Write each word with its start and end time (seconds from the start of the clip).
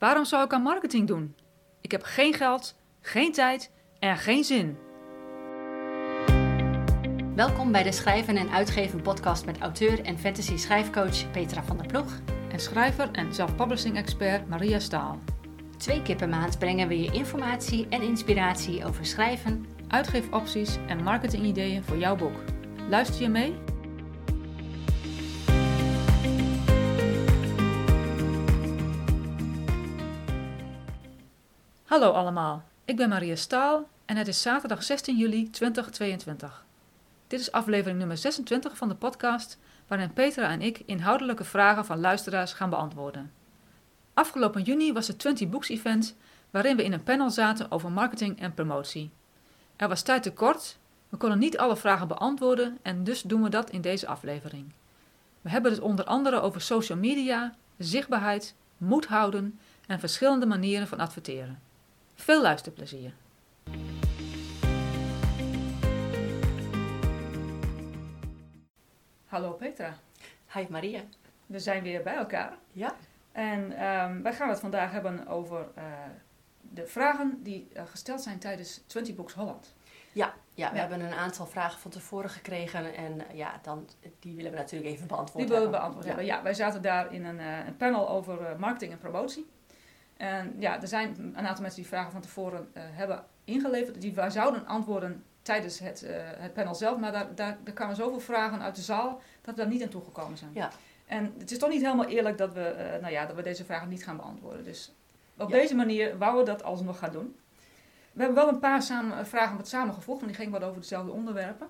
Waarom 0.00 0.24
zou 0.24 0.44
ik 0.44 0.52
aan 0.52 0.62
marketing 0.62 1.06
doen? 1.06 1.36
Ik 1.80 1.90
heb 1.90 2.02
geen 2.02 2.34
geld, 2.34 2.76
geen 3.00 3.32
tijd 3.32 3.70
en 3.98 4.16
geen 4.16 4.44
zin. 4.44 4.78
Welkom 7.34 7.72
bij 7.72 7.82
de 7.82 7.92
Schrijven 7.92 8.36
en 8.36 8.50
Uitgeven 8.50 9.02
podcast 9.02 9.46
met 9.46 9.58
auteur 9.58 10.04
en 10.04 10.18
fantasy 10.18 10.56
schrijfcoach 10.56 11.30
Petra 11.30 11.62
van 11.62 11.76
der 11.76 11.86
Ploeg. 11.86 12.20
En 12.52 12.60
schrijver 12.60 13.10
en 13.12 13.34
self-publishing 13.34 13.96
expert 13.96 14.48
Maria 14.48 14.78
Staal. 14.78 15.18
Twee 15.76 16.02
keer 16.02 16.16
per 16.16 16.28
maand 16.28 16.58
brengen 16.58 16.88
we 16.88 17.00
je 17.00 17.12
informatie 17.12 17.86
en 17.88 18.02
inspiratie 18.02 18.84
over 18.84 19.06
schrijven, 19.06 19.66
Uitgeefopties 19.88 20.78
en 20.86 21.02
marketingideeën 21.02 21.84
voor 21.84 21.96
jouw 21.96 22.16
boek. 22.16 22.36
Luister 22.88 23.22
je 23.22 23.28
mee? 23.28 23.54
Hallo 31.90 32.10
allemaal, 32.10 32.62
ik 32.84 32.96
ben 32.96 33.08
Maria 33.08 33.36
Staal 33.36 33.88
en 34.04 34.16
het 34.16 34.28
is 34.28 34.42
zaterdag 34.42 34.82
16 34.82 35.16
juli 35.16 35.50
2022. 35.50 36.64
Dit 37.26 37.40
is 37.40 37.52
aflevering 37.52 37.98
nummer 37.98 38.16
26 38.16 38.76
van 38.76 38.88
de 38.88 38.94
podcast 38.94 39.58
waarin 39.86 40.12
Petra 40.12 40.48
en 40.48 40.62
ik 40.62 40.82
inhoudelijke 40.86 41.44
vragen 41.44 41.84
van 41.84 42.00
luisteraars 42.00 42.52
gaan 42.52 42.70
beantwoorden. 42.70 43.32
Afgelopen 44.14 44.62
juni 44.62 44.92
was 44.92 45.08
het 45.08 45.18
20 45.18 45.48
Books 45.48 45.68
Event 45.68 46.16
waarin 46.50 46.76
we 46.76 46.84
in 46.84 46.92
een 46.92 47.02
panel 47.02 47.30
zaten 47.30 47.70
over 47.70 47.92
marketing 47.92 48.40
en 48.40 48.54
promotie. 48.54 49.10
Er 49.76 49.88
was 49.88 50.02
tijd 50.02 50.22
tekort, 50.22 50.78
we 51.08 51.16
konden 51.16 51.38
niet 51.38 51.58
alle 51.58 51.76
vragen 51.76 52.08
beantwoorden 52.08 52.78
en 52.82 53.04
dus 53.04 53.22
doen 53.22 53.42
we 53.42 53.48
dat 53.48 53.70
in 53.70 53.80
deze 53.80 54.06
aflevering. 54.06 54.72
We 55.40 55.50
hebben 55.50 55.72
het 55.72 55.80
onder 55.80 56.04
andere 56.04 56.40
over 56.40 56.60
social 56.60 56.98
media, 56.98 57.54
zichtbaarheid, 57.78 58.54
moed 58.76 59.06
houden 59.06 59.58
en 59.86 60.00
verschillende 60.00 60.46
manieren 60.46 60.88
van 60.88 61.00
adverteren. 61.00 61.68
Veel 62.20 62.42
luisterplezier! 62.42 63.12
Hallo 69.26 69.52
Petra, 69.52 69.94
Hi 70.54 70.66
Maria. 70.68 71.00
we 71.46 71.58
zijn 71.58 71.82
weer 71.82 72.02
bij 72.02 72.14
elkaar. 72.16 72.52
Ja? 72.72 72.94
En 73.32 73.72
ehm, 73.76 74.22
wij 74.22 74.32
gaan 74.34 74.48
het 74.48 74.60
vandaag 74.60 74.90
hebben 74.92 75.26
over 75.26 75.66
eh, 75.74 75.84
de 76.60 76.86
vragen 76.86 77.42
die 77.42 77.68
eh, 77.72 77.82
gesteld 77.86 78.20
zijn 78.20 78.38
tijdens 78.38 78.82
20 78.86 79.14
Books 79.14 79.32
Holland. 79.34 79.74
Ja, 80.12 80.34
ja 80.54 80.70
we 80.70 80.74
Ja. 80.76 80.80
hebben 80.80 81.00
een 81.06 81.14
aantal 81.14 81.46
vragen 81.46 81.80
van 81.80 81.90
tevoren 81.90 82.30
gekregen 82.30 82.94
en 82.94 83.28
eh, 83.28 83.36
ja, 83.36 83.58
dan, 83.62 83.88
die 84.18 84.36
willen 84.36 84.50
we 84.50 84.56
natuurlijk 84.56 84.90
even 84.90 85.06
beantwoord 85.06 85.46
Die 85.46 85.54
willen 85.56 85.70
we 85.70 85.76
hebben. 85.76 85.80
beantwoord 85.80 86.04
Ja. 86.04 86.10
hebben. 86.10 86.26
Ja, 86.36 86.42
wij 86.42 86.54
zaten 86.54 86.82
daar 86.82 87.12
in 87.14 87.24
een, 87.24 87.40
eh, 87.40 87.66
een 87.66 87.76
panel 87.76 88.08
over 88.08 88.44
eh, 88.44 88.58
marketing 88.58 88.92
en 88.92 88.98
promotie. 88.98 89.46
En 90.20 90.54
ja, 90.58 90.80
er 90.82 90.88
zijn 90.88 91.16
een 91.18 91.46
aantal 91.46 91.62
mensen 91.62 91.80
die 91.80 91.90
vragen 91.90 92.12
van 92.12 92.20
tevoren 92.20 92.70
eh, 92.72 92.82
hebben 92.86 93.24
ingeleverd. 93.44 94.00
Die 94.00 94.14
wij 94.14 94.30
zouden 94.30 94.66
antwoorden 94.66 95.24
tijdens 95.42 95.78
het, 95.78 96.02
eh, 96.02 96.16
het 96.22 96.54
panel 96.54 96.74
zelf. 96.74 96.98
Maar 96.98 97.12
daar, 97.12 97.34
daar, 97.34 97.58
er 97.64 97.72
kwamen 97.72 97.96
zoveel 97.96 98.20
vragen 98.20 98.62
uit 98.62 98.76
de 98.76 98.82
zaal 98.82 99.20
dat 99.42 99.54
we 99.54 99.60
daar 99.60 99.70
niet 99.70 99.82
aan 99.82 99.88
toegekomen 99.88 100.38
zijn. 100.38 100.50
Ja. 100.54 100.70
En 101.06 101.34
het 101.38 101.50
is 101.50 101.58
toch 101.58 101.68
niet 101.68 101.82
helemaal 101.82 102.06
eerlijk 102.06 102.38
dat 102.38 102.52
we, 102.52 102.60
eh, 102.64 103.00
nou 103.00 103.12
ja, 103.12 103.26
dat 103.26 103.36
we 103.36 103.42
deze 103.42 103.64
vragen 103.64 103.88
niet 103.88 104.04
gaan 104.04 104.16
beantwoorden. 104.16 104.64
Dus 104.64 104.92
op 105.36 105.50
Ja. 105.50 105.56
deze 105.56 105.74
manier 105.74 106.18
wouden 106.18 106.44
we 106.44 106.50
dat 106.50 106.62
alsnog 106.62 106.98
gaan 106.98 107.12
doen. 107.12 107.36
We 108.12 108.22
hebben 108.22 108.44
wel 108.44 108.52
een 108.52 108.60
paar 108.60 108.82
samen, 108.82 109.26
vragen 109.26 109.56
wat 109.56 109.68
samengevoegd, 109.68 110.20
want 110.20 110.32
die 110.32 110.34
gingen 110.44 110.60
wat 110.60 110.68
over 110.68 110.80
dezelfde 110.80 111.12
onderwerpen. 111.12 111.68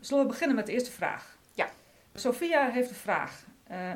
Zullen 0.00 0.24
we 0.24 0.30
beginnen 0.30 0.56
met 0.56 0.66
de 0.66 0.72
eerste 0.72 0.90
vraag? 0.90 1.36
Ja. 1.54 1.68
Sophia 2.14 2.70
heeft 2.70 2.88
een 2.90 2.96
vraag. 2.96 3.44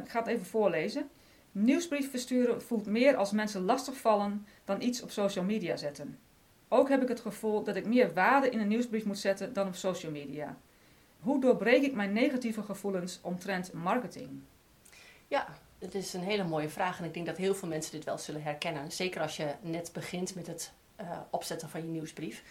Ik 0.05 0.11
ga 0.11 0.19
het 0.19 0.27
even 0.27 0.47
voorlezen. 0.47 1.11
Nieuwsbrief 1.53 2.11
versturen 2.11 2.63
voelt 2.63 2.87
meer 2.87 3.17
als 3.17 3.33
mensen 3.33 3.65
lastigvallen 3.65 4.47
dan 4.65 4.83
iets 4.83 5.03
op 5.03 5.11
social 5.11 5.45
media 5.45 5.77
zetten. 5.77 6.19
Ook 6.69 6.89
heb 6.89 7.03
ik 7.03 7.09
het 7.09 7.21
gevoel 7.21 7.63
dat 7.63 7.77
ik 7.77 7.87
meer 7.87 8.15
waarde 8.15 8.51
in 8.51 8.61
een 8.61 8.69
nieuwsbrief 8.69 9.05
moet 9.05 9.19
zetten 9.19 9.53
dan 9.53 9.67
op 9.67 9.75
social 9.75 10.13
media. 10.13 10.57
Hoe 11.21 11.41
doorbreek 11.41 11.83
ik 11.83 11.95
mijn 11.95 12.13
negatieve 12.13 12.63
gevoelens 12.63 13.19
omtrent 13.23 13.73
marketing? 13.73 14.29
Ja, 15.29 15.49
het 15.79 15.95
is 15.95 16.13
een 16.13 16.21
hele 16.21 16.45
mooie 16.45 16.69
vraag 16.69 16.99
en 16.99 17.05
ik 17.05 17.15
denk 17.15 17.27
dat 17.27 17.37
heel 17.37 17.55
veel 17.55 17.69
mensen 17.69 17.93
dit 17.93 18.05
wel 18.05 18.19
zullen 18.19 18.43
herkennen. 18.43 18.93
Zeker 18.93 19.21
als 19.21 19.37
je 19.37 19.55
net 19.61 19.91
begint 19.93 20.35
met 20.35 20.47
het 20.47 20.73
eh, 20.97 21.19
opzetten 21.31 21.69
van 21.69 21.81
je 21.81 21.89
nieuwsbrief. 21.89 22.43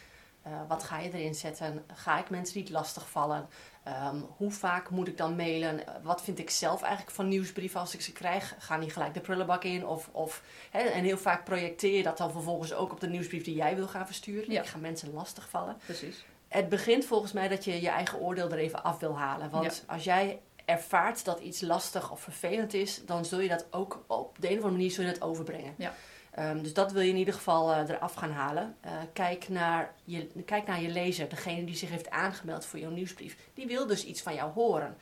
Eh, 0.42 0.52
wat 0.68 0.84
ga 0.84 1.00
je 1.00 1.14
erin 1.14 1.36
zetten? 1.36 1.84
Ga 1.94 2.20
ik 2.20 2.30
mensen 2.30 2.58
niet 2.58 2.70
lastigvallen? 2.70 3.48
Ehm 3.84 4.22
hoe 4.38 4.52
vaak 4.52 4.90
moet 4.90 5.08
ik 5.08 5.18
dan 5.18 5.36
mailen? 5.36 5.88
Eh, 5.88 5.94
Wat 6.04 6.22
vind 6.22 6.40
ik 6.40 6.50
zelf 6.50 6.82
eigenlijk 6.82 7.16
van 7.16 7.28
nieuwsbrieven 7.28 7.80
als 7.80 7.94
ik 7.94 8.02
ze 8.02 8.12
krijg? 8.12 8.56
Gaan 8.60 8.80
die 8.80 8.90
gelijk 8.90 9.14
de 9.14 9.20
prullenbak 9.20 9.64
in? 9.64 9.86
Of, 9.88 10.10
of, 10.12 10.44
hè, 10.72 10.80
en 10.80 11.04
heel 11.04 11.18
vaak 11.18 11.44
projecteer 11.44 11.98
je 11.98 12.04
dat 12.04 12.18
dan 12.18 12.32
vervolgens 12.32 12.74
ook 12.74 12.92
op 12.92 13.00
de 13.00 13.08
nieuwsbrief 13.10 13.44
die 13.44 13.56
jij 13.56 13.76
wil 13.76 13.88
gaan 13.88 14.06
versturen. 14.06 14.52
Ja. 14.52 14.62
Ik 14.62 14.68
ga 14.68 14.78
mensen 14.78 15.14
lastigvallen. 15.14 15.78
Precies. 15.86 16.26
Het 16.48 16.70
begint 16.70 17.06
volgens 17.06 17.32
mij 17.32 17.48
dat 17.48 17.64
je 17.64 17.82
je 17.82 17.90
eigen 17.90 18.20
oordeel 18.20 18.52
er 18.52 18.58
even 18.58 18.84
af 18.84 19.00
wil 19.00 19.18
halen. 19.18 19.50
Want 19.50 19.84
als 19.88 20.04
jij 20.04 20.40
ervaart 20.66 21.26
dat 21.26 21.40
iets 21.40 21.62
lastig 21.62 22.12
of 22.12 22.22
vervelend 22.22 22.74
is, 22.74 23.06
dan 23.06 23.26
zul 23.26 23.40
je 23.40 23.50
dat 23.50 23.66
ook 23.72 24.04
op 24.08 24.36
de 24.40 24.48
een 24.48 24.58
of 24.58 24.64
andere 24.64 24.76
manier 24.78 24.92
zul 24.92 25.04
je 25.06 25.12
dat 25.12 25.22
overbrengen. 25.22 25.74
Ja. 25.78 25.94
Ehm, 26.32 26.62
dus 26.62 26.74
dat 26.74 26.92
wil 26.92 27.02
je 27.02 27.10
in 27.10 27.18
ieder 27.18 27.34
geval 27.34 27.72
eh, 27.72 27.90
eraf 27.90 28.14
gaan 28.14 28.32
halen. 28.32 28.76
Eh, 28.82 28.92
kijk, 29.14 29.50
naar 29.50 29.94
je, 30.04 30.28
kijk 30.46 30.68
naar 30.68 30.82
je 30.82 30.90
lezer, 30.90 31.30
degene 31.30 31.66
die 31.66 31.76
zich 31.76 31.90
heeft 31.90 32.10
aangemeld 32.10 32.66
voor 32.66 32.80
jouw 32.80 32.92
nieuwsbrief. 32.92 33.38
Die 33.54 33.68
wil 33.68 33.88
dus 33.88 34.06
iets 34.06 34.22
van 34.22 34.34
jou 34.34 34.52
horen. 34.52 34.98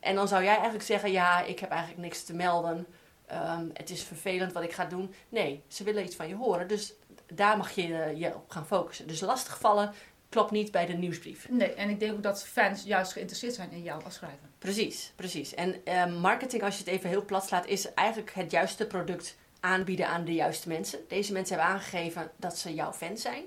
En 0.00 0.14
dan 0.14 0.28
zou 0.28 0.42
jij 0.42 0.54
eigenlijk 0.54 0.84
zeggen, 0.84 1.12
ja, 1.12 1.42
ik 1.42 1.58
heb 1.58 1.70
eigenlijk 1.70 2.02
niks 2.02 2.24
te 2.24 2.34
melden. 2.34 2.86
Ehm, 3.26 3.66
het 3.72 3.90
is 3.90 4.02
vervelend 4.02 4.52
wat 4.52 4.62
ik 4.62 4.72
ga 4.72 4.84
doen. 4.84 5.14
Nee, 5.28 5.62
ze 5.68 5.84
willen 5.84 6.04
iets 6.04 6.16
van 6.16 6.28
je 6.28 6.34
horen. 6.34 6.68
Dus 6.68 6.94
daar 7.32 7.56
mag 7.56 7.70
je 7.70 7.94
eh, 7.94 8.20
je 8.20 8.34
op 8.34 8.50
gaan 8.50 8.66
focussen. 8.66 9.06
Dus 9.06 9.20
lastigvallen 9.20 9.92
klopt 10.28 10.50
niet 10.50 10.70
bij 10.70 10.86
de 10.86 10.92
nieuwsbrief. 10.92 11.48
Nee, 11.48 11.74
en 11.74 11.90
ik 11.90 12.00
denk 12.00 12.12
ook 12.12 12.22
dat 12.22 12.44
fans 12.44 12.84
juist 12.84 13.12
geïnteresseerd 13.12 13.54
zijn 13.54 13.70
in 13.70 13.82
jou 13.82 14.04
als 14.04 14.14
schrijver. 14.14 14.48
Precies, 14.58 15.12
precies. 15.16 15.54
En 15.54 15.84
eh, 15.84 16.06
marketing, 16.06 16.62
als 16.62 16.78
je 16.78 16.84
het 16.84 16.92
even 16.92 17.08
heel 17.08 17.24
plat 17.24 17.46
slaat, 17.46 17.66
is 17.66 17.94
eigenlijk 17.94 18.32
het 18.34 18.50
juiste 18.50 18.86
product 18.86 19.36
aanbieden 19.60 20.08
aan 20.08 20.24
de 20.24 20.34
juiste 20.34 20.68
mensen. 20.68 20.98
Deze 21.08 21.32
mensen 21.32 21.56
hebben 21.56 21.74
aangegeven 21.74 22.30
dat 22.36 22.58
ze 22.58 22.74
jouw 22.74 22.92
fan 22.92 23.16
zijn. 23.16 23.44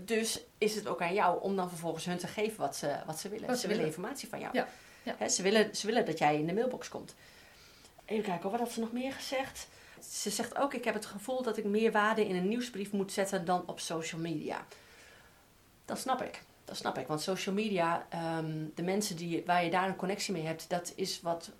Dus 0.00 0.40
is 0.58 0.74
het 0.74 0.86
ook 0.86 1.00
aan 1.02 1.14
jou 1.14 1.42
om 1.42 1.56
dan 1.56 1.68
vervolgens 1.68 2.04
hun 2.04 2.18
te 2.18 2.26
geven 2.26 2.60
wat 2.60 2.76
ze, 2.76 2.96
wat 3.06 3.18
ze 3.20 3.28
willen. 3.28 3.46
Wat 3.46 3.54
ze 3.54 3.60
ze 3.60 3.68
willen 3.68 3.84
informatie 3.86 4.28
van 4.28 4.40
jou. 4.40 4.50
Ja, 4.54 4.68
ja. 5.02 5.14
Hè, 5.18 5.28
ze, 5.28 5.42
willen, 5.42 5.76
ze 5.76 5.86
willen 5.86 6.06
dat 6.06 6.18
jij 6.18 6.38
in 6.38 6.46
de 6.46 6.52
mailbox 6.52 6.88
komt. 6.88 7.14
Even 8.04 8.24
kijken, 8.24 8.50
wat 8.50 8.60
had 8.60 8.72
ze 8.72 8.80
nog 8.80 8.92
meer 8.92 9.12
gezegd? 9.12 9.68
Ze 10.08 10.30
zegt 10.30 10.56
ook, 10.58 10.74
ik 10.74 10.84
heb 10.84 10.94
het 10.94 11.06
gevoel 11.06 11.42
dat 11.42 11.56
ik 11.56 11.64
meer 11.64 11.92
waarde 11.92 12.26
in 12.26 12.36
een 12.36 12.48
nieuwsbrief 12.48 12.92
moet 12.92 13.12
zetten 13.12 13.44
dan 13.44 13.62
op 13.66 13.80
social 13.80 14.20
media. 14.20 14.66
Dat 15.84 15.98
snap 15.98 16.22
ik. 16.22 16.42
Dat 16.64 16.76
snap 16.76 16.98
ik. 16.98 17.06
Want 17.06 17.20
social 17.20 17.54
media, 17.54 18.06
ehm, 18.08 18.64
de 18.74 18.82
mensen 18.82 19.16
die, 19.16 19.42
waar 19.46 19.64
je 19.64 19.70
daar 19.70 19.88
een 19.88 19.96
connectie 19.96 20.32
mee 20.32 20.46
hebt, 20.46 20.68
dat 20.68 20.92
is 20.96 21.20
wat, 21.20 21.50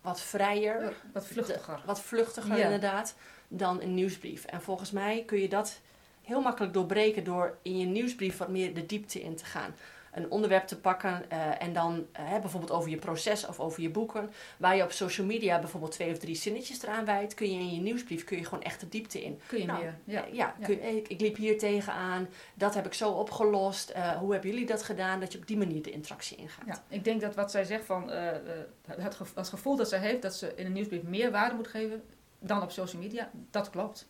wat 0.00 0.20
vrijer. 0.20 0.94
Wat 1.12 1.26
vluchtiger. 1.26 1.82
Wat 1.84 2.00
vluchtiger 2.00 2.56
Ja. 2.56 2.64
inderdaad 2.64 3.14
dan 3.52 3.82
een 3.82 3.94
nieuwsbrief. 3.94 4.44
En 4.44 4.62
volgens 4.62 4.90
mij 4.90 5.22
kun 5.26 5.40
je 5.40 5.48
dat 5.48 5.80
heel 6.22 6.40
makkelijk 6.40 6.72
doorbreken 6.72 7.24
door 7.24 7.56
in 7.62 7.78
je 7.78 7.86
nieuwsbrief 7.86 8.36
wat 8.36 8.48
meer 8.48 8.74
de 8.74 8.86
diepte 8.86 9.20
in 9.22 9.36
te 9.36 9.44
gaan. 9.44 9.74
Een 10.10 10.30
onderwerp 10.30 10.66
te 10.66 10.76
pakken 10.80 11.30
eh, 11.30 11.62
en 11.62 11.72
dan 11.72 12.06
eh, 12.12 12.38
bijvoorbeeld 12.40 12.72
over 12.72 12.90
je 12.90 12.96
proces 12.96 13.46
of 13.46 13.60
over 13.60 13.82
je 13.82 13.88
boeken. 13.90 14.30
Waar 14.56 14.76
je 14.76 14.82
op 14.82 14.92
social 14.92 15.26
media 15.26 15.58
bijvoorbeeld 15.58 15.92
twee 15.92 16.10
of 16.12 16.18
drie 16.18 16.34
zinnetjes 16.34 16.82
eraan 16.82 17.04
wijdt, 17.04 17.34
kun 17.34 17.52
je 17.52 17.58
in 17.58 17.74
je 17.74 17.80
nieuwsbrief 17.80 18.24
kun 18.24 18.36
je 18.38 18.44
gewoon 18.44 18.62
echt 18.62 18.80
de 18.80 18.88
diepte 18.88 19.22
in. 19.24 19.40
Kun 19.46 19.58
je 19.58 19.66
Nou, 19.66 19.80
meer. 19.82 19.94
Ja. 20.04 20.24
Ja, 20.32 20.54
Ja. 20.58 20.66
kun 20.66 20.96
ik, 20.96 21.08
ik 21.08 21.20
liep 21.20 21.36
hier 21.36 21.58
tegenaan, 21.58 22.28
dat 22.54 22.74
heb 22.74 22.86
ik 22.86 22.94
zo 22.94 23.10
opgelost. 23.10 23.90
eh, 23.90 24.10
hoe 24.10 24.32
hebben 24.32 24.50
jullie 24.50 24.66
dat 24.66 24.82
gedaan? 24.82 25.20
Dat 25.20 25.32
je 25.32 25.38
op 25.38 25.46
die 25.46 25.56
manier 25.56 25.82
de 25.82 25.90
interactie 25.90 26.36
ingaat. 26.36 26.66
Ja, 26.66 26.82
ik 26.88 27.04
denk 27.04 27.20
dat 27.20 27.34
wat 27.34 27.50
zij 27.50 27.64
zegt 27.64 27.84
van 27.84 28.10
eh, 28.10 28.28
eh, 28.28 28.36
het 29.34 29.48
gevoel 29.48 29.76
dat 29.76 29.88
zij 29.88 29.98
heeft 29.98 30.22
dat 30.22 30.34
ze 30.34 30.52
in 30.56 30.66
een 30.66 30.72
nieuwsbrief 30.72 31.02
meer 31.02 31.30
waarde 31.30 31.54
moet 31.54 31.68
geven 31.68 32.02
dan 32.40 32.62
op 32.62 32.70
social 32.70 33.02
media, 33.02 33.30
dat 33.50 33.70
klopt. 33.70 34.06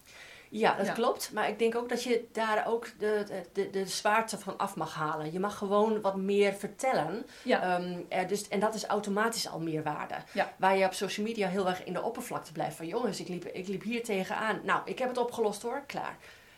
Ja, 0.52 0.74
dat 0.76 0.86
Ja. 0.86 0.92
klopt. 0.92 1.32
Maar 1.32 1.48
ik 1.48 1.58
denk 1.58 1.74
ook 1.76 1.88
dat 1.88 2.02
je 2.02 2.24
daar 2.32 2.66
ook 2.66 2.88
de, 2.98 3.24
de, 3.52 3.70
de, 3.70 3.86
zwaarte 3.86 4.38
van 4.38 4.56
af 4.58 4.76
mag 4.76 4.94
halen. 4.94 5.32
Je 5.32 5.40
mag 5.40 5.56
gewoon 5.58 6.00
wat 6.00 6.16
meer 6.16 6.52
vertellen. 6.54 7.26
Ja, 7.44 7.62
Ehm, 7.62 7.98
eh, 8.08 8.28
dus, 8.28 8.48
en 8.48 8.60
dat 8.60 8.74
is 8.74 8.84
automatisch 8.84 9.48
al 9.48 9.60
meer 9.60 9.82
waarde. 9.82 10.14
Ja. 10.32 10.52
Waar 10.58 10.76
je 10.76 10.84
op 10.84 10.92
social 10.92 11.26
media 11.26 11.48
heel 11.48 11.68
erg 11.68 11.84
in 11.84 11.92
de 11.92 12.02
oppervlakte 12.02 12.52
blijft. 12.52 12.76
Van 12.76 12.86
jongens, 12.86 13.20
ik 13.20 13.28
liep, 13.28 13.44
ik 13.44 13.68
liep 13.68 13.82
hier 13.82 14.04
tegenaan. 14.04 14.60
Nou, 14.64 14.80
ik 14.84 14.98
heb 14.98 15.08
het 15.08 15.18
opgelost 15.18 15.62
hoor, 15.62 15.82
klaar. 15.86 16.16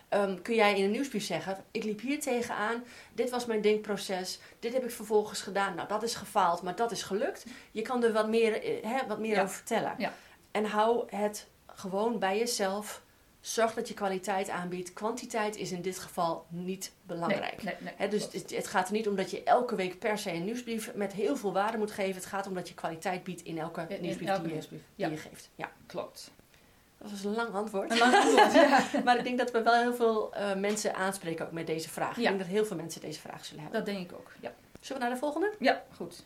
Ehm, 0.08 0.42
kun 0.42 0.54
jij 0.54 0.78
in 0.78 0.84
een 0.84 0.90
nieuwsbrief 0.90 1.24
zeggen, 1.24 1.64
ik 1.70 1.84
liep 1.84 2.00
hier 2.00 2.20
tegenaan. 2.20 2.84
Dit 3.14 3.30
was 3.30 3.46
mijn 3.46 3.60
denkproces. 3.60 4.38
Dit 4.58 4.72
heb 4.72 4.84
ik 4.84 4.90
vervolgens 4.90 5.40
gedaan. 5.42 5.74
Nou, 5.74 5.88
dat 5.88 6.02
is 6.02 6.14
gefaald, 6.14 6.62
maar 6.62 6.76
dat 6.76 6.90
is 6.92 7.02
gelukt. 7.02 7.46
Je 7.70 7.82
kan 7.82 8.04
er 8.04 8.12
wat 8.12 8.28
meer, 8.28 8.62
eh, 8.84 8.90
wat 9.08 9.19
meer 9.19 9.34
Ja. 9.34 9.42
over 9.42 9.54
vertellen. 9.54 9.94
Ja. 9.98 10.12
En 10.50 10.64
hou 10.64 11.04
het 11.16 11.46
gewoon 11.74 12.19
bij 12.19 12.38
jezelf. 12.38 13.02
Zorg 13.40 13.74
dat 13.74 13.88
je 13.88 13.94
kwaliteit 13.94 14.48
aanbiedt. 14.48 14.92
Kwantiteit 14.92 15.56
is 15.56 15.72
in 15.72 15.82
dit 15.82 15.98
geval 15.98 16.46
niet 16.48 16.92
belangrijk. 17.02 17.62
Nee, 17.62 17.74
nee, 17.74 17.82
nee, 17.82 17.92
Hè, 17.96 18.08
dus 18.08 18.28
het, 18.32 18.50
het 18.50 18.66
gaat 18.66 18.86
er 18.86 18.92
niet 18.92 19.08
om 19.08 19.16
dat 19.16 19.30
je 19.30 19.42
elke 19.42 19.74
week 19.74 19.98
per 19.98 20.19
se 20.19 20.32
een 20.32 20.44
nieuwsbrief 20.44 20.94
met 20.94 21.12
heel 21.12 21.36
veel 21.36 21.52
waarde 21.52 21.78
moet 21.78 21.90
geven. 21.90 22.14
Het 22.14 22.26
gaat 22.26 22.46
om 22.46 22.54
dat 22.54 22.69
je 22.69 22.74
kwaliteit 22.74 23.24
biedt 23.24 23.42
in 23.42 23.58
elke 23.58 23.80
In- 23.80 23.88
in 23.96 24.00
nieuwsbrief 24.02 24.28
elke 24.28 24.40
die, 24.40 24.48
je, 24.48 24.54
nieuwsbrief. 24.54 24.80
die 24.96 25.04
Ja, 25.06 25.10
je 25.12 25.16
geeft. 25.19 25.48
Ja. 25.54 25.70
klopt. 25.86 26.30
Dat 26.98 27.10
was 27.10 27.24
een 27.24 27.34
lang 27.34 27.54
antwoord. 27.54 27.90
Een 27.90 27.98
lang 27.98 28.14
antwoord, 28.14 28.52
ja. 28.70 28.82
maar 29.04 29.19
ik 29.19 29.24
denk 29.24 29.38
dat 29.38 29.50
we 29.50 29.62
wel 29.62 29.80
heel 29.80 29.94
veel 29.94 30.32
uh, 30.36 30.54
mensen 30.54 30.94
aanspreken 30.94 31.46
ook 31.46 31.52
met 31.52 31.66
deze 31.66 31.88
vraag. 31.88 32.16
Ja. 32.16 32.22
Ik 32.22 32.26
denk 32.28 32.38
dat 32.38 32.46
heel 32.48 32.64
veel 32.64 32.76
mensen 32.76 33.00
deze 33.00 33.20
vraag 33.20 33.44
zullen 33.44 33.62
hebben. 33.62 33.84
Dat 33.84 33.94
denk 33.94 34.10
ik 34.10 34.16
ook, 34.16 34.32
ja. 34.40 34.52
Zullen 34.80 35.02
we 35.02 35.08
naar 35.08 35.14
de 35.14 35.20
volgende? 35.20 35.52
Ja, 35.58 35.82
goed. 35.96 36.24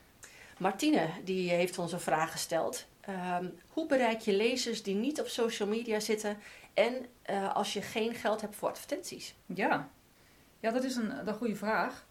Martine, 0.59 1.07
die 1.25 1.51
heeft 1.51 1.79
ons 1.79 1.93
een 1.93 2.01
vraag 2.01 2.33
gesteld. 2.33 2.85
Um, 3.09 3.59
hoe 3.69 3.87
bereik 3.87 4.21
je 4.21 4.37
lezers 4.37 4.83
die 4.83 4.95
niet 4.95 5.21
op 5.21 5.27
social 5.27 5.69
media 5.69 6.01
zitten 6.01 6.39
en 6.75 7.07
uh, 7.31 7.55
als 7.55 7.73
je 7.73 7.83
geen 7.83 8.15
geld 8.15 8.41
hebt 8.41 8.57
voor 8.57 8.69
advertenties? 8.69 9.35
Ja, 9.47 9.89
ja 10.61 10.71
dat 10.71 10.85
is 10.85 10.97
een, 10.97 11.29
een 11.29 11.35
goede 11.35 11.57
vraag. 11.57 12.07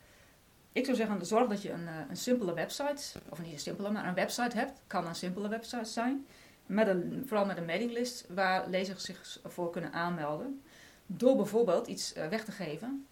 Ik 0.71 0.85
zou 0.85 0.97
zeggen, 0.97 1.25
zorg 1.25 1.47
dat 1.47 1.61
je 1.61 1.71
een, 1.71 1.87
eh, 1.87 1.93
een 2.09 2.17
simpele 2.17 2.53
website, 2.53 3.19
of 3.29 3.41
niet 3.41 3.53
een 3.53 3.59
simpele, 3.59 3.91
maar 3.91 4.07
een 4.07 4.13
website 4.13 4.57
hebt. 4.57 4.81
Kan 4.87 5.07
een 5.07 5.15
simpele 5.15 5.47
website 5.47 5.85
zijn. 5.85 6.25
Met 6.65 6.87
een, 6.87 7.23
vooral 7.27 7.45
met 7.45 7.57
een 7.57 7.65
mailinglist 7.65 8.25
waar 8.29 8.69
lezers 8.69 9.03
zich 9.03 9.39
voor 9.43 9.69
kunnen 9.69 9.93
aanmelden. 9.93 10.61
Door 11.05 11.35
bijvoorbeeld 11.35 11.87
iets 11.87 12.13
weg 12.13 12.45
te 12.45 12.51
geven, 12.51 13.07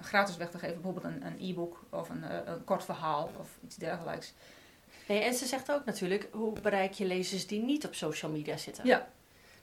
gratis 0.00 0.36
weg 0.36 0.50
te 0.50 0.58
geven, 0.58 0.80
bijvoorbeeld 0.80 1.04
een, 1.04 1.36
e-book 1.40 1.84
of 1.90 2.08
een, 2.08 2.50
een 2.50 2.64
kort 2.64 2.84
verhaal 2.84 3.30
of 3.38 3.58
iets 3.64 3.76
dergelijks. 3.76 4.34
Nee, 5.08 5.20
en 5.20 5.34
ze 5.34 5.46
zegt 5.46 5.72
ook 5.72 5.84
natuurlijk, 5.84 6.28
hoe 6.32 6.60
bereik 6.60 6.92
je 6.92 7.04
lezers 7.04 7.46
die 7.46 7.62
niet 7.62 7.86
op 7.86 7.94
social 7.94 8.30
media 8.30 8.56
zitten? 8.56 8.86
Ja. 8.86 9.08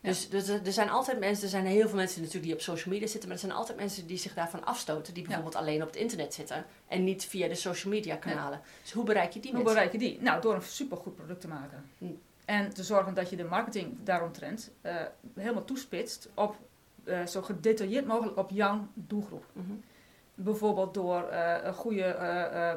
Dus, 0.01 0.29
dus 0.29 0.47
er 0.47 0.73
zijn 0.73 0.89
altijd 0.89 1.19
mensen, 1.19 1.43
er 1.43 1.49
zijn 1.49 1.65
heel 1.65 1.87
veel 1.87 1.97
mensen 1.97 2.19
natuurlijk 2.19 2.45
die 2.45 2.53
op 2.53 2.61
social 2.61 2.93
media 2.93 3.07
zitten, 3.07 3.29
maar 3.29 3.37
er 3.37 3.43
zijn 3.45 3.57
altijd 3.57 3.77
mensen 3.77 4.07
die 4.07 4.17
zich 4.17 4.33
daarvan 4.33 4.65
afstoten, 4.65 5.13
die 5.13 5.23
bijvoorbeeld 5.23 5.53
ja. 5.53 5.59
alleen 5.59 5.81
op 5.81 5.87
het 5.87 5.95
internet 5.95 6.33
zitten 6.33 6.65
en 6.87 7.03
niet 7.03 7.25
via 7.25 7.47
de 7.47 7.55
social 7.55 7.93
media 7.93 8.15
kanalen. 8.15 8.59
Ja. 8.63 8.69
Dus 8.81 8.91
hoe 8.91 9.03
bereik 9.03 9.31
je 9.31 9.39
die 9.39 9.51
hoe 9.51 9.63
mensen? 9.63 9.81
Hoe 9.81 9.89
bereik 9.89 10.03
je 10.03 10.09
die? 10.09 10.21
Nou, 10.21 10.41
door 10.41 10.55
een 10.55 10.61
supergoed 10.61 11.15
product 11.15 11.41
te 11.41 11.47
maken. 11.47 11.85
Hm. 11.97 12.05
En 12.45 12.73
te 12.73 12.83
zorgen 12.83 13.13
dat 13.13 13.29
je 13.29 13.35
de 13.35 13.43
marketing 13.43 13.97
daaromtrent 14.03 14.71
uh, 14.81 14.95
helemaal 15.35 15.65
toespitst 15.65 16.29
op 16.33 16.57
uh, 17.03 17.25
zo 17.25 17.41
gedetailleerd 17.41 18.05
mogelijk 18.05 18.37
op 18.37 18.49
jouw 18.49 18.87
doelgroep. 18.93 19.45
Mm 19.53 19.65
-hmm. 19.67 19.83
Bijvoorbeeld 20.35 20.93
door 20.93 21.29
uh, 21.31 21.55
een 21.63 21.73
goede 21.73 22.05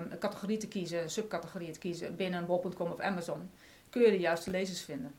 um, 0.01 0.19
categorie 0.19 0.57
te 0.57 0.69
kiezen, 0.69 1.11
subcategorieën 1.11 1.73
te 1.73 1.79
kiezen 1.79 2.17
binnen 2.17 2.47
bol.com 2.47 2.91
of 2.91 3.01
Amazon, 3.01 3.51
kun 3.91 4.03
je 4.03 4.11
de 4.11 4.19
juiste 4.19 4.51
lezers 4.51 4.83
vinden. 4.83 5.15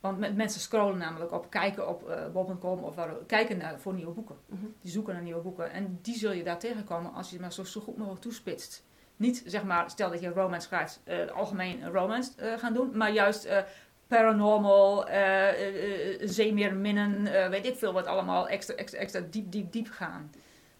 Want 0.00 0.36
mensen 0.36 0.60
scrollen 0.60 0.98
namelijk 0.98 1.32
op, 1.32 1.50
kijken 1.50 1.88
op 1.88 2.08
uh, 2.08 2.26
bol.com 2.32 2.84
of 2.84 2.94
waar, 2.94 3.14
kijken 3.26 3.58
naar, 3.58 3.80
voor 3.80 3.94
nieuwe 3.94 4.12
boeken. 4.12 4.36
Mm 4.46 4.58
-hmm. 4.58 4.74
Die 4.80 4.90
zoeken 4.90 5.14
naar 5.14 5.22
nieuwe 5.22 5.40
boeken. 5.40 5.70
En 5.70 5.98
die 6.02 6.16
zul 6.16 6.32
je 6.32 6.42
daar 6.42 6.58
tegenkomen 6.58 7.12
als 7.12 7.30
je 7.30 7.40
maar 7.40 7.52
zo, 7.52 7.64
zo 7.64 7.80
goed 7.80 7.96
mogelijk 7.96 8.22
toespitst. 8.22 8.84
Niet 9.16 9.42
zeg 9.46 9.64
maar, 9.64 9.90
stel 9.90 10.10
dat 10.10 10.20
je 10.20 10.28
romance 10.28 10.66
schrijft, 10.66 11.00
uh, 11.04 11.30
algemeen 11.30 11.90
romance 11.90 12.56
gaan 12.58 12.72
doen, 12.72 12.96
maar 12.96 13.12
juist 13.12 13.48
paranormal, 14.06 15.06
zeemeerminnen, 16.20 17.50
weet 17.50 17.66
ik 17.66 17.76
veel 17.76 17.92
wat 17.92 18.06
allemaal, 18.06 18.48
extra, 18.48 18.74
extra, 18.74 18.98
extra 18.98 19.20
diep, 19.30 19.52
diep, 19.52 19.72
diep 19.72 19.90
gaan. 19.90 20.30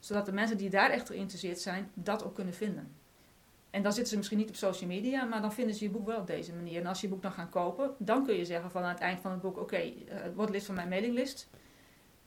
Zodat 0.02 0.26
de 0.26 0.32
mensen 0.32 0.56
die 0.56 0.70
daar 0.70 0.90
echt 0.90 1.06
geïnteresseerd 1.06 1.60
zijn, 1.60 1.90
dat 1.94 2.25
ook 2.25 2.34
kunnen 2.34 2.54
vinden. 2.54 2.96
En 3.70 3.82
dan 3.82 3.93
zitten 3.93 4.10
ze 4.10 4.16
misschien 4.16 4.38
niet 4.38 4.49
op 4.49 4.54
social 4.54 4.88
media, 4.88 5.25
maar 5.25 5.40
dan 5.40 5.52
vinden 5.52 5.75
ze 5.75 5.84
je 5.84 5.90
boek 5.90 6.06
wel 6.06 6.19
op 6.19 6.26
deze 6.26 6.52
manier. 6.52 6.81
En 6.81 6.87
als 6.87 7.00
je 7.00 7.06
je 7.06 7.12
boek 7.12 7.22
dan 7.22 7.32
gaan 7.32 7.49
kopen, 7.49 7.94
dan 7.99 8.25
kun 8.25 8.37
je 8.37 8.44
zeggen 8.44 8.70
van 8.70 8.82
aan 8.82 8.88
het 8.88 9.00
eind 9.00 9.20
van 9.20 9.31
het 9.31 9.40
boek, 9.40 9.56
oké, 9.56 9.62
okay, 9.62 10.06
uh, 10.08 10.14
word 10.34 10.50
lid 10.50 10.64
van 10.64 10.75
mijn 10.75 10.88
mailinglist. 10.88 11.49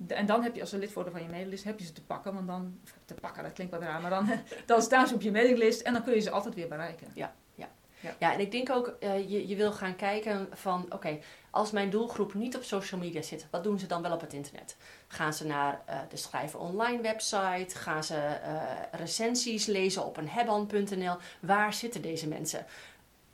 En 0.07 0.25
dan 0.25 0.44
heb 0.44 0.56
je, 0.56 0.62
als 0.62 0.69
ze 0.69 0.77
lid 0.77 0.94
worden 0.94 1.13
van 1.13 1.22
je 1.22 1.27
mailinglist, 1.27 1.63
heb 1.63 1.80
je 1.80 1.86
ze 1.86 1.92
te 1.92 2.04
pakken. 2.04 2.33
Want 2.33 2.48
dan, 2.48 2.80
te 3.06 3.13
pakken, 3.13 3.44
dat 3.44 3.54
klinkt 3.54 3.74
wat 3.74 3.81
raar, 3.81 4.01
maar 4.01 4.10
dan, 4.10 4.30
dan 4.66 4.81
staan 4.81 5.07
ze 5.07 5.13
op 5.13 5.22
je 5.22 5.31
mailinglist 5.31 5.81
en 5.81 5.94
dan 5.94 6.04
kun 6.04 6.13
je 6.13 6.19
ze 6.19 6.31
altijd 6.31 6.56
weer 6.56 6.68
bereiken. 6.68 7.07
Ja, 7.13 7.36
ja. 7.56 7.69
Ja, 8.00 8.16
ja 8.19 8.33
en 8.33 8.39
ik 8.39 8.51
denk 8.51 8.69
ook, 8.69 8.95
uh, 9.00 9.30
je, 9.30 9.48
je 9.48 9.56
wil 9.56 9.72
gaan 9.72 9.95
kijken 9.95 10.48
van, 10.51 10.83
oké, 10.83 10.95
okay, 10.95 11.22
als 11.56 11.72
mijn 11.72 11.90
doelgroep 11.90 12.34
niet 12.34 12.56
op 12.56 12.63
social 12.63 13.00
media 13.00 13.22
zit, 13.22 13.48
wat 13.52 13.63
doen 13.63 13.80
ze 13.80 13.88
dan 13.88 14.02
wel 14.02 14.12
op 14.12 14.22
het 14.22 14.34
internet? 14.34 14.78
Gaan 15.07 15.34
ze 15.34 15.46
naar 15.46 15.81
uh, 15.90 16.00
de 16.10 16.18
Schrijven 16.18 16.60
Online 16.60 17.02
website? 17.02 17.75
Gaan 17.75 18.04
ze 18.04 18.16
uh, 18.16 18.62
recensies 18.92 19.66
lezen 19.66 20.06
op 20.06 20.18
een 20.18 20.30
hebban.nl? 20.30 21.16
Waar 21.40 21.74
zitten 21.74 22.02
deze 22.02 22.28
mensen? 22.28 22.66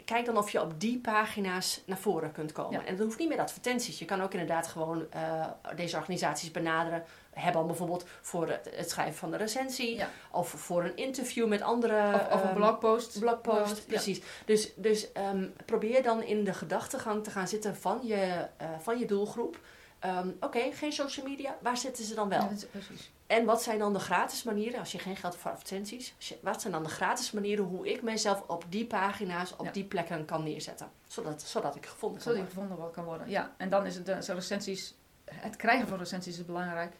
Kijk 0.05 0.25
dan 0.25 0.37
of 0.37 0.49
je 0.49 0.61
op 0.61 0.79
die 0.79 0.99
pagina's 0.99 1.81
naar 1.85 1.97
voren 1.97 2.31
kunt 2.31 2.51
komen. 2.51 2.79
Ja. 2.79 2.85
En 2.85 2.95
dat 2.95 3.05
hoeft 3.05 3.19
niet 3.19 3.29
met 3.29 3.39
advertenties. 3.39 3.99
Je 3.99 4.05
kan 4.05 4.21
ook 4.21 4.31
inderdaad 4.31 4.67
gewoon 4.67 5.05
uh, 5.15 5.47
deze 5.75 5.97
organisaties 5.97 6.51
benaderen. 6.51 7.03
Hebban 7.31 7.67
bijvoorbeeld 7.67 8.05
voor 8.21 8.49
het, 8.49 8.69
het, 8.75 8.89
schrijven 8.89 9.15
van 9.15 9.31
de 9.31 9.37
recensie. 9.37 9.95
Ja. 9.95 10.09
Of 10.31 10.49
voor 10.49 10.83
een 10.83 10.95
interview 10.95 11.47
met 11.47 11.61
andere... 11.61 12.13
Of, 12.13 12.33
of 12.33 12.43
een 12.43 12.53
blogpost. 12.53 13.15
Um, 13.15 13.21
blogpost, 13.21 13.77
ja. 13.77 13.83
precies. 13.87 14.21
Dus, 14.45 14.71
dus 14.75 15.07
um, 15.33 15.53
probeer 15.65 16.03
dan 16.03 16.23
in 16.23 16.43
de 16.43 16.53
gedachtegang 16.53 17.23
te 17.23 17.31
gaan 17.31 17.47
zitten 17.47 17.75
van 17.75 17.99
je, 18.03 18.47
uh, 18.61 18.67
van 18.79 18.99
je 18.99 19.05
doelgroep. 19.05 19.59
Um, 20.05 20.29
Oké, 20.35 20.45
okay, 20.45 20.71
geen 20.71 20.93
social 20.93 21.25
media. 21.25 21.57
Waar 21.61 21.77
zitten 21.77 22.03
ze 22.03 22.15
dan 22.15 22.29
wel? 22.29 22.39
Ja, 22.39 22.49
precies. 22.71 23.11
En 23.27 23.45
wat 23.45 23.63
zijn 23.63 23.79
dan 23.79 23.93
de 23.93 23.99
gratis 23.99 24.43
manieren, 24.43 24.79
als 24.79 24.91
je 24.91 24.99
geen 24.99 25.15
geld 25.15 25.33
hebt 25.33 25.43
voor 25.43 25.51
advertenties, 25.51 26.15
je, 26.17 26.37
wat 26.41 26.61
zijn 26.61 26.73
dan 26.73 26.83
de 26.83 26.89
gratis 26.89 27.31
manieren 27.31 27.65
hoe 27.65 27.89
ik 27.89 28.01
mezelf 28.01 28.43
op 28.47 28.65
die 28.69 28.85
pagina's, 28.85 29.53
op 29.57 29.65
Ja. 29.65 29.71
die 29.71 29.83
plekken 29.83 30.25
kan 30.25 30.43
neerzetten? 30.43 30.91
Zodat, 31.07 31.41
zodat 31.41 31.75
ik 31.75 31.85
gevonden 31.85 32.21
kan 32.21 32.33
Zodat 32.33 32.47
die 32.47 32.55
worden. 32.55 32.71
gevonden 32.71 32.93
kan 32.95 33.03
worden. 33.03 33.29
Ja, 33.29 33.53
en 33.57 33.69
dan 33.69 33.85
is 33.85 33.95
het 33.95 34.05
de, 34.05 34.33
recensies, 34.33 34.95
het 35.25 35.55
krijgen 35.55 35.87
van 35.87 35.97
recensies 35.97 36.37
is 36.37 36.45
belangrijk. 36.45 36.93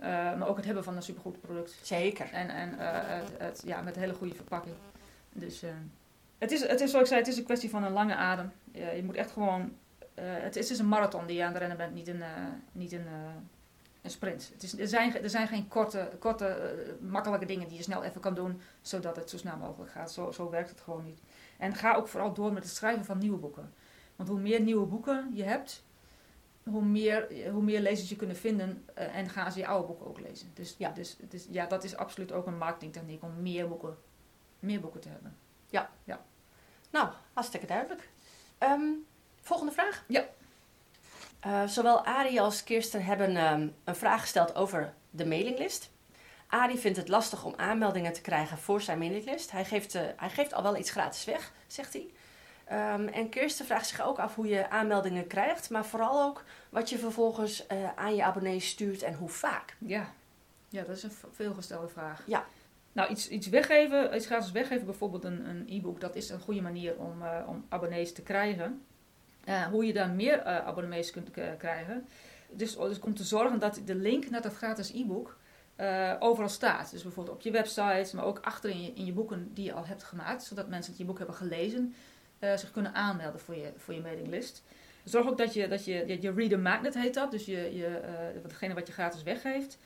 Uh, 0.00 0.06
maar 0.06 0.48
ook 0.48 0.56
het 0.56 0.64
hebben 0.64 0.84
van 0.84 0.96
een 0.96 1.02
supergoed 1.02 1.40
product. 1.40 1.78
Zeker. 1.82 2.32
En, 2.32 2.48
en 2.48 2.68
uh, 2.68 2.78
het, 2.80 3.30
het, 3.38 3.62
ja, 3.66 3.80
met 3.80 3.94
een 3.94 4.02
hele 4.02 4.14
goede 4.14 4.34
verpakking. 4.34 4.74
Dus 5.32 5.62
uh, 5.62 5.70
het, 6.38 6.52
is, 6.52 6.60
het 6.66 6.80
is, 6.80 6.90
zoals 6.90 7.04
ik 7.04 7.06
zei, 7.06 7.20
het 7.20 7.28
is 7.28 7.38
een 7.38 7.44
kwestie 7.44 7.70
van 7.70 7.84
een 7.84 7.92
lange 7.92 8.14
adem. 8.14 8.52
Je 8.72 9.02
moet 9.04 9.14
echt 9.14 9.30
gewoon... 9.30 9.76
Het, 10.20 10.56
is, 10.56 10.78
een 10.78 10.88
marathon 10.88 11.26
die 11.26 11.36
je 11.36 11.42
aan 11.42 11.48
het 11.48 11.58
rennen 11.58 11.76
bent, 11.76 11.94
niet 11.94 12.08
een, 12.08 12.22
niet 12.72 12.92
een, 12.92 13.06
een 14.02 14.10
sprint. 14.10 14.50
Het 14.52 14.62
is, 14.62 14.78
er, 14.78 14.88
zijn, 14.88 15.22
er 15.22 15.30
zijn 15.30 15.48
geen 15.48 15.68
korte, 15.68 16.08
korte 16.18 16.74
makkelijke 17.00 17.46
dingen 17.46 17.68
die 17.68 17.76
je 17.76 17.82
snel 17.82 18.04
even 18.04 18.20
kan 18.20 18.34
doen, 18.34 18.60
zodat 18.82 19.16
het 19.16 19.30
zo 19.30 19.36
snel 19.36 19.56
mogelijk 19.56 19.90
gaat. 19.90 20.12
Zo, 20.12 20.30
zo 20.30 20.50
werkt 20.50 20.70
het 20.70 20.80
gewoon 20.80 21.04
niet. 21.04 21.20
En 21.58 21.74
ga 21.74 21.94
ook 21.94 22.08
vooral 22.08 22.34
door 22.34 22.52
met 22.52 22.62
het 22.62 22.72
schrijven 22.72 23.04
van 23.04 23.18
nieuwe 23.18 23.38
boeken. 23.38 23.72
Want 24.16 24.28
hoe 24.28 24.38
meer 24.38 24.60
nieuwe 24.60 24.86
boeken 24.86 25.30
je 25.32 25.42
hebt, 25.44 25.82
hoe 26.70 26.84
meer, 26.84 27.50
hoe 27.50 27.62
meer 27.62 27.80
lezers 27.80 28.08
je 28.08 28.16
kunnen 28.16 28.36
vinden 28.36 28.84
uh, 28.98 29.16
en 29.16 29.28
gaan 29.28 29.52
ze 29.52 29.58
je 29.58 29.66
oude 29.66 29.86
boeken 29.86 30.06
ook 30.06 30.20
lezen. 30.20 30.50
Dus, 30.54 30.74
Ja. 30.78 30.90
dus, 30.90 31.16
dus 31.28 31.46
ja, 31.50 31.66
dat 31.66 31.84
is 31.84 31.96
absoluut 31.96 32.32
ook 32.32 32.46
een 32.46 32.58
marketingtechniek 32.58 33.22
om 33.22 33.42
meer 33.42 33.68
boeken, 33.68 33.96
meer 34.58 34.80
boeken 34.80 35.00
te 35.00 35.08
hebben. 35.08 35.36
Nou, 36.90 37.08
hartstikke 37.32 37.66
duidelijk. 37.66 38.08
Um, 38.58 39.06
volgende 39.40 39.72
vraag. 39.72 40.04
Ja. 40.08 40.24
Uh, 41.46 41.66
zowel 41.66 42.04
Arie 42.04 42.40
als 42.40 42.64
Kirsten 42.64 43.04
hebben 43.04 43.36
um, 43.36 43.74
een 43.84 43.96
vraag 43.96 44.20
gesteld 44.20 44.54
over 44.54 44.94
de 45.10 45.26
mailinglist. 45.26 45.90
Arie 46.46 46.78
vindt 46.78 46.98
het 46.98 47.08
lastig 47.08 47.44
om 47.44 47.54
aanmeldingen 47.56 48.12
te 48.12 48.20
krijgen 48.20 48.58
voor 48.58 48.80
zijn 48.80 48.98
mailinglist. 48.98 49.50
Hij 49.50 49.64
geeft, 49.64 49.94
uh, 49.94 50.02
hij 50.16 50.30
geeft 50.30 50.52
al 50.52 50.62
wel 50.62 50.76
iets 50.76 50.90
gratis 50.90 51.24
weg, 51.24 51.52
zegt 51.66 51.92
hij. 51.92 52.10
Um, 52.72 53.08
en 53.08 53.28
Kirsten 53.28 53.66
vraagt 53.66 53.86
zich 53.86 54.00
ook 54.00 54.18
af 54.18 54.34
hoe 54.34 54.48
je 54.48 54.70
aanmeldingen 54.70 55.26
krijgt, 55.26 55.70
maar 55.70 55.84
vooral 55.84 56.22
ook 56.22 56.44
wat 56.68 56.90
je 56.90 56.98
vervolgens 56.98 57.66
uh, 57.72 57.94
aan 57.94 58.14
je 58.14 58.24
abonnees 58.24 58.68
stuurt 58.68 59.02
en 59.02 59.14
hoe 59.14 59.28
vaak. 59.28 59.76
Ja, 59.78 60.12
ja 60.68 60.82
dat 60.82 60.96
is 60.96 61.02
een 61.02 61.12
veelgestelde 61.32 61.88
vraag. 61.88 62.22
Ja. 62.26 62.46
Nou, 62.92 63.10
iets, 63.10 63.28
iets 63.28 63.48
weggeven, 63.48 64.16
iets 64.16 64.26
gratis 64.26 64.50
weggeven, 64.50 64.84
bijvoorbeeld 64.84 65.24
een, 65.24 65.64
e-book, 65.68 66.00
dat 66.00 66.14
is 66.14 66.28
een 66.28 66.40
goede 66.40 66.60
manier 66.60 66.96
om, 66.96 67.22
uh, 67.22 67.38
om 67.46 67.64
abonnees 67.68 68.12
te 68.12 68.22
krijgen. 68.22 68.82
Uh, 69.44 69.66
hoe 69.66 69.86
je 69.86 69.92
daar 69.92 70.10
meer 70.10 70.44
abonnees 70.44 71.10
kunt 71.10 71.30
krijgen. 71.58 72.06
Dus, 72.50 72.76
dus 72.76 73.00
om 73.00 73.14
te 73.14 73.24
zorgen 73.24 73.58
dat 73.58 73.80
de 73.84 73.94
link 73.94 74.30
naar 74.30 74.42
dat 74.42 74.54
gratis 74.54 74.92
e-book 74.92 75.36
overal 76.18 76.48
staat. 76.48 76.90
Dus 76.90 77.02
bijvoorbeeld 77.02 77.36
op 77.36 77.42
je 77.42 77.50
website, 77.50 78.16
maar 78.16 78.24
ook 78.24 78.38
achter 78.38 78.70
in 78.70 78.82
je, 78.82 78.92
in 78.92 79.04
je 79.04 79.12
boeken 79.12 79.50
die 79.54 79.64
je 79.64 79.72
al 79.72 79.86
hebt 79.86 80.02
gemaakt, 80.02 80.44
zodat 80.44 80.68
mensen 80.68 80.92
die 80.92 81.00
je 81.00 81.06
boek 81.06 81.18
hebben 81.18 81.36
gelezen 81.36 81.94
zich 82.40 82.70
kunnen 82.70 82.94
aanmelden 82.94 83.40
voor 83.40 83.56
je, 83.56 83.72
voor 83.76 83.94
je 83.94 84.00
mailinglist. 84.00 84.62
Zorg 85.04 85.28
ook 85.28 85.38
dat 85.38 85.54
je, 85.54 85.68
dat 85.68 85.84
je, 85.84 86.04
je, 86.06 86.22
je 86.22 86.32
reader 86.32 86.58
magnet 86.58 86.94
heet 86.94 87.14
dat, 87.14 87.30
dus 87.30 87.44
je, 87.44 87.76
je, 87.76 88.00
datgene 88.42 88.74
wat 88.74 88.86
je 88.86 88.92
gratis 88.92 89.22
weggeeft, 89.22 89.78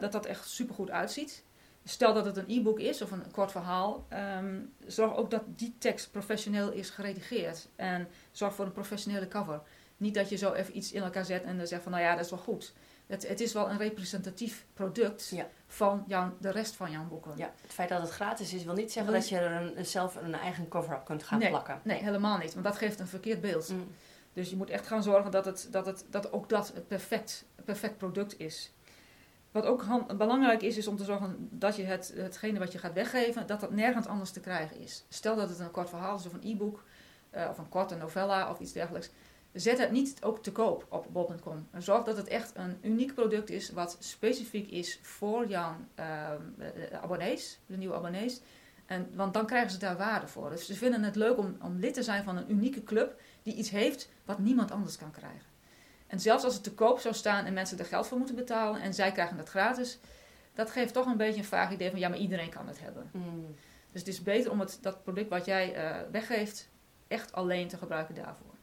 dat 0.00 0.12
dat 0.12 0.26
echt 0.26 0.48
super 0.48 0.74
goed 0.74 0.90
uitziet. 0.90 1.44
Stel 1.84 2.14
dat 2.14 2.24
het 2.24 2.36
een 2.36 2.48
e-book 2.48 2.78
is 2.78 3.02
of 3.02 3.10
een 3.10 3.30
kort 3.30 3.50
verhaal, 3.50 4.06
um, 4.38 4.72
zorg 4.86 5.16
ook 5.16 5.30
dat 5.30 5.42
die 5.46 5.74
tekst 5.78 6.10
professioneel 6.10 6.72
is 6.72 6.90
geredigeerd. 6.90 7.68
En 7.76 8.08
zorg 8.32 8.54
voor 8.54 8.64
een 8.64 8.72
professionele 8.72 9.28
cover. 9.28 9.60
Niet 9.96 10.14
dat 10.14 10.28
je 10.28 10.36
zo 10.36 10.52
even 10.52 10.76
iets 10.76 10.92
in 10.92 11.02
elkaar 11.02 11.24
zet 11.24 11.42
en 11.42 11.56
dan 11.56 11.66
zegt 11.66 11.82
van 11.82 11.92
nou 11.92 12.04
ja, 12.04 12.14
dat 12.14 12.24
is 12.24 12.30
wel 12.30 12.38
goed. 12.38 12.72
Het, 13.06 13.28
het 13.28 13.40
is 13.40 13.52
wel 13.52 13.70
een 13.70 13.78
representatief 13.78 14.66
product 14.74 15.28
ja. 15.28 15.48
Van 15.68 16.04
jou, 16.06 16.30
de 16.40 16.50
rest 16.50 16.76
van 16.76 16.90
jouw 16.90 17.04
boeken. 17.04 17.32
Ja, 17.36 17.52
het 17.62 17.72
feit 17.72 17.88
dat 17.88 18.00
het 18.00 18.10
gratis 18.10 18.54
is 18.54 18.64
wil 18.64 18.74
niet 18.74 18.92
zeggen 18.92 19.12
dat 19.12 19.28
je 19.28 19.38
er 19.38 19.76
een, 19.76 19.86
zelf 19.86 20.16
een 20.16 20.34
eigen 20.34 20.68
cover 20.68 20.96
op 20.96 21.04
kunt 21.04 21.22
gaan 21.22 21.38
nee, 21.38 21.48
plakken. 21.48 21.80
Nee, 21.82 22.02
helemaal 22.02 22.38
niet. 22.38 22.52
Want 22.52 22.64
dat 22.64 22.76
geeft 22.76 23.00
een 23.00 23.06
verkeerd 23.06 23.40
beeld. 23.40 23.68
Mm. 23.68 23.88
Dus 24.32 24.50
je 24.50 24.56
moet 24.56 24.70
echt 24.70 24.86
gaan 24.86 25.02
zorgen 25.02 25.30
dat, 25.30 25.44
het, 25.44 25.68
dat, 25.70 25.86
het, 25.86 26.04
dat 26.10 26.32
ook 26.32 26.48
dat 26.48 26.72
het 26.74 26.86
perfect, 26.88 27.44
perfect 27.64 27.96
product 27.96 28.38
is. 28.38 28.72
Wat 29.50 29.66
ook 29.66 29.84
belangrijk 30.16 30.62
is, 30.62 30.76
is 30.76 30.86
om 30.86 30.96
te 30.96 31.04
zorgen 31.04 31.48
dat 31.50 31.76
je 31.76 31.84
het, 31.84 32.12
hetgene 32.16 32.58
wat 32.58 32.72
je 32.72 32.78
gaat 32.78 32.92
weggeven, 32.92 33.46
dat 33.46 33.60
dat 33.60 33.70
nergens 33.70 34.06
anders 34.06 34.30
te 34.30 34.40
krijgen 34.40 34.78
is. 34.80 35.04
Stel 35.08 35.36
dat 35.36 35.48
het 35.48 35.58
een 35.58 35.70
kort 35.70 35.88
verhaal 35.88 36.16
is 36.16 36.26
of 36.26 36.32
een 36.32 36.50
e-book, 36.50 36.84
uh, 37.34 37.46
of 37.50 37.58
een 37.58 37.68
korte 37.68 37.96
novella 37.96 38.50
of 38.50 38.58
iets 38.58 38.72
dergelijks. 38.72 39.10
Zet 39.52 39.78
het 39.78 39.90
niet 39.90 40.22
ook 40.22 40.42
te 40.42 40.52
koop 40.52 40.86
op 40.88 41.06
bol.com. 41.12 41.68
Zorg 41.78 42.04
dat 42.04 42.16
het 42.16 42.28
echt 42.28 42.52
een 42.54 42.78
uniek 42.82 43.14
product 43.14 43.50
is 43.50 43.70
wat 43.70 43.96
specifiek 44.00 44.70
is 44.70 44.98
voor 45.02 45.46
jouw 45.46 45.76
ehm, 45.94 46.42
eh, 46.58 47.00
abonnees, 47.02 47.58
de 47.66 47.76
nieuwe 47.76 47.94
abonnees. 47.94 48.40
En, 48.86 49.10
want 49.14 49.34
dan 49.34 49.46
krijgen 49.46 49.70
ze 49.70 49.78
daar 49.78 49.96
waarde 49.96 50.28
voor. 50.28 50.50
Dus 50.50 50.66
ze 50.66 50.74
vinden 50.74 51.02
het 51.02 51.16
leuk 51.16 51.38
om, 51.38 51.56
om 51.62 51.78
lid 51.78 51.94
te 51.94 52.02
zijn 52.02 52.24
van 52.24 52.36
een 52.36 52.50
unieke 52.50 52.82
club 52.82 53.20
die 53.42 53.54
iets 53.54 53.70
heeft 53.70 54.08
wat 54.24 54.38
niemand 54.38 54.70
anders 54.70 54.96
kan 54.96 55.10
krijgen. 55.10 55.46
En 56.06 56.20
zelfs 56.20 56.44
als 56.44 56.54
het 56.54 56.62
te 56.62 56.74
koop 56.74 56.98
zou 56.98 57.14
staan 57.14 57.44
en 57.44 57.52
mensen 57.52 57.78
er 57.78 57.84
geld 57.84 58.06
voor 58.06 58.18
moeten 58.18 58.36
betalen 58.36 58.80
en 58.80 58.94
zij 58.94 59.12
krijgen 59.12 59.38
het 59.38 59.48
gratis, 59.48 59.98
dat 60.54 60.70
geeft 60.70 60.92
toch 60.92 61.06
een 61.06 61.16
beetje 61.16 61.38
een 61.38 61.44
vaag 61.44 61.72
idee 61.72 61.90
van 61.90 61.98
ja, 61.98 62.08
maar 62.08 62.18
iedereen 62.18 62.50
kan 62.50 62.68
het 62.68 62.80
hebben. 62.80 63.10
Mm. 63.12 63.54
Dus 63.92 64.00
het 64.00 64.08
is 64.08 64.22
beter 64.22 64.50
om 64.50 64.60
het, 64.60 64.78
dat 64.80 65.02
product 65.02 65.28
wat 65.28 65.44
jij 65.44 65.74
eh, 65.74 65.96
weggeeft 66.10 66.68
echt 67.08 67.32
alleen 67.32 67.68
te 67.68 67.76
gebruiken 67.76 68.14
daarvoor. 68.14 68.54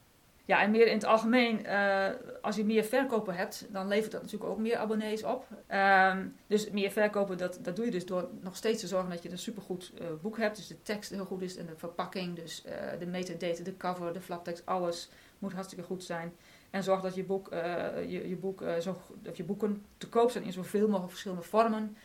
Ja, 0.46 0.62
en 0.62 0.72
meer 0.72 0.88
in 0.88 0.94
het 0.94 1.04
algemeen, 1.06 1.66
eh, 1.66 2.10
als 2.42 2.56
je 2.56 2.66
meer 2.66 2.84
verkopen 2.84 3.36
hebt, 3.36 3.66
dan 3.70 3.88
levert 3.88 4.12
dat 4.12 4.22
natuurlijk 4.22 4.52
ook 4.52 4.58
meer 4.58 4.78
abonnees 4.78 5.24
op. 5.24 5.48
Ehm, 5.68 6.28
dus 6.48 6.70
meer 6.70 6.92
verkopen, 6.92 7.38
dat, 7.38 7.60
dat 7.62 7.76
doe 7.76 7.86
je 7.86 7.92
dus 7.92 8.06
door 8.06 8.30
nog 8.42 8.56
steeds 8.56 8.80
te 8.80 8.88
zorgen 8.88 9.10
dat 9.10 9.24
je 9.24 9.32
een 9.32 9.38
supergoed 9.38 9.92
uh, 10.02 10.08
boek 10.22 10.38
hebt. 10.38 10.56
Dus 10.56 10.68
de 10.68 10.82
tekst 10.82 11.10
heel 11.10 11.26
goed 11.26 11.42
is 11.42 11.58
en 11.58 11.66
de 11.66 11.76
verpakking, 11.76 12.36
dus 12.36 12.64
de 13.00 13.06
metadata, 13.06 13.64
de 13.64 13.78
cover, 13.78 14.14
de 14.14 14.22
flaptekst, 14.22 14.66
alles 14.66 15.10
moet 15.40 15.54
hartstikke 15.54 15.84
goed 15.84 16.04
zijn. 16.04 16.34
En 16.70 16.84
zorg 16.84 17.02
dat 17.02 17.16
je, 17.16 17.24
boek, 17.24 17.50
je, 18.08 18.30
je, 18.30 18.36
boek, 18.36 18.64
zo, 18.82 18.98
dat 19.22 19.38
je 19.38 19.44
boeken 19.44 19.86
te 19.98 20.10
koop 20.10 20.32
zijn 20.32 20.44
in 20.44 20.52
zoveel 20.52 20.88
mogelijk 20.88 21.10
verschillende 21.10 21.44
vormen, 21.44 21.98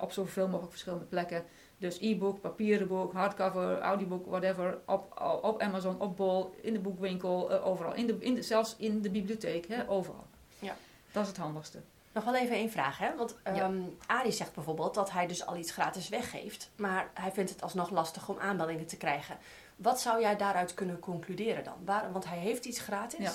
op 0.00 0.12
zoveel 0.12 0.46
mogelijk 0.46 0.70
verschillende 0.70 1.04
plekken. 1.04 1.44
Dus 1.78 1.98
e-book, 2.00 2.40
papieren 2.40 2.86
boek, 2.86 3.12
hardcover, 3.12 3.80
audiobook, 3.80 4.26
whatever. 4.26 4.78
Op, 4.86 5.20
op 5.42 5.60
Amazon, 5.60 6.00
op 6.00 6.16
Bol, 6.16 6.54
in 6.60 6.72
de 6.72 6.78
boekwinkel, 6.78 7.52
uh, 7.52 7.66
overal. 7.66 7.94
In 7.94 8.06
de, 8.06 8.16
in 8.20 8.34
de, 8.34 8.42
zelfs 8.42 8.74
in 8.78 9.02
de 9.02 9.10
bibliotheek, 9.10 9.68
hè, 9.68 9.88
overal. 9.90 10.26
Ja. 10.58 10.76
Dat 11.12 11.22
is 11.22 11.28
het 11.28 11.36
handigste. 11.36 11.80
Nog 12.12 12.24
wel 12.24 12.36
even 12.36 12.56
één 12.56 12.70
vraag, 12.70 12.98
hè? 12.98 13.16
Want 13.16 13.36
um, 13.46 13.96
Arie 14.06 14.32
zegt 14.32 14.54
bijvoorbeeld 14.54 14.94
dat 14.94 15.10
hij 15.10 15.26
dus 15.26 15.46
al 15.46 15.56
iets 15.56 15.72
gratis 15.72 16.08
weggeeft, 16.08 16.70
maar 16.76 17.10
hij 17.14 17.32
vindt 17.32 17.50
het 17.50 17.62
alsnog 17.62 17.90
lastig 17.90 18.28
om 18.28 18.38
aanmeldingen 18.38 18.86
te 18.86 18.96
krijgen. 18.96 19.38
Wat 19.76 20.00
zou 20.00 20.20
jij 20.20 20.36
daaruit 20.36 20.74
kunnen 20.74 20.98
concluderen 20.98 21.64
dan? 21.64 21.74
Waar, 21.84 22.12
want 22.12 22.24
hij 22.24 22.38
heeft 22.38 22.64
iets 22.64 22.80
gratis. 22.80 23.18
Ja. 23.18 23.32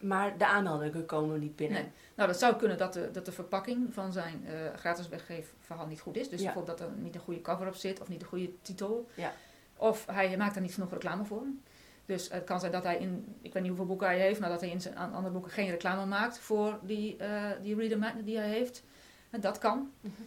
Maar 0.00 0.38
de 0.38 0.46
aanmeldingen 0.46 1.06
komen 1.06 1.40
niet 1.40 1.56
binnen. 1.56 1.82
Nee. 1.82 1.90
Nou, 2.14 2.28
dat 2.28 2.38
zou 2.38 2.56
kunnen 2.56 2.78
dat 2.78 2.92
de, 2.92 3.10
dat 3.10 3.24
de 3.24 3.32
verpakking 3.32 3.94
van 3.94 4.12
zijn 4.12 4.44
uh, 4.44 4.74
gratis 4.74 5.08
weggeefverhaal 5.08 5.86
niet 5.86 6.00
goed 6.00 6.16
is. 6.16 6.28
Dus 6.28 6.42
bijvoorbeeld 6.42 6.78
dat 6.78 6.88
er 6.88 6.94
niet 6.96 7.14
een 7.14 7.20
goede 7.20 7.40
cover 7.40 7.66
op 7.66 7.74
zit 7.74 8.00
of 8.00 8.08
niet 8.08 8.22
een 8.22 8.28
goede 8.28 8.50
titel. 8.62 9.08
Ja. 9.14 9.32
Of 9.76 10.06
hij 10.06 10.36
maakt 10.36 10.56
er 10.56 10.62
niet 10.62 10.74
genoeg 10.74 10.90
reclame 10.90 11.24
voor. 11.24 11.42
Dus 12.06 12.28
het 12.30 12.44
kan 12.44 12.60
zijn 12.60 12.72
dat 12.72 12.82
hij 12.82 12.98
in, 12.98 13.36
ik 13.40 13.52
weet 13.52 13.62
niet 13.62 13.70
hoeveel 13.70 13.86
boeken 13.86 14.06
hij 14.06 14.18
heeft, 14.18 14.40
maar 14.40 14.48
dat 14.48 14.60
hij 14.60 14.70
in 14.70 14.80
zijn 14.80 14.96
andere 14.96 15.32
boeken 15.32 15.50
geen 15.50 15.70
reclame 15.70 16.06
maakt 16.06 16.38
voor 16.38 16.78
die, 16.82 17.16
uh, 17.20 17.42
die 17.62 17.76
reader 17.76 17.98
magnet 17.98 18.24
die 18.24 18.36
hij 18.36 18.48
heeft. 18.48 18.82
En 19.30 19.40
dat 19.40 19.58
kan. 19.58 19.78
Mm 19.78 19.90
-hmm. 20.16 20.26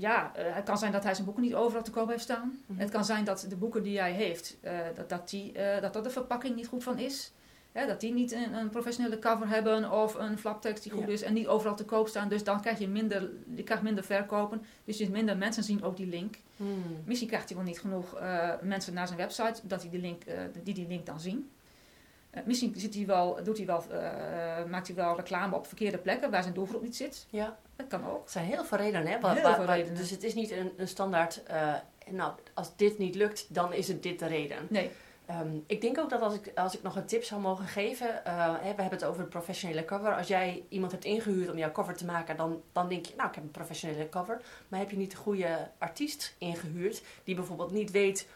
Ja, 0.00 0.32
uh, 0.38 0.54
het 0.54 0.64
kan 0.64 0.78
zijn 0.78 0.92
dat 0.92 1.02
hij 1.02 1.14
zijn 1.14 1.26
boeken 1.26 1.42
niet 1.42 1.54
overal 1.54 1.82
te 1.82 1.90
koop 1.90 2.08
heeft 2.08 2.22
staan. 2.22 2.46
Mm 2.46 2.62
-hmm. 2.66 2.78
Het 2.78 2.90
kan 2.90 3.04
zijn 3.04 3.24
dat 3.24 3.46
de 3.48 3.56
boeken 3.56 3.82
die 3.82 3.98
hij 3.98 4.12
heeft, 4.12 4.56
dat, 4.94 5.08
dat, 5.08 5.30
die, 5.30 5.52
dat, 5.80 5.92
dat 5.92 6.04
de 6.04 6.10
verpakking 6.10 6.56
niet 6.56 6.66
goed 6.66 6.82
van 6.82 6.98
is 6.98 7.32
dat 7.72 8.00
die 8.00 8.12
niet 8.12 8.32
een, 8.32 8.54
een, 8.54 8.70
professionele 8.70 9.18
cover 9.18 9.48
hebben 9.48 9.92
of 9.92 10.14
een 10.14 10.38
flaptekst 10.38 10.82
die 10.82 10.92
goed 10.92 11.08
is 11.08 11.22
en 11.22 11.32
niet 11.32 11.46
overal 11.46 11.76
te 11.76 11.84
koop 11.84 12.08
staan. 12.08 12.28
Dus 12.28 12.44
dan 12.44 12.60
krijg 12.60 12.78
je 12.78 12.88
minder, 12.88 13.30
je 13.54 13.62
krijgt 13.62 13.82
minder 13.82 14.04
verkopen. 14.04 14.64
Dus 14.84 14.98
je 14.98 15.10
minder 15.10 15.36
mensen 15.36 15.62
zien 15.62 15.82
ook 15.82 15.96
die 15.96 16.06
link. 16.06 16.34
Hmm. 16.56 16.82
Misschien 17.04 17.28
krijgt 17.28 17.48
hij 17.48 17.56
wel 17.56 17.66
niet 17.66 17.80
genoeg 17.80 18.20
uh, 18.20 18.50
mensen 18.62 18.94
naar 18.94 19.06
zijn 19.06 19.18
website 19.18 19.60
dat 19.62 19.80
hij 19.82 19.90
die 19.90 20.00
link, 20.00 20.24
uh, 20.26 20.34
die, 20.62 20.74
die 20.74 20.86
link 20.86 21.06
dan 21.06 21.20
zien. 21.20 21.50
Uh, 22.34 22.40
misschien 22.44 22.74
zit 22.76 22.94
hij 22.94 23.06
wel, 23.06 23.44
doet 23.44 23.56
hij 23.56 23.66
wel, 23.66 23.84
maakt 24.68 24.86
hij 24.86 24.96
wel 24.96 25.16
reclame 25.16 25.56
op 25.56 25.66
verkeerde 25.66 25.98
plekken 25.98 26.30
waar 26.30 26.42
zijn 26.42 26.54
doelgroep 26.54 26.82
niet 26.82 26.96
zit. 26.96 27.26
Ja. 27.30 27.58
Dat 27.76 27.86
kan 27.86 28.06
ook. 28.06 28.24
Er 28.24 28.30
zijn 28.30 28.44
heel 28.44 28.64
veel 28.64 28.78
redenen. 28.78 29.06
Hè? 29.06 29.20
Waar, 29.20 29.34
heel 29.34 29.42
waar, 29.42 29.54
veel 29.54 29.64
waar, 29.64 29.76
redenen. 29.76 29.98
Dus 29.98 30.10
het 30.10 30.22
is 30.22 30.34
niet 30.34 30.50
een, 30.50 30.72
een 30.76 30.88
standaard, 30.88 31.42
nou, 32.10 32.32
als 32.54 32.76
dit 32.76 32.98
niet 32.98 33.14
lukt, 33.14 33.54
dan 33.54 33.72
is 33.72 33.88
het 33.88 34.02
dit 34.02 34.18
de 34.18 34.26
reden. 34.26 34.66
Nee. 34.68 34.90
Um, 35.38 35.64
ik 35.66 35.80
denk 35.80 35.98
ook 35.98 36.10
dat 36.10 36.20
als 36.20 36.34
ik, 36.34 36.52
als 36.54 36.76
ik 36.76 36.82
nog 36.82 36.96
een 36.96 37.06
tip 37.06 37.24
zou 37.24 37.40
mogen 37.40 37.64
geven, 37.64 38.22
uh, 38.26 38.52
we 38.52 38.66
hebben 38.66 38.90
het 38.90 39.04
over 39.04 39.22
een 39.22 39.28
professionele 39.28 39.84
cover. 39.84 40.16
Als 40.16 40.26
jij 40.26 40.64
iemand 40.68 40.92
hebt 40.92 41.04
ingehuurd 41.04 41.50
om 41.50 41.58
jouw 41.58 41.70
cover 41.70 41.96
te 41.96 42.04
maken, 42.04 42.36
dan, 42.36 42.62
dan 42.72 42.88
denk 42.88 43.06
je, 43.06 43.14
nou 43.16 43.28
ik 43.28 43.34
heb 43.34 43.44
een 43.44 43.50
professionele 43.50 44.08
cover. 44.08 44.40
Maar 44.68 44.80
heb 44.80 44.90
je 44.90 44.96
niet 44.96 45.10
de 45.10 45.16
goede 45.16 45.70
artiest 45.78 46.34
ingehuurd, 46.38 47.02
die 47.24 47.34
bijvoorbeeld 47.34 47.72
niet 47.72 47.90
weet 47.90 48.28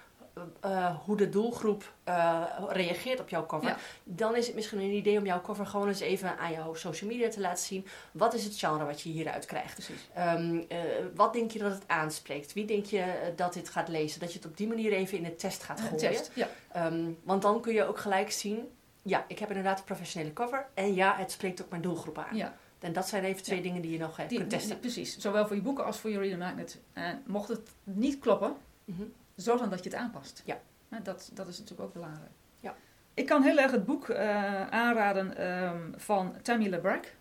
uh, 0.64 0.96
hoe 1.04 1.16
de 1.16 1.28
doelgroep 1.28 1.92
uh, 2.08 2.42
reageert 2.68 3.20
op 3.20 3.28
jouw 3.28 3.46
cover, 3.46 3.68
ja. 3.68 3.76
dan 4.04 4.36
is 4.36 4.46
het 4.46 4.54
misschien 4.54 4.78
een 4.80 4.92
idee 4.92 5.18
om 5.18 5.26
jouw 5.26 5.40
cover 5.40 5.66
gewoon 5.66 5.88
eens 5.88 6.00
even 6.00 6.38
aan 6.38 6.52
jouw 6.52 6.74
social 6.74 7.10
media 7.10 7.28
te 7.28 7.40
laten 7.40 7.64
zien. 7.64 7.86
Wat 8.12 8.34
is 8.34 8.44
het 8.44 8.58
genre 8.58 8.84
wat 8.84 9.00
je 9.00 9.08
hieruit 9.08 9.46
krijgt? 9.46 9.90
Um, 10.18 10.54
uh, 10.56 10.78
wat 11.14 11.32
denk 11.32 11.50
je 11.50 11.58
dat 11.58 11.72
het 11.72 11.88
aanspreekt? 11.88 12.52
Wie 12.52 12.64
denk 12.64 12.86
je 12.86 13.32
dat 13.36 13.52
dit 13.52 13.68
gaat 13.68 13.88
lezen? 13.88 14.20
Dat 14.20 14.32
je 14.32 14.38
het 14.38 14.46
op 14.46 14.56
die 14.56 14.68
manier 14.68 14.92
even 14.92 15.18
in 15.18 15.24
de 15.24 15.36
test 15.36 15.62
gaat 15.62 15.80
gooien. 15.80 15.96
Test, 15.96 16.30
ja. 16.34 16.48
um, 16.86 17.18
want 17.22 17.42
dan 17.42 17.60
kun 17.60 17.74
je 17.74 17.84
ook 17.84 17.98
gelijk 17.98 18.30
zien, 18.30 18.68
ja, 19.02 19.24
ik 19.28 19.38
heb 19.38 19.48
inderdaad 19.48 19.78
een 19.78 19.84
professionele 19.84 20.32
cover 20.32 20.66
en 20.74 20.94
ja, 20.94 21.16
het 21.16 21.30
spreekt 21.30 21.62
ook 21.62 21.70
mijn 21.70 21.82
doelgroep 21.82 22.18
aan. 22.18 22.36
Ja. 22.36 22.56
En 22.78 22.92
dat 22.92 23.08
zijn 23.08 23.24
even 23.24 23.42
twee 23.42 23.62
dingen 23.62 23.82
die 23.82 23.90
je 23.90 23.98
nog 23.98 24.16
die, 24.16 24.38
kunt 24.38 24.50
testen. 24.50 24.70
Die, 24.70 24.78
precies, 24.78 25.18
zowel 25.18 25.46
voor 25.46 25.56
je 25.56 25.62
boeken 25.62 25.84
als 25.84 25.98
voor 25.98 26.10
je 26.10 26.18
reader 26.18 26.38
magnet. 26.38 26.80
En 26.92 27.22
mocht 27.26 27.48
het 27.48 27.68
niet 27.84 28.18
kloppen, 28.18 28.56
mm 28.84 28.96
-hmm 28.96 29.12
zorg 29.34 29.60
dan 29.60 29.70
dat 29.70 29.84
je 29.84 29.90
het 29.90 29.98
aanpast. 29.98 30.42
Ja. 30.44 30.60
Dat, 31.02 31.30
dat 31.34 31.48
is 31.48 31.58
natuurlijk 31.58 31.88
ook 31.88 31.92
belangrijk. 31.92 32.30
Ja. 32.60 32.74
Ik 33.14 33.26
kan 33.26 33.42
heel 33.42 33.58
erg 33.58 33.70
het 33.70 33.84
boek 33.84 34.08
uh, 34.08 34.68
aanraden 34.68 35.46
um, 35.46 35.94
van 35.96 36.36
Tammy 36.42 36.68
LeBrack. 36.68 37.14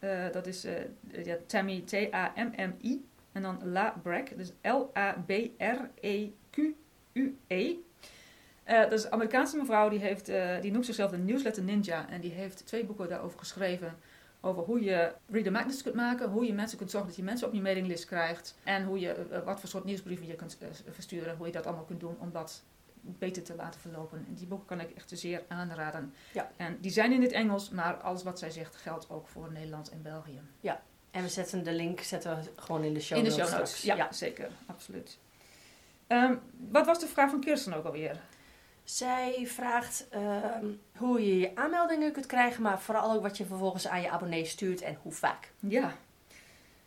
Uh, 0.00 0.30
dat 0.32 0.46
is 0.46 0.64
uh, 0.64 0.72
ja, 1.24 1.36
Tammy 1.46 1.80
T-A-M-M-I 1.80 3.04
en 3.32 3.42
dan 3.42 3.60
La 3.64 3.94
Brack, 4.02 4.36
dus 4.36 4.52
L-A-B-R-E-Q-U-E. 4.62 4.96
dat 8.64 8.92
is 8.92 9.04
een 9.04 9.12
Amerikaanse 9.12 9.56
mevrouw, 9.56 9.88
die, 9.88 9.98
heeft, 9.98 10.26
die 10.60 10.72
noemt 10.72 10.84
zichzelf 10.84 11.10
de 11.10 11.18
Newsletter 11.18 11.62
Ninja 11.62 12.08
en 12.08 12.20
die 12.20 12.32
heeft 12.32 12.66
twee 12.66 12.84
boeken 12.84 13.08
daarover 13.08 13.38
geschreven 13.38 13.96
over 14.44 14.62
hoe 14.62 14.82
je 14.82 15.12
reader 15.30 15.52
magnets 15.52 15.82
kunt 15.82 15.94
maken, 15.94 16.30
hoe 16.30 16.46
je 16.46 16.52
mensen 16.52 16.78
kunt 16.78 16.90
zorgen 16.90 17.08
dat 17.08 17.18
je 17.18 17.24
mensen 17.24 17.46
op 17.46 17.54
je 17.54 17.60
mailinglist 17.60 18.04
krijgt 18.04 18.58
en 18.64 18.84
hoe 18.84 19.00
je, 19.00 19.26
uh, 19.30 19.38
wat 19.44 19.60
voor 19.60 19.68
soort 19.68 19.84
nieuwsbrieven 19.84 20.26
je 20.26 20.34
kunt 20.34 20.58
uh, 20.62 20.68
versturen, 20.90 21.36
hoe 21.36 21.46
je 21.46 21.52
dat 21.52 21.66
allemaal 21.66 21.84
kunt 21.84 22.00
doen 22.00 22.16
om 22.18 22.32
dat 22.32 22.62
beter 23.00 23.42
te 23.42 23.54
laten 23.54 23.80
verlopen. 23.80 24.24
En 24.28 24.34
die 24.34 24.46
boeken 24.46 24.66
kan 24.66 24.80
ik 24.80 24.90
echt 24.90 25.10
zeer 25.14 25.42
aanraden. 25.48 26.14
Ja. 26.32 26.50
En 26.56 26.78
die 26.80 26.90
zijn 26.90 27.12
in 27.12 27.22
het 27.22 27.32
Engels, 27.32 27.70
maar 27.70 27.94
alles 27.94 28.22
wat 28.22 28.38
zij 28.38 28.50
zegt 28.50 28.76
geldt 28.76 29.10
ook 29.10 29.28
voor 29.28 29.52
Nederland 29.52 29.90
en 29.90 30.02
België. 30.02 30.40
Ja, 30.60 30.82
en 31.10 31.22
we 31.22 31.28
zetten 31.28 31.64
de 31.64 31.72
link 31.72 32.00
zetten 32.00 32.36
we 32.36 32.42
gewoon 32.56 32.84
in 32.84 32.94
de 32.94 33.00
show 33.00 33.18
In 33.18 33.24
de 33.24 33.30
notes 33.30 33.48
show 33.48 33.58
notes, 33.58 33.82
ja, 33.82 34.12
zeker, 34.12 34.50
absoluut. 34.66 35.18
Um, 36.08 36.40
wat 36.70 36.86
was 36.86 37.00
de 37.00 37.06
vraag 37.06 37.30
van 37.30 37.40
Kirsten 37.40 37.74
ook 37.74 37.84
alweer? 37.84 38.20
Zij 38.84 39.46
vraagt 39.46 40.06
uh, 40.14 40.44
hoe 40.96 41.26
je 41.26 41.38
je 41.38 41.56
aanmeldingen 41.56 42.12
kunt 42.12 42.26
krijgen, 42.26 42.62
maar 42.62 42.80
vooral 42.80 43.12
ook 43.12 43.22
wat 43.22 43.36
je 43.36 43.44
vervolgens 43.44 43.88
aan 43.88 44.00
je 44.00 44.10
abonnees 44.10 44.50
stuurt 44.50 44.80
en 44.80 44.98
hoe 45.02 45.12
vaak. 45.12 45.52
Ja. 45.58 45.96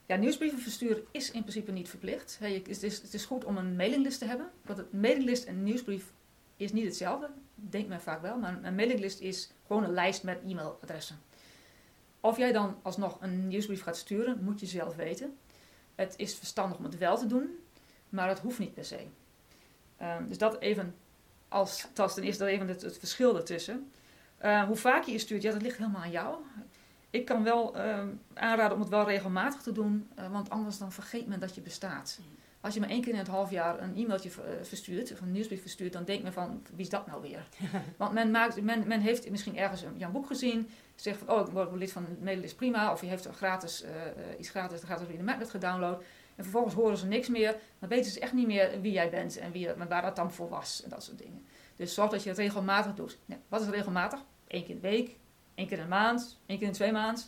Ja, 0.05 0.15
nieuwsbrieven 0.15 0.59
versturen 0.59 1.05
is 1.11 1.31
in 1.31 1.41
principe 1.41 1.71
niet 1.71 1.89
verplicht. 1.89 2.37
Het, 2.39 2.83
is, 2.83 3.01
het 3.01 3.13
is 3.13 3.25
goed 3.25 3.45
om 3.45 3.57
een 3.57 3.75
mailinglist 3.75 4.19
te 4.19 4.25
hebben. 4.25 4.51
Want 4.61 4.79
een 4.79 4.99
mailinglist 4.99 5.45
en 5.45 5.55
een 5.55 5.63
nieuwsbrief 5.63 6.13
is 6.57 6.71
niet 6.71 6.85
hetzelfde. 6.85 7.29
Denkt 7.55 7.87
men 7.87 8.01
vaak 8.01 8.21
wel. 8.21 8.37
Maar 8.37 8.63
een 8.63 8.75
mailinglist 8.75 9.19
is 9.19 9.51
gewoon 9.67 9.83
een 9.83 9.93
lijst 9.93 10.23
met 10.23 10.39
e-mailadressen. 10.45 11.19
Of 12.19 12.37
jij 12.37 12.51
dan 12.51 12.79
alsnog 12.81 13.17
een 13.21 13.47
nieuwsbrief 13.47 13.81
gaat 13.81 13.97
sturen, 13.97 14.43
moet 14.43 14.59
je 14.59 14.65
zelf 14.65 14.95
weten. 14.95 15.37
Het 15.95 16.13
is 16.17 16.35
verstandig 16.35 16.77
om 16.77 16.83
het 16.83 16.97
wel 16.97 17.17
te 17.17 17.27
doen, 17.27 17.59
maar 18.09 18.29
het 18.29 18.39
hoeft 18.39 18.59
niet 18.59 18.73
per 18.73 18.85
se. 18.85 18.99
Um, 20.01 20.27
dus 20.27 20.37
dat 20.37 20.59
even 20.59 20.95
als 21.47 21.87
tasten 21.93 22.23
is 22.23 22.39
er 22.39 22.47
even 22.47 22.67
het, 22.67 22.81
het 22.81 22.97
verschil 22.97 23.35
ertussen. 23.35 23.91
Uh, 24.43 24.63
hoe 24.63 24.75
vaak 24.75 25.03
je 25.03 25.11
je 25.11 25.19
stuurt, 25.19 25.41
ja, 25.41 25.51
dat 25.51 25.61
ligt 25.61 25.77
helemaal 25.77 26.01
aan 26.01 26.11
jou. 26.11 26.35
Ik 27.09 27.25
kan 27.25 27.43
wel 27.43 27.77
uh, 27.77 27.99
aanraden 28.33 28.73
om 28.73 28.79
het 28.79 28.89
wel 28.89 29.05
regelmatig 29.05 29.61
te 29.61 29.71
doen, 29.71 30.09
uh, 30.19 30.31
want 30.31 30.49
anders 30.49 30.77
dan 30.77 30.91
vergeet 30.91 31.27
men 31.27 31.39
dat 31.39 31.55
je 31.55 31.61
bestaat. 31.61 32.19
Als 32.61 32.73
je 32.73 32.79
maar 32.79 32.89
één 32.89 33.01
keer 33.01 33.13
in 33.13 33.19
het 33.19 33.27
half 33.27 33.51
jaar 33.51 33.81
een 33.81 33.95
e-mailtje 33.95 34.29
verstuurt, 34.61 35.11
of 35.11 35.21
een 35.21 35.31
nieuwsbrief 35.31 35.61
verstuurt, 35.61 35.93
dan 35.93 36.03
denkt 36.03 36.23
men 36.23 36.33
van, 36.33 36.61
wie 36.69 36.83
is 36.83 36.89
dat 36.89 37.07
nou 37.07 37.21
weer? 37.21 37.47
want 37.97 38.13
men, 38.13 38.31
maakt, 38.31 38.61
men, 38.61 38.87
men 38.87 38.99
heeft 38.99 39.29
misschien 39.29 39.57
ergens 39.57 39.81
een, 39.81 39.97
jouw 39.97 40.11
boek 40.11 40.27
gezien, 40.27 40.69
zegt 40.95 41.17
van, 41.17 41.29
oh, 41.29 41.47
ik 41.47 41.53
word 41.53 41.75
lid 41.75 41.91
van 41.91 42.05
het 42.05 42.21
mailinglist, 42.21 42.55
prima. 42.55 42.91
Of 42.91 43.01
je 43.01 43.07
heeft 43.07 43.25
gratis, 43.25 43.83
iets 44.39 44.49
gratis, 44.49 44.83
gratis 44.83 45.07
in 45.07 45.17
de 45.17 45.23
magnet 45.23 45.49
gedownload. 45.49 46.03
En 46.35 46.43
vervolgens 46.43 46.75
horen 46.75 46.97
ze 46.97 47.05
niks 47.05 47.27
meer. 47.27 47.55
Dan 47.79 47.89
weten 47.89 48.11
ze 48.11 48.19
echt 48.19 48.33
niet 48.33 48.47
meer 48.47 48.81
wie 48.81 48.91
jij 48.91 49.09
bent 49.09 49.37
en 49.37 49.51
wie, 49.51 49.69
waar 49.87 50.01
dat 50.01 50.15
dan 50.15 50.31
voor 50.31 50.49
was. 50.49 50.83
En 50.83 50.89
dat 50.89 51.03
soort 51.03 51.17
dingen. 51.17 51.45
Dus 51.75 51.93
zorg 51.93 52.11
dat 52.11 52.23
je 52.23 52.29
het 52.29 52.37
regelmatig 52.37 52.93
doet. 52.93 53.17
Wat 53.47 53.61
is 53.61 53.67
regelmatig? 53.67 54.19
Eén 54.47 54.63
keer 54.63 54.75
in 54.75 54.81
de 54.81 54.87
week, 54.87 55.17
één 55.55 55.67
keer 55.67 55.77
in 55.77 55.83
de 55.83 55.89
maand, 55.89 56.39
één 56.45 56.57
keer 56.57 56.67
in 56.67 56.73
twee 56.73 56.91
maanden. 56.91 57.23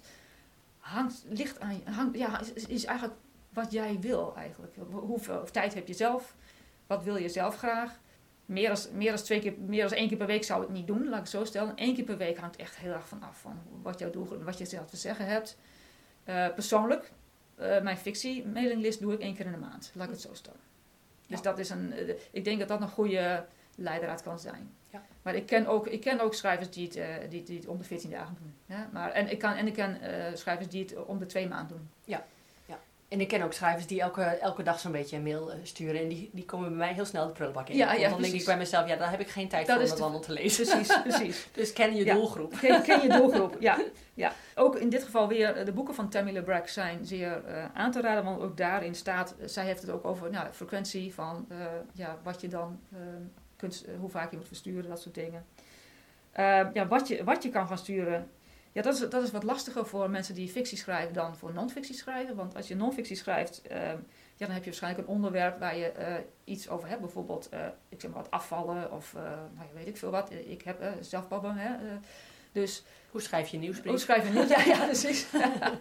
Hangt, 0.78 1.26
ligt 1.30 1.60
aan 1.60 1.82
hangt, 1.86 2.18
ja, 2.18 2.42
is, 2.68 2.86
eigenlijk 2.86 3.20
wat 3.50 3.72
jij 3.72 4.00
wil 4.00 4.36
eigenlijk. 4.36 4.76
Hoeveel 4.92 5.44
tijd 5.44 5.74
heb 5.74 5.88
je 5.88 5.94
zelf? 5.94 6.36
Wat 6.88 7.04
wil 7.04 7.16
je 7.16 7.30
zelf 7.30 7.58
graag? 7.58 8.00
meer 8.48 8.70
dan, 8.70 8.78
meer, 8.94 9.12
dan 9.12 9.24
twee 9.24 9.40
keer, 9.40 9.54
meer 9.58 9.90
dan 9.90 9.98
één 9.98 10.08
keer 10.08 10.18
per 10.18 10.28
week 10.28 10.44
zou 10.44 10.64
ik 10.64 10.70
niet 10.70 10.88
doen, 10.88 11.04
laat 11.04 11.14
ik 11.14 11.20
het 11.20 11.30
zo 11.30 11.46
stellen. 11.46 11.74
Eén 11.76 11.96
keer 11.96 12.04
per 12.04 12.18
week 12.18 12.38
hangt 12.38 12.56
echt 12.56 12.78
heel 12.78 12.94
erg 12.94 13.08
van 13.08 13.24
af 13.24 13.40
van 13.40 13.60
wat 13.82 14.00
jouw 14.00 14.10
doelgroep, 14.10 14.44
wat 14.44 14.58
je 14.58 14.66
zelf 14.66 14.90
te 14.90 14.98
zeggen 14.98 15.26
hebt. 15.26 15.58
Uh, 16.26 16.48
persoonlijk, 16.54 17.12
uh, 17.60 17.82
mijn 17.82 17.98
fictie 17.98 18.46
mailinglist 18.46 19.00
doe 19.00 19.14
ik 19.14 19.20
één 19.20 19.36
keer 19.36 19.46
in 19.46 19.52
de 19.52 19.58
maand, 19.58 19.92
laat 19.94 20.08
ik 20.08 20.14
het 20.14 20.22
zo 20.22 20.34
stellen. 20.34 20.60
Dus 21.28 21.42
dat 21.42 21.60
is 21.60 21.70
een, 21.70 21.94
uh, 21.94 22.14
ik 22.32 22.44
denk 22.44 22.60
dat 22.60 22.68
dat 22.68 22.82
een 22.82 22.90
goede 22.90 23.46
leidraad 23.76 24.24
kan 24.24 24.40
zijn. 24.40 24.76
Ja. 24.90 25.06
Maar 25.22 25.36
ik 25.36 25.46
ken, 25.46 25.68
ook, 25.68 25.88
ik 25.88 26.02
ken 26.02 26.20
ook 26.20 26.34
schrijvers 26.34 26.70
die 26.70 26.88
het, 26.88 27.32
die, 27.32 27.44
die 27.44 27.58
het 27.58 27.68
om 27.68 27.78
de 27.78 27.84
14 27.84 28.10
dagen 28.10 28.38
doen. 28.42 28.54
Ja? 28.66 28.90
Maar, 28.92 29.12
en 29.12 29.32
ik, 29.32 29.40
kan, 29.40 29.54
en 29.54 29.68
ik 29.68 29.74
ken 29.74 30.00
schrijvers 30.38 30.68
die 30.68 30.82
het 30.84 31.06
om 31.06 31.20
de 31.20 31.26
twee 31.26 31.48
maanden 31.48 31.78
doen. 31.78 31.90
Ja. 32.04 32.26
En 33.08 33.22
ik 33.22 33.28
ken 33.28 33.42
ook 33.42 33.54
schrijvers 33.54 33.88
die 33.88 34.02
elke, 34.02 34.22
elke 34.22 34.64
dag 34.64 34.80
zo'n 34.80 34.92
beetje 34.92 35.16
een 35.16 35.24
mail 35.24 35.52
eh, 35.52 35.58
sturen. 35.64 36.02
En 36.02 36.08
die, 36.08 36.30
die 36.34 36.46
komen 36.46 36.70
bij 36.70 36.78
mij 36.78 36.94
heel 36.94 37.06
snel 37.06 37.28
de 37.28 37.32
prullenbak 37.32 37.70
in. 37.70 37.76
Ja, 37.76 37.94
ja, 37.94 38.10
dan 38.10 38.22
denk 38.22 38.34
ik 38.34 38.46
bij 38.46 38.58
mezelf, 38.58 38.88
ja, 38.88 38.96
daar 38.96 39.10
heb 39.10 39.20
ik 39.20 39.28
geen 39.28 39.48
tijd 39.48 39.68
voor 39.68 39.82
om 39.82 39.88
dat 39.88 40.02
allemaal 40.02 40.20
te 40.20 40.32
lezen. 40.32 40.66
Precies, 40.66 41.02
precies. 41.08 41.48
dus 41.52 41.74
ken 41.74 41.96
je 41.96 42.06
doelgroep. 42.06 42.58
Ken, 42.60 42.82
ken, 42.82 43.02
je 43.02 43.10
doelgroep, 43.10 43.58
ja, 43.60 43.78
ja. 44.14 44.34
Ook 44.56 44.76
in 44.76 44.90
dit 44.90 45.04
geval 45.04 45.28
weer, 45.28 45.56
eh, 45.56 45.66
de 45.66 45.72
boeken 45.72 45.96
van 45.96 46.10
Tammy 46.10 46.32
LeBrack 46.32 46.68
zijn 46.68 47.06
zeer 47.06 47.44
uh, 47.48 47.66
aan 47.74 47.92
te 47.92 48.02
raden. 48.02 48.24
Want 48.24 48.42
ook 48.42 48.58
daarin 48.58 48.96
staat, 48.96 49.36
zij 49.46 49.66
heeft 49.66 49.82
het 49.82 49.90
ook 49.90 50.06
over 50.06 50.30
nou, 50.30 50.48
frequentie 50.52 51.14
van 51.14 51.46
uh, 51.52 51.58
ja, 51.94 52.18
wat 52.24 52.42
je 52.42 52.48
dan 52.48 52.80
uh, 52.94 53.00
kunt, 53.56 53.86
hoe 54.00 54.10
vaak 54.10 54.32
je 54.32 54.38
moet 54.38 54.48
versturen, 54.48 54.90
dat 54.90 55.02
soort 55.02 55.16
dingen. 55.16 55.46
ja, 56.74 56.88
wat 56.88 57.08
je, 57.08 57.24
wat 57.24 57.44
je 57.44 57.50
kan 57.50 57.68
gaan 57.68 57.78
sturen 57.78 58.30
ja, 58.78 58.84
dat 58.84 58.94
is, 58.94 59.10
dat 59.10 59.24
is 59.24 59.32
wat 59.32 59.44
lastiger 59.44 59.86
voor 59.86 60.10
mensen 60.10 60.36
die 60.36 60.50
fictie 60.50 60.78
schrijven 60.78 61.14
dan 61.14 61.36
voor 61.36 61.54
non-fictie 61.54 61.96
schrijven. 61.96 62.36
Want 62.36 62.56
als 62.56 62.68
je 62.68 62.76
non-fictie 62.76 63.16
schrijft, 63.16 63.62
ehm, 63.62 63.98
ja, 64.36 64.46
dan 64.46 64.50
heb 64.50 64.64
je 64.64 64.70
waarschijnlijk 64.70 65.08
een 65.08 65.14
onderwerp 65.14 65.60
waar 65.60 65.78
je 65.78 65.92
uh, 66.00 66.14
iets 66.44 66.70
over 66.70 66.88
hebt. 66.90 67.02
Bijvoorbeeld, 67.02 67.50
uh, 67.54 67.60
ik 67.90 68.02
zeg 68.02 68.12
maar 68.12 68.22
wat 68.22 68.32
afvallen 68.32 68.92
of 68.92 69.14
uh, 69.14 69.22
nou, 69.24 69.68
weet 69.74 69.88
ik 69.88 69.98
veel 69.98 70.12
wat. 70.12 70.32
Ik 70.32 70.62
heb 70.62 70.84
zelf 71.02 71.28
babben, 71.28 71.56
hè. 71.56 71.76
dus, 72.52 72.84
hoe 73.12 73.22
schrijf 73.22 73.50
je 73.50 73.58
nieuwsbrief? 73.58 73.92
Hoe 73.92 74.00
schrijf 74.00 74.28
je 74.28 74.34
nieuws? 74.34 74.50
ja, 74.56 74.64
ja, 74.66 74.86
precies. 74.86 75.28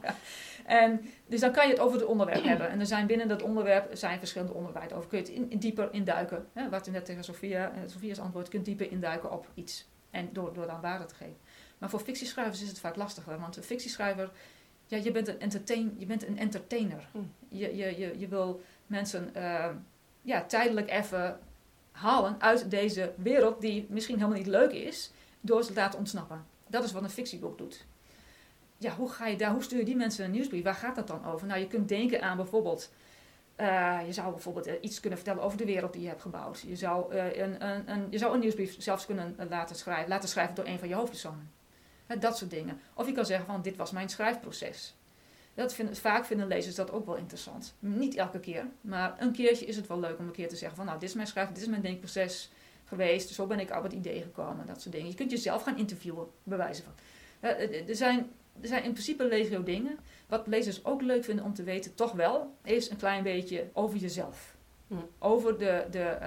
en, 0.66 1.00
dus 1.26 1.40
dan 1.40 1.52
kan 1.52 1.66
je 1.66 1.72
het 1.72 1.82
over 1.82 1.98
het 1.98 2.08
onderwerp 2.08 2.44
hebben. 2.52 2.68
En 2.68 2.80
er 2.80 2.86
zijn 2.86 3.06
binnen 3.06 3.28
dat 3.28 3.42
onderwerp 3.42 3.96
zijn 3.96 4.18
verschillende 4.18 4.54
onderwerpen 4.54 4.96
over. 4.96 5.08
Kun 5.08 5.18
je 5.18 5.24
het 5.24 5.32
in, 5.32 5.50
in 5.50 5.58
dieper 5.58 5.88
induiken. 5.92 6.46
Hè? 6.52 6.68
Wat 6.68 6.84
je 6.84 6.90
net 6.90 7.04
tegen 7.04 7.24
Sofia, 7.24 7.72
Sofia's 7.86 8.18
antwoord, 8.18 8.48
kunt 8.48 8.64
dieper 8.64 8.90
induiken 8.90 9.32
op 9.32 9.50
iets. 9.54 9.88
En 10.10 10.28
door, 10.32 10.54
door 10.54 10.66
dan 10.66 10.80
waarde 10.80 11.04
te 11.04 11.14
geven. 11.14 11.36
Maar 11.78 11.90
voor 11.90 12.00
fictieschrijvers 12.00 12.62
is 12.62 12.68
het 12.68 12.78
vaak 12.78 12.96
lastiger. 12.96 13.40
Want 13.40 13.56
een 13.56 13.62
fictieschrijver, 13.62 14.30
ja, 14.86 14.96
je 14.96 15.10
bent 15.10 15.28
een, 15.28 15.40
entertain, 15.40 15.94
je 15.98 16.06
bent 16.06 16.26
een 16.26 16.38
entertainer. 16.38 17.08
Hm. 17.12 17.18
Je, 17.48 17.76
je, 17.76 17.98
je, 17.98 18.18
je 18.18 18.28
wil 18.28 18.60
mensen 18.86 19.30
uh, 19.36 19.68
ja, 20.22 20.44
tijdelijk 20.44 20.90
even 20.90 21.38
halen 21.90 22.40
uit 22.40 22.70
deze 22.70 23.12
wereld 23.16 23.60
die 23.60 23.86
misschien 23.88 24.16
helemaal 24.16 24.38
niet 24.38 24.46
leuk 24.46 24.72
is, 24.72 25.10
door 25.40 25.62
ze 25.62 25.68
te 25.68 25.80
laten 25.80 25.98
ontsnappen. 25.98 26.44
Dat 26.66 26.84
is 26.84 26.92
wat 26.92 27.02
een 27.02 27.10
fictieboek 27.10 27.58
doet. 27.58 27.84
Ja, 28.78 28.94
hoe, 28.94 29.08
ga 29.08 29.26
je 29.26 29.36
daar, 29.36 29.52
hoe 29.52 29.62
stuur 29.62 29.78
je 29.78 29.84
die 29.84 29.96
mensen 29.96 30.24
een 30.24 30.30
nieuwsbrief? 30.30 30.64
Waar 30.64 30.74
gaat 30.74 30.96
dat 30.96 31.06
dan 31.06 31.26
over? 31.26 31.46
Nou, 31.46 31.60
je 31.60 31.66
kunt 31.66 31.88
denken 31.88 32.22
aan 32.22 32.36
bijvoorbeeld 32.36 32.90
uh, 33.56 33.98
je 34.06 34.12
zou 34.12 34.30
bijvoorbeeld 34.30 34.66
uh, 34.66 34.74
iets 34.80 35.00
kunnen 35.00 35.18
vertellen 35.18 35.42
over 35.42 35.58
de 35.58 35.64
wereld 35.64 35.92
die 35.92 36.02
je 36.02 36.08
hebt 36.08 36.22
gebouwd. 36.22 36.60
Je 36.66 36.76
zou, 36.76 37.14
uh, 37.14 37.36
een, 37.36 37.66
een, 37.66 37.90
een, 37.90 38.06
je 38.10 38.18
zou 38.18 38.34
een 38.34 38.40
nieuwsbrief 38.40 38.76
zelfs 38.78 39.06
kunnen 39.06 39.36
laten 39.48 39.76
schrijven, 39.76 40.08
laten 40.08 40.28
schrijven 40.28 40.54
door 40.54 40.66
een 40.66 40.78
van 40.78 40.88
je 40.88 40.94
hoofdpersonen 40.94 41.50
dat 42.18 42.36
soort 42.36 42.50
dingen. 42.50 42.80
Of 42.94 43.06
je 43.06 43.12
kan 43.12 43.26
zeggen 43.26 43.46
van 43.46 43.62
dit 43.62 43.76
was 43.76 43.90
mijn 43.90 44.08
schrijfproces. 44.08 44.94
Dat 45.54 45.76
vaak 45.92 46.24
vinden 46.24 46.46
lezers 46.46 46.74
dat 46.74 46.90
ook 46.90 47.06
wel 47.06 47.16
interessant. 47.16 47.74
Niet 47.78 48.14
elke 48.14 48.40
keer, 48.40 48.66
maar 48.80 49.14
een 49.18 49.32
keertje 49.32 49.66
is 49.66 49.76
het 49.76 49.86
wel 49.86 50.00
leuk 50.00 50.18
om 50.18 50.26
een 50.26 50.32
keer 50.32 50.48
te 50.48 50.56
zeggen 50.56 50.76
van 50.76 50.86
nou 50.86 50.98
dit 50.98 51.08
is 51.08 51.14
mijn 51.14 51.26
schrijf, 51.26 51.48
dit 51.48 51.62
is 51.62 51.66
mijn 51.66 51.82
denkproces 51.82 52.50
geweest. 52.84 53.28
Zo 53.28 53.46
ben 53.46 53.60
ik 53.60 53.76
op 53.76 53.82
het 53.82 53.92
idee 53.92 54.22
gekomen, 54.22 54.66
dat 54.66 54.82
soort 54.82 54.94
dingen. 54.94 55.10
Je 55.10 55.16
kunt 55.16 55.30
jezelf 55.30 55.62
gaan 55.62 55.78
interviewen, 55.78 56.26
bewijzen 56.42 56.84
van. 56.84 56.92
Er 57.40 57.96
zijn, 57.96 58.30
er 58.60 58.68
zijn 58.68 58.84
in 58.84 58.92
principe 58.92 59.24
legio 59.24 59.62
dingen. 59.62 59.98
Wat 60.26 60.46
lezers 60.46 60.84
ook 60.84 61.02
leuk 61.02 61.24
vinden 61.24 61.44
om 61.44 61.54
te 61.54 61.62
weten, 61.62 61.94
toch 61.94 62.12
wel, 62.12 62.56
is 62.62 62.90
een 62.90 62.96
klein 62.96 63.22
beetje 63.22 63.70
over 63.72 63.98
jezelf. 63.98 64.55
Hm. 64.86 64.94
Over 65.18 65.58
de, 65.58 65.86
de, 65.90 66.18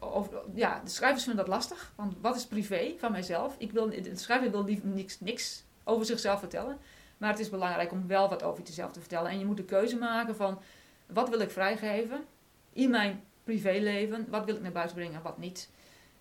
over, 0.00 0.42
ja, 0.54 0.80
de 0.84 0.90
schrijvers 0.90 1.24
vinden 1.24 1.44
dat 1.44 1.54
lastig. 1.54 1.92
Want 1.96 2.14
wat 2.20 2.36
is 2.36 2.46
privé 2.46 2.94
van 2.98 3.12
mijzelf? 3.12 3.54
Ik 3.58 3.72
wil, 3.72 3.90
de 3.90 4.16
schrijver 4.16 4.50
wil 4.50 4.64
liever 4.64 4.86
niks, 4.86 5.20
niks 5.20 5.64
over 5.84 6.06
zichzelf 6.06 6.38
vertellen. 6.38 6.78
Maar 7.18 7.30
het 7.30 7.38
is 7.38 7.50
belangrijk 7.50 7.92
om 7.92 8.06
wel 8.06 8.28
wat 8.28 8.42
over 8.42 8.64
jezelf 8.64 8.92
te 8.92 9.00
vertellen. 9.00 9.30
En 9.30 9.38
je 9.38 9.44
moet 9.44 9.56
de 9.56 9.64
keuze 9.64 9.96
maken 9.96 10.36
van 10.36 10.60
wat 11.06 11.28
wil 11.28 11.40
ik 11.40 11.50
vrijgeven 11.50 12.24
in 12.72 12.90
mijn 12.90 13.22
privéleven? 13.44 14.26
Wat 14.28 14.44
wil 14.44 14.54
ik 14.54 14.62
naar 14.62 14.72
buiten 14.72 14.96
brengen 14.96 15.14
en 15.14 15.22
wat 15.22 15.38
niet? 15.38 15.68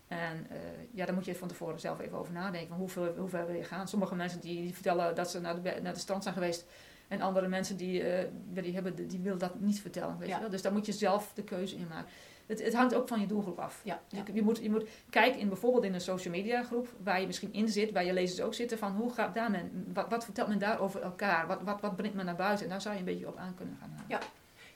En 0.07 0.47
uh, 0.51 0.57
ja, 0.91 1.05
daar 1.05 1.15
moet 1.15 1.25
je 1.25 1.35
van 1.35 1.47
tevoren 1.47 1.79
zelf 1.79 1.99
even 1.99 2.17
over 2.17 2.33
nadenken. 2.33 2.75
Hoe 2.75 2.89
ver 3.29 3.45
wil 3.45 3.55
je 3.55 3.63
gaan? 3.63 3.87
Sommige 3.87 4.15
mensen 4.15 4.39
die 4.39 4.73
vertellen 4.73 5.15
dat 5.15 5.29
ze 5.29 5.39
naar 5.39 5.61
de, 5.61 5.79
naar 5.81 5.93
de 5.93 5.99
strand 5.99 6.23
zijn 6.23 6.35
geweest 6.35 6.65
en 7.09 7.21
andere 7.21 7.47
mensen 7.47 7.77
die, 7.77 8.03
uh, 8.03 8.63
die, 8.63 8.73
hebben, 8.73 9.07
die 9.07 9.19
willen 9.19 9.39
dat 9.39 9.59
niet 9.59 9.81
vertellen. 9.81 10.17
Weet 10.17 10.29
je 10.29 10.39
wel? 10.39 10.49
Dus 10.49 10.61
daar 10.61 10.73
moet 10.73 10.85
je 10.85 10.91
zelf 10.91 11.31
de 11.33 11.43
keuze 11.43 11.75
in 11.75 11.87
maken. 11.89 12.11
Het, 12.45 12.63
het 12.63 12.73
hangt 12.73 12.93
ook 12.93 13.07
van 13.07 13.19
je 13.19 13.27
doelgroep 13.27 13.59
af. 13.59 13.81
Ja, 13.83 14.01
dus 14.07 14.19
je, 14.33 14.41
moet, 14.41 14.57
je 14.57 14.69
moet 14.69 14.89
kijken 15.09 15.39
in 15.39 15.47
bijvoorbeeld 15.47 15.83
in 15.83 15.93
een 15.93 16.01
social 16.01 16.33
media 16.33 16.63
groep 16.63 16.87
waar 17.03 17.21
je 17.21 17.27
misschien 17.27 17.53
in 17.53 17.69
zit, 17.69 17.91
waar 17.91 18.05
je 18.05 18.13
lezers 18.13 18.41
ook 18.41 18.53
zitten, 18.53 18.77
van 18.77 18.91
hoe 18.91 19.13
gaat 19.13 19.33
daar 19.33 19.51
men, 19.51 19.91
wat, 19.93 20.09
wat 20.09 20.23
vertelt 20.23 20.47
men 20.47 20.59
daar 20.59 20.79
over 20.79 21.01
elkaar? 21.01 21.47
Wat, 21.47 21.61
wat, 21.61 21.81
wat 21.81 21.95
brengt 21.95 22.15
men 22.15 22.25
naar 22.25 22.35
buiten? 22.35 22.65
En 22.65 22.71
daar 22.71 22.81
zou 22.81 22.93
je 22.93 22.99
een 22.99 23.05
beetje 23.05 23.27
op 23.27 23.37
aan 23.37 23.55
kunnen 23.55 23.77
gaan. 23.79 24.05
Ja, 24.07 24.19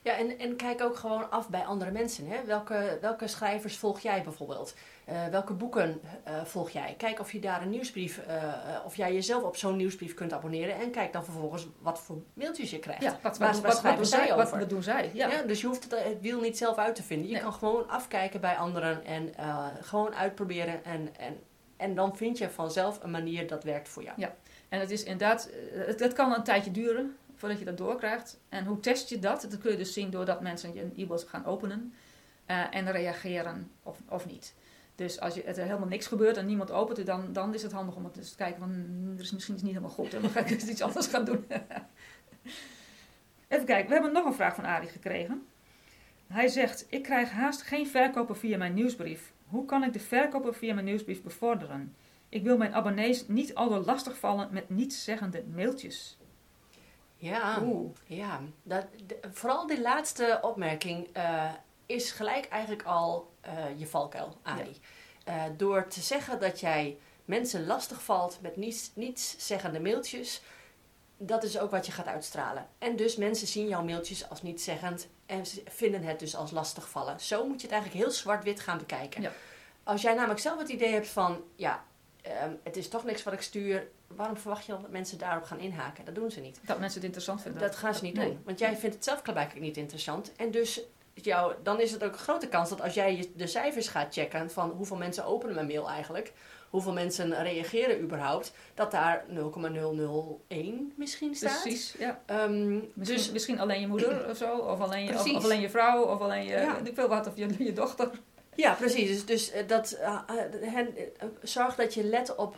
ja, 0.04 0.16
en, 0.16 0.38
en 0.38 0.56
kijk 0.56 0.80
ook 0.80 0.96
gewoon 0.96 1.30
af 1.30 1.48
bij 1.48 1.64
andere 1.64 1.90
mensen. 1.90 2.26
Hè? 2.28 2.44
Welke, 2.44 2.98
welke 3.00 3.26
schrijvers 3.26 3.76
volg 3.76 4.00
jij 4.00 4.22
bijvoorbeeld? 4.22 4.74
Uh, 5.08 5.26
welke 5.26 5.52
boeken 5.52 6.00
uh, 6.28 6.44
volg 6.44 6.70
jij? 6.70 6.94
Kijk 6.98 7.20
of 7.20 7.32
je 7.32 7.40
daar 7.40 7.62
een 7.62 7.70
nieuwsbrief, 7.70 8.20
uh, 8.28 8.34
of 8.84 8.96
jij 8.96 9.14
jezelf 9.14 9.42
op 9.42 9.56
zo'n 9.56 9.76
nieuwsbrief 9.76 10.14
kunt 10.14 10.32
abonneren. 10.32 10.74
En 10.74 10.90
kijk 10.90 11.12
dan 11.12 11.24
vervolgens 11.24 11.66
wat 11.78 12.00
voor 12.00 12.22
mailtjes 12.34 12.70
je 12.70 12.78
krijgt. 12.78 13.02
Ja, 13.02 13.18
wat, 13.22 13.38
wat, 13.38 13.60
wat, 13.60 13.82
wat 13.82 13.96
doen 13.96 14.06
zij 14.06 14.34
over? 14.34 14.58
Wat, 14.58 14.68
doen 14.68 14.82
zij? 14.82 15.10
Ja. 15.14 15.28
ja. 15.28 15.42
dus 15.42 15.60
je 15.60 15.66
hoeft 15.66 15.82
het, 15.82 16.04
het, 16.04 16.20
wiel 16.20 16.40
niet 16.40 16.58
zelf 16.58 16.76
uit 16.76 16.94
te 16.94 17.02
vinden. 17.02 17.28
Je 17.28 17.38
kan 17.38 17.52
gewoon 17.52 17.88
afkijken 17.88 18.40
bij 18.40 18.56
anderen 18.56 19.04
en 19.04 19.34
gewoon 19.80 20.14
uitproberen. 20.14 20.84
En, 20.84 21.08
en, 21.18 21.38
en 21.76 21.94
dan 21.94 22.16
vind 22.16 22.38
je 22.38 22.50
vanzelf 22.50 23.02
een 23.02 23.10
manier 23.10 23.46
dat 23.46 23.64
werkt 23.64 23.88
voor 23.88 24.02
jou. 24.02 24.20
Ja, 24.20 24.34
en 24.68 24.80
het 24.80 24.90
is 24.90 25.02
inderdaad, 25.02 25.50
het, 25.72 26.00
het 26.00 26.12
kan 26.12 26.34
een 26.34 26.44
tijdje 26.44 26.70
duren 26.70 27.16
voordat 27.44 27.62
je 27.62 27.70
dat 27.76 27.86
doorkrijgt. 27.86 28.40
En 28.48 28.64
hoe 28.64 28.80
test 28.80 29.08
je 29.08 29.18
dat? 29.18 29.46
Dat 29.50 29.58
kun 29.58 29.70
je 29.70 29.76
dus 29.76 29.92
zien 29.92 30.10
doordat 30.10 30.40
mensen 30.40 30.74
je 30.74 30.90
e-mails 30.96 31.24
gaan 31.24 31.44
openen 31.44 31.94
uh, 32.50 32.74
en 32.74 32.92
reageren 32.92 33.70
of, 33.82 33.98
of 34.08 34.26
niet. 34.26 34.54
Dus 34.94 35.20
als 35.20 35.34
je, 35.34 35.42
er 35.42 35.64
helemaal 35.64 35.88
niks 35.88 36.06
gebeurt 36.06 36.36
en 36.36 36.46
niemand 36.46 36.70
opent 36.70 36.96
het, 36.96 37.06
dan, 37.06 37.32
dan 37.32 37.54
is 37.54 37.62
het 37.62 37.72
handig 37.72 37.94
om 37.94 38.04
het 38.04 38.12
te 38.12 38.36
kijken 38.36 38.58
van 38.58 38.68
hmm, 38.68 39.14
er 39.16 39.22
is 39.22 39.32
misschien 39.32 39.54
iets 39.54 39.62
niet 39.62 39.72
helemaal 39.72 39.94
goed 39.94 40.14
en 40.14 40.22
dan 40.22 40.30
ga 40.30 40.40
ik 40.40 40.50
eens 40.50 40.68
iets 40.68 40.82
anders 40.82 41.06
gaan 41.06 41.24
doen. 41.24 41.44
Even 43.48 43.66
kijken, 43.66 43.86
we 43.86 43.92
hebben 43.92 44.12
nog 44.12 44.24
een 44.24 44.34
vraag 44.34 44.54
van 44.54 44.64
Arie 44.64 44.88
gekregen. 44.88 45.46
Hij 46.26 46.48
zegt, 46.48 46.86
ik 46.88 47.02
krijg 47.02 47.30
haast 47.30 47.62
geen 47.62 47.86
verkopen 47.86 48.36
via 48.36 48.56
mijn 48.56 48.74
nieuwsbrief. 48.74 49.32
Hoe 49.46 49.64
kan 49.64 49.84
ik 49.84 49.92
de 49.92 50.00
verkopen 50.00 50.54
via 50.54 50.74
mijn 50.74 50.86
nieuwsbrief 50.86 51.22
bevorderen? 51.22 51.94
Ik 52.28 52.42
wil 52.42 52.56
mijn 52.56 52.74
abonnees 52.74 53.28
niet 53.28 53.54
al 53.54 53.84
lastig 53.84 54.18
vallen 54.18 54.48
met 54.50 54.70
nietszeggende 54.70 55.44
mailtjes. 55.54 56.18
Ja, 57.24 57.62
ja 58.06 58.40
dat, 58.62 58.84
vooral 59.32 59.66
die 59.66 59.80
laatste 59.80 60.38
opmerking 60.42 61.16
uh, 61.16 61.52
is 61.86 62.10
gelijk 62.10 62.48
eigenlijk 62.48 62.82
al 62.82 63.32
uh, 63.46 63.78
je 63.78 63.86
valkuil, 63.86 64.36
Ari. 64.42 64.80
Uh, 65.28 65.42
door 65.56 65.88
te 65.88 66.00
zeggen 66.00 66.40
dat 66.40 66.60
jij 66.60 66.98
mensen 67.24 67.66
lastig 67.66 68.02
valt 68.02 68.38
met 68.40 68.56
niets, 68.56 68.90
niets 68.94 69.46
zeggende 69.46 69.80
mailtjes, 69.80 70.42
dat 71.16 71.44
is 71.44 71.58
ook 71.58 71.70
wat 71.70 71.86
je 71.86 71.92
gaat 71.92 72.06
uitstralen. 72.06 72.68
En 72.78 72.96
dus 72.96 73.16
mensen 73.16 73.46
zien 73.46 73.68
jouw 73.68 73.84
mailtjes 73.84 74.28
als 74.28 74.42
niet 74.42 74.62
zeggend 74.62 75.08
en 75.26 75.42
vinden 75.64 76.02
het 76.02 76.18
dus 76.18 76.36
als 76.36 76.50
lastig 76.50 76.88
vallen. 76.88 77.20
Zo 77.20 77.46
moet 77.46 77.60
je 77.60 77.66
het 77.66 77.76
eigenlijk 77.76 78.04
heel 78.04 78.12
zwart-wit 78.12 78.60
gaan 78.60 78.78
bekijken. 78.78 79.22
Ja. 79.22 79.32
Als 79.82 80.02
jij 80.02 80.14
namelijk 80.14 80.40
zelf 80.40 80.58
het 80.58 80.68
idee 80.68 80.92
hebt 80.92 81.08
van, 81.08 81.42
ja, 81.56 81.84
um, 82.44 82.60
het 82.62 82.76
is 82.76 82.88
toch 82.88 83.04
niks 83.04 83.22
wat 83.22 83.32
ik 83.32 83.40
stuur, 83.40 83.88
waarom 84.16 84.36
verwacht 84.36 84.66
je 84.66 84.72
dan 84.72 84.82
dat 84.82 84.90
mensen 84.90 85.18
daarop 85.18 85.44
gaan 85.44 85.58
inhaken? 85.58 86.04
Dat 86.04 86.14
doen 86.14 86.30
ze 86.30 86.40
niet. 86.40 86.60
Dat 86.62 86.78
mensen 86.78 86.96
het 86.96 87.04
interessant 87.04 87.42
vinden. 87.42 87.60
Dat 87.60 87.76
gaan 87.76 87.94
ze 87.94 88.04
niet 88.04 88.14
doen. 88.14 88.40
Want 88.44 88.58
jij 88.58 88.76
vindt 88.76 88.94
het 88.94 89.04
zelf 89.04 89.22
blijkbaar 89.22 89.60
niet 89.60 89.76
interessant. 89.76 90.32
En 90.36 90.50
dus 90.50 90.80
jou, 91.14 91.54
dan 91.62 91.80
is 91.80 91.92
het 91.92 92.04
ook 92.04 92.12
een 92.12 92.18
grote 92.18 92.48
kans 92.48 92.68
dat 92.68 92.80
als 92.80 92.94
jij 92.94 93.30
de 93.36 93.46
cijfers 93.46 93.88
gaat 93.88 94.14
checken 94.14 94.50
van 94.50 94.70
hoeveel 94.70 94.96
mensen 94.96 95.24
openen 95.24 95.54
mijn 95.54 95.66
mail 95.66 95.88
eigenlijk, 95.88 96.32
hoeveel 96.70 96.92
mensen 96.92 97.42
reageren 97.42 98.00
überhaupt, 98.00 98.52
dat 98.74 98.90
daar 98.90 99.24
0,001 99.28 100.92
misschien 100.96 101.34
staat. 101.34 101.62
Precies, 101.62 101.94
ja. 101.98 102.20
Um, 102.30 102.90
misschien, 102.94 103.16
dus, 103.16 103.30
misschien 103.30 103.60
alleen 103.60 103.80
je 103.80 103.86
moeder 103.86 104.30
of 104.30 104.36
zo, 104.36 104.56
of 104.56 104.80
alleen 104.80 105.04
je, 105.04 105.34
of, 105.34 105.44
alleen 105.44 105.60
je 105.60 105.70
vrouw, 105.70 106.02
of 106.02 106.20
alleen 106.20 106.44
je, 106.44 106.50
ja. 106.50 106.78
ik 106.78 106.96
wil 106.96 107.08
wat, 107.08 107.26
of 107.26 107.36
je, 107.36 107.64
je 107.64 107.72
dochter. 107.72 108.10
Ja, 108.54 108.72
precies. 108.72 109.08
Dus, 109.08 109.24
dus 109.26 109.50
eh, 109.50 109.68
dat, 109.68 109.98
uh, 110.00 110.20
hen, 110.60 110.94
zorg 111.42 111.74
dat 111.74 111.94
je 111.94 112.04
let 112.04 112.34
op 112.34 112.56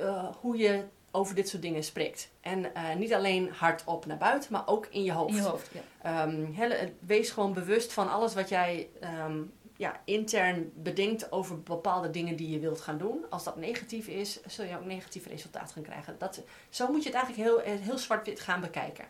uh, 0.00 0.28
hoe 0.40 0.56
je 0.56 0.84
over 1.16 1.34
dit 1.34 1.48
soort 1.48 1.62
dingen 1.62 1.84
spreekt. 1.84 2.28
En 2.40 2.58
uh, 2.58 2.94
niet 2.94 3.14
alleen 3.14 3.50
hardop 3.52 4.06
naar 4.06 4.16
buiten, 4.16 4.52
maar 4.52 4.66
ook 4.66 4.86
in 4.90 5.02
je 5.02 5.12
hoofd. 5.12 5.36
In 5.36 5.42
je 5.42 5.48
hoofd, 5.48 5.70
ja. 6.02 6.22
Um, 6.22 6.54
wees 6.98 7.30
gewoon 7.30 7.52
bewust 7.52 7.92
van 7.92 8.10
alles 8.10 8.34
wat 8.34 8.48
jij 8.48 8.88
um, 9.26 9.52
ja, 9.76 10.00
intern 10.04 10.72
bedenkt 10.74 11.32
over 11.32 11.62
bepaalde 11.62 12.10
dingen 12.10 12.36
die 12.36 12.50
je 12.50 12.58
wilt 12.58 12.80
gaan 12.80 12.98
doen. 12.98 13.24
Als 13.30 13.44
dat 13.44 13.56
negatief 13.56 14.06
is, 14.06 14.40
zul 14.46 14.64
je 14.64 14.76
ook 14.76 14.84
negatief 14.84 15.26
resultaat 15.26 15.72
gaan 15.72 15.82
krijgen. 15.82 16.16
Dat, 16.18 16.42
zo 16.70 16.86
moet 16.86 17.02
je 17.02 17.08
het 17.08 17.18
eigenlijk 17.18 17.48
heel, 17.48 17.62
eh, 17.62 17.80
heel 17.80 17.98
zwart-wit 17.98 18.40
gaan 18.40 18.60
bekijken. 18.60 19.04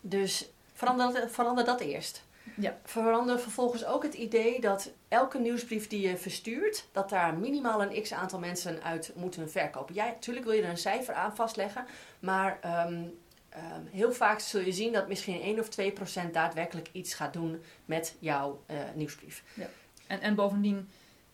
Dus 0.00 0.48
verander, 0.72 1.30
verander 1.30 1.64
dat 1.64 1.80
eerst. 1.80 2.22
Ja. 2.56 2.78
Verander 2.84 3.40
vervolgens 3.40 3.84
ook 3.84 4.02
het 4.02 4.14
idee 4.14 4.60
dat 4.60 4.92
elke 5.08 5.38
nieuwsbrief 5.38 5.86
die 5.86 6.08
je 6.08 6.16
verstuurt, 6.16 6.88
dat 6.92 7.08
daar 7.08 7.34
minimaal 7.34 7.82
een 7.82 8.02
x 8.02 8.12
aantal 8.12 8.38
mensen 8.38 8.82
uit 8.82 9.12
moeten 9.14 9.50
verkopen. 9.50 9.94
Ja, 9.94 10.04
natuurlijk 10.04 10.46
wil 10.46 10.54
je 10.54 10.62
er 10.62 10.68
een 10.68 10.76
cijfer 10.78 11.14
aan 11.14 11.36
vastleggen, 11.36 11.84
maar 12.18 12.58
ehm, 12.60 13.02
ehm, 13.48 13.86
heel 13.90 14.12
vaak 14.12 14.40
zul 14.40 14.60
je 14.60 14.72
zien 14.72 14.92
dat 14.92 15.08
misschien 15.08 15.40
1 15.42 15.58
of 15.58 15.68
2 15.68 15.92
procent 15.92 16.34
daadwerkelijk 16.34 16.88
iets 16.92 17.14
gaat 17.14 17.32
doen 17.32 17.62
met 17.84 18.16
jouw 18.18 18.62
eh, 18.66 18.76
nieuwsbrief. 18.94 19.42
Ja. 19.54 19.68
En, 20.06 20.20
en 20.20 20.34
bovendien, 20.34 20.88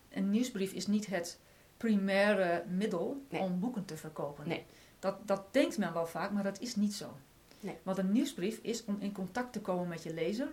een 0.09 0.29
nieuwsbrief 0.29 0.71
is 0.71 0.87
niet 0.87 1.05
het 1.07 1.39
primaire 1.77 2.63
middel 2.67 3.21
Nee. 3.29 3.41
om 3.41 3.59
boeken 3.59 3.85
te 3.85 3.97
verkopen. 3.97 4.47
Nee. 4.47 4.65
Dat, 4.99 5.15
dat 5.27 5.43
denkt 5.51 5.77
men 5.77 5.93
wel 5.93 6.07
vaak, 6.07 6.31
maar 6.31 6.43
dat 6.43 6.59
is 6.59 6.75
niet 6.75 6.93
zo. 6.93 7.17
Nee. 7.59 7.77
Want 7.83 7.97
een 7.97 8.11
nieuwsbrief 8.11 8.59
is 8.61 8.85
om 8.85 8.97
in 8.99 9.11
contact 9.11 9.53
te 9.53 9.61
komen 9.61 9.87
met 9.87 10.03
je 10.03 10.13
lezer, 10.13 10.47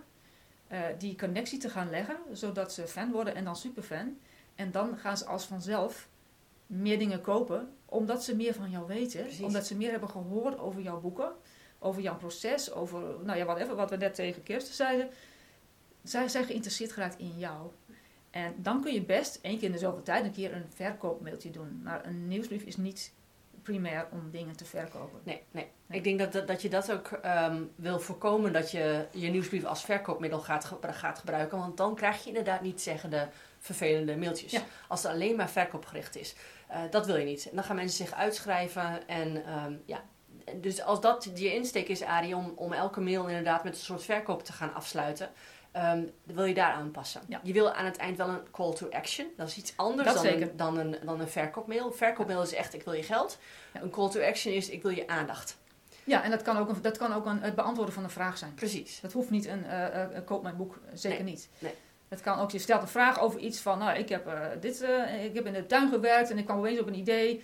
eh, 0.68 0.80
die 0.98 1.16
connectie 1.16 1.58
te 1.58 1.68
gaan 1.68 1.90
leggen, 1.90 2.16
zodat 2.32 2.72
ze 2.72 2.86
fan 2.86 3.12
worden 3.12 3.34
en 3.34 3.44
dan 3.44 3.56
superfan. 3.56 4.18
En 4.54 4.70
dan 4.70 4.98
gaan 4.98 5.16
ze 5.16 5.24
als 5.24 5.44
vanzelf 5.44 6.08
meer 6.66 6.98
dingen 6.98 7.20
kopen, 7.20 7.72
omdat 7.84 8.24
ze 8.24 8.36
meer 8.36 8.54
van 8.54 8.70
jou 8.70 8.86
weten. 8.86 9.22
Precies. 9.22 9.44
Omdat 9.44 9.66
ze 9.66 9.76
meer 9.76 9.90
hebben 9.90 10.08
gehoord 10.08 10.58
over 10.58 10.80
jouw 10.80 11.00
boeken, 11.00 11.32
over 11.78 12.02
jouw 12.02 12.16
proces, 12.16 12.72
over 12.72 13.00
nou 13.24 13.38
ja, 13.38 13.44
whatever, 13.44 13.74
wat 13.74 13.90
we 13.90 13.96
net 13.96 14.14
tegen 14.14 14.42
Kirsten 14.42 14.74
zeiden. 14.74 15.10
Zij 16.02 16.28
zijn 16.28 16.44
geïnteresseerd 16.44 16.92
geraakt 16.92 17.18
in 17.18 17.38
jou. 17.38 17.70
En 18.30 18.54
dan 18.56 18.82
kun 18.82 18.92
je 18.92 19.02
best 19.02 19.38
één 19.42 19.58
keer 19.58 19.66
in 19.66 19.72
de 19.72 19.78
zoveel 19.78 20.02
tijd 20.02 20.24
een 20.24 20.32
keer 20.32 20.54
een 20.54 20.66
verkoopmailtje 20.74 21.50
doen. 21.50 21.80
Maar 21.82 22.06
een 22.06 22.28
nieuwsbrief 22.28 22.62
is 22.62 22.76
niet 22.76 23.12
primair 23.62 24.08
om 24.12 24.30
dingen 24.30 24.56
te 24.56 24.64
verkopen. 24.64 25.20
Nee, 25.22 25.42
nee. 25.50 25.70
Nee. 25.86 25.98
Ik 25.98 26.04
denk 26.04 26.18
dat, 26.18 26.32
dat, 26.32 26.46
dat 26.46 26.62
je 26.62 26.68
dat 26.68 26.92
ook 26.92 27.06
ehm, 27.06 27.62
wil 27.74 28.00
voorkomen 28.00 28.52
dat 28.52 28.70
je 28.70 29.06
je 29.10 29.28
nieuwsbrief 29.28 29.64
als 29.64 29.84
verkoopmiddel 29.84 30.40
gaat, 30.40 30.72
gaat 30.82 31.18
gebruiken. 31.18 31.58
Want 31.58 31.76
dan 31.76 31.94
krijg 31.94 32.22
je 32.22 32.28
inderdaad 32.28 32.60
niet 32.60 32.80
zeggende 32.80 33.28
vervelende 33.58 34.16
mailtjes. 34.16 34.52
Ja. 34.52 34.62
Als 34.88 35.02
het 35.02 35.12
alleen 35.12 35.36
maar 35.36 35.50
verkoopgericht 35.50 36.16
is. 36.16 36.34
Eh, 36.68 36.80
dat 36.90 37.06
wil 37.06 37.16
je 37.16 37.24
niet. 37.24 37.48
En 37.50 37.56
dan 37.56 37.64
gaan 37.64 37.76
mensen 37.76 38.06
zich 38.06 38.14
uitschrijven. 38.14 39.08
En 39.08 39.44
ehm, 39.44 39.72
ja. 39.84 40.02
Dus 40.54 40.82
als 40.82 41.00
dat 41.00 41.30
je 41.34 41.54
insteek 41.54 41.88
is, 41.88 42.02
Arie, 42.02 42.36
om, 42.36 42.52
om 42.56 42.72
elke 42.72 43.00
mail 43.00 43.26
inderdaad 43.26 43.64
met 43.64 43.72
een 43.72 43.84
soort 43.84 44.04
verkoop 44.04 44.44
te 44.44 44.52
gaan 44.52 44.74
afsluiten. 44.74 45.30
Ehm, 45.78 46.04
dan 46.24 46.36
wil 46.36 46.44
je 46.44 46.54
daar 46.54 46.72
aanpassen. 46.72 47.20
Ja. 47.28 47.40
Je 47.42 47.52
wil 47.52 47.72
aan 47.72 47.84
het 47.84 47.96
eind 47.96 48.16
wel 48.16 48.28
een 48.28 48.50
call 48.50 48.72
to 48.74 48.88
action. 48.90 49.26
Dat 49.36 49.48
is 49.48 49.56
iets 49.56 49.72
anders 49.76 50.14
Dat 50.14 50.22
dan 50.24 50.26
een, 50.26 50.50
dan, 50.56 50.78
een, 50.78 50.96
dan 51.04 51.20
een 51.20 51.28
verkoopmail. 51.28 51.86
Een 51.86 51.92
verkoopmail 51.92 52.42
is 52.42 52.54
echt, 52.54 52.74
ik 52.74 52.82
wil 52.82 52.92
je 52.92 53.02
geld. 53.02 53.38
Ja. 53.74 53.82
Een 53.82 53.90
call 53.90 54.10
to 54.10 54.20
action 54.20 54.54
is, 54.54 54.68
ik 54.70 54.82
wil 54.82 54.90
je 54.90 55.06
aandacht. 55.08 55.56
Ja, 56.04 56.22
en 56.24 56.30
dat 56.30 56.42
kan 56.42 56.56
ook, 56.56 56.68
een, 56.68 56.82
dat 56.82 56.96
kan 56.96 57.12
ook 57.12 57.26
een, 57.26 57.42
het 57.42 57.54
beantwoorden 57.54 57.94
van 57.94 58.04
een 58.04 58.10
vraag 58.10 58.38
zijn. 58.38 58.54
Precies. 58.54 59.00
Dat 59.00 59.12
hoeft 59.12 59.30
niet 59.30 59.46
een, 59.46 59.64
eh, 59.64 60.06
koop 60.24 60.42
mijn 60.42 60.56
boek, 60.56 60.78
zeker 60.94 61.24
Nee, 61.24 61.32
niet. 61.32 61.48
nee. 61.58 61.74
Het 62.08 62.20
kan 62.20 62.38
ook, 62.38 62.50
je 62.50 62.58
stelt 62.58 62.82
een 62.82 62.88
vraag 62.88 63.20
over 63.20 63.40
iets 63.40 63.60
van, 63.60 63.78
nou, 63.78 63.98
ik 63.98 64.08
heb, 64.08 64.30
dit, 64.60 64.82
ik 65.22 65.34
heb 65.34 65.46
in 65.46 65.52
de 65.52 65.66
tuin 65.66 65.88
gewerkt 65.88 66.30
en 66.30 66.38
ik 66.38 66.44
kwam 66.44 66.58
opeens 66.58 66.80
op 66.80 66.86
een 66.86 66.98
idee. 66.98 67.42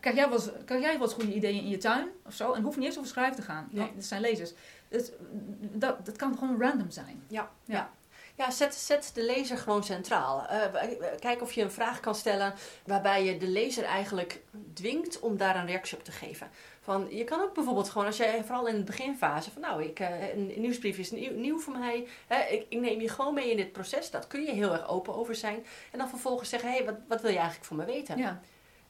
Krijg, 0.00 0.16
jij 0.16 0.28
wel 0.28 0.32
eens, 0.32 0.48
krijg 0.64 0.82
jij 0.82 0.98
eens 1.00 1.12
goede 1.12 1.34
ideeën 1.34 1.62
in 1.62 1.68
je 1.68 1.76
tuin 1.76 2.08
of 2.26 2.34
zo? 2.34 2.48
En 2.48 2.54
het 2.54 2.62
hoeft 2.62 2.76
niet 2.76 2.86
eens 2.86 2.96
over 2.96 3.10
schrijven 3.10 3.36
te 3.36 3.42
gaan. 3.42 3.68
Nee. 3.70 3.84
Want 3.84 3.94
Het 3.96 4.04
zijn 4.04 4.20
lezers. 4.20 4.52
Het, 4.90 5.12
dat, 5.60 6.06
dat 6.06 6.16
kan 6.16 6.38
gewoon 6.38 6.60
random 6.60 6.90
zijn. 6.90 7.22
Ja, 7.28 7.50
Ja. 7.64 7.90
ja. 8.34 8.50
zet, 8.50 8.74
zet 8.74 9.10
de 9.14 9.22
lezer 9.24 9.58
gewoon 9.58 9.84
centraal. 9.84 10.46
Eh, 10.46 10.58
w- 10.72 11.18
kijk 11.18 11.42
of 11.42 11.52
je 11.52 11.62
een 11.62 11.70
vraag 11.70 12.00
kan 12.00 12.14
stellen 12.14 12.54
waarbij 12.86 13.24
je 13.24 13.36
de 13.36 13.48
lezer 13.48 13.84
eigenlijk 13.84 14.40
dwingt 14.74 15.20
om 15.20 15.36
daar 15.36 15.56
een 15.56 15.66
reactie 15.66 15.96
op 15.98 16.04
te 16.04 16.12
geven. 16.12 16.50
Van, 16.80 17.06
je 17.10 17.24
kan 17.24 17.40
ook 17.40 17.54
bijvoorbeeld 17.54 17.88
gewoon, 17.88 18.06
als 18.06 18.16
jij 18.16 18.44
vooral 18.44 18.66
in 18.66 18.76
de 18.76 18.82
beginfase 18.84 19.50
van 19.50 19.62
nou, 19.62 19.82
ik, 19.84 20.00
eh, 20.00 20.34
een 20.34 20.52
nieuwsbrief 20.56 20.98
is 20.98 21.10
nieuw, 21.10 21.32
nieuw 21.34 21.58
voor 21.58 21.78
mij. 21.78 22.06
Hè, 22.26 22.40
ik, 22.42 22.66
ik 22.68 22.80
neem 22.80 23.00
je 23.00 23.08
gewoon 23.08 23.34
mee 23.34 23.50
in 23.50 23.56
dit 23.56 23.72
proces. 23.72 24.10
Dat 24.10 24.26
kun 24.26 24.42
je 24.42 24.52
heel 24.52 24.72
erg 24.72 24.88
open 24.88 25.14
over 25.14 25.34
zijn. 25.34 25.66
En 25.92 25.98
dan 25.98 26.08
vervolgens 26.08 26.48
zeggen, 26.48 26.68
hé, 26.70 26.76
hey, 26.76 26.84
wat, 26.84 26.94
wat 27.08 27.20
wil 27.20 27.30
je 27.30 27.36
eigenlijk 27.36 27.66
van 27.66 27.76
me 27.76 27.84
weten? 27.84 28.18
Ja, 28.18 28.40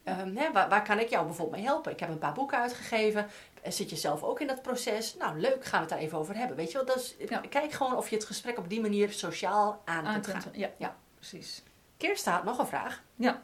Ehm, 0.03 0.35
hè, 0.35 0.51
waar, 0.51 0.69
waar 0.69 0.83
kan 0.83 0.99
ik 0.99 1.09
jou 1.09 1.25
bijvoorbeeld 1.25 1.57
mee 1.57 1.65
helpen? 1.65 1.91
Ik 1.91 1.99
heb 1.99 2.09
een 2.09 2.17
paar 2.17 2.33
boeken 2.33 2.57
uitgegeven. 2.57 3.27
Zit 3.67 3.89
je 3.89 3.95
zelf 3.95 4.23
ook 4.23 4.39
in 4.41 4.47
dat 4.47 4.61
proces? 4.61 5.15
Nou, 5.15 5.39
leuk, 5.39 5.65
gaan 5.65 5.79
we 5.83 5.85
het 5.85 5.89
daar 5.89 5.99
even 5.99 6.17
over 6.17 6.35
hebben. 6.35 6.57
Weet 6.57 6.71
je 6.71 6.77
wel, 6.77 6.85
dat 6.85 6.95
is, 6.97 7.15
Ja. 7.29 7.39
kijk 7.49 7.71
gewoon 7.71 7.95
of 7.95 8.09
je 8.09 8.15
het 8.15 8.25
gesprek 8.25 8.57
op 8.57 8.69
die 8.69 8.81
manier 8.81 9.11
sociaal 9.11 9.81
aan 9.85 10.05
aan 10.05 10.21
kunt 10.21 10.43
gaan. 10.43 10.51
ja, 10.53 10.69
Ja. 10.77 10.95
precies. 11.15 11.63
Kirsten 11.97 12.31
had 12.31 12.43
nog 12.43 12.57
een 12.57 12.67
vraag. 12.67 13.03
Ja. 13.15 13.41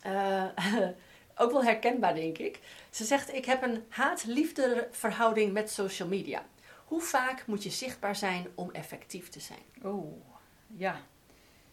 Eh, 0.00 0.44
ook 1.42 1.50
wel 1.52 1.64
herkenbaar, 1.64 2.14
denk 2.14 2.38
ik. 2.38 2.60
Ze 2.90 3.04
zegt, 3.04 3.32
ik 3.34 3.44
heb 3.44 3.62
een 3.62 3.84
haat-liefde 3.88 4.88
verhouding 4.90 5.52
met 5.52 5.70
social 5.70 6.08
media. 6.08 6.44
Hoe 6.84 7.00
vaak 7.00 7.46
moet 7.46 7.62
je 7.62 7.70
zichtbaar 7.70 8.16
zijn 8.16 8.46
om 8.54 8.70
effectief 8.70 9.28
te 9.28 9.40
zijn? 9.40 9.62
Oh, 9.82 10.22
ja. 10.66 10.96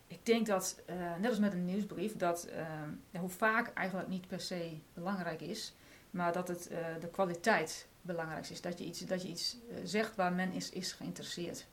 Ik 0.07 0.25
denk 0.25 0.45
dat, 0.45 0.79
eh, 0.85 0.95
net 1.19 1.29
als 1.29 1.39
met 1.39 1.53
een 1.53 1.65
nieuwsbrief, 1.65 2.15
dat 2.17 2.43
eh, 2.43 3.19
hoe 3.19 3.29
vaak 3.29 3.71
eigenlijk 3.73 4.07
niet 4.09 4.27
per 4.27 4.39
se 4.39 4.77
belangrijk 4.93 5.41
is, 5.41 5.73
maar 6.13 6.31
dat 6.33 6.47
het, 6.47 6.67
eh, 6.67 6.77
de 6.99 7.07
kwaliteit 7.07 7.87
belangrijk 8.01 8.49
is. 8.49 8.61
Dat 8.61 8.79
je 8.79 8.85
iets, 8.85 8.99
dat 8.99 9.21
je 9.21 9.27
iets 9.27 9.57
eh, 9.69 9.77
zegt 9.83 10.15
waar 10.15 10.33
men 10.33 10.51
is, 10.51 10.69
is 10.69 10.91
geïnteresseerd. 10.91 11.67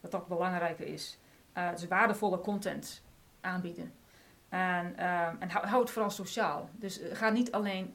Dat 0.00 0.10
dat 0.10 0.26
belangrijker 0.28 0.86
is. 0.86 1.18
Eh, 1.52 1.70
dus 1.70 1.86
waardevolle 1.88 2.40
content 2.40 3.02
aanbieden. 3.40 3.92
En, 4.48 4.96
eh, 4.96 5.26
en 5.38 5.50
hou, 5.50 5.80
het 5.80 5.90
vooral 5.90 6.10
sociaal. 6.10 6.68
Dus 6.72 7.00
ga 7.12 7.28
niet 7.30 7.52
alleen, 7.52 7.94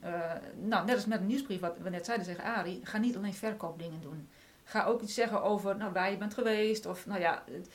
nou, 0.56 0.86
net 0.86 0.96
als 0.96 1.06
met 1.06 1.20
een 1.20 1.28
nieuwsbrief, 1.28 1.60
wat 1.60 1.78
we 1.78 1.90
net 1.90 2.06
zeiden 2.06 2.28
tegen 2.28 2.44
Arie, 2.44 2.80
ga 2.84 2.98
niet 2.98 3.16
alleen 3.16 3.34
verkoopdingen 3.34 4.02
doen. 4.02 4.30
Ga 4.64 4.84
ook 4.86 5.02
iets 5.02 5.14
zeggen 5.14 5.44
over 5.44 5.78
nou, 5.78 5.94
waar 5.94 6.12
je 6.12 6.18
bent 6.18 6.34
geweest. 6.34 6.86
Of 6.86 7.06
nou 7.06 7.20
ja, 7.20 7.44
het- 7.52 7.70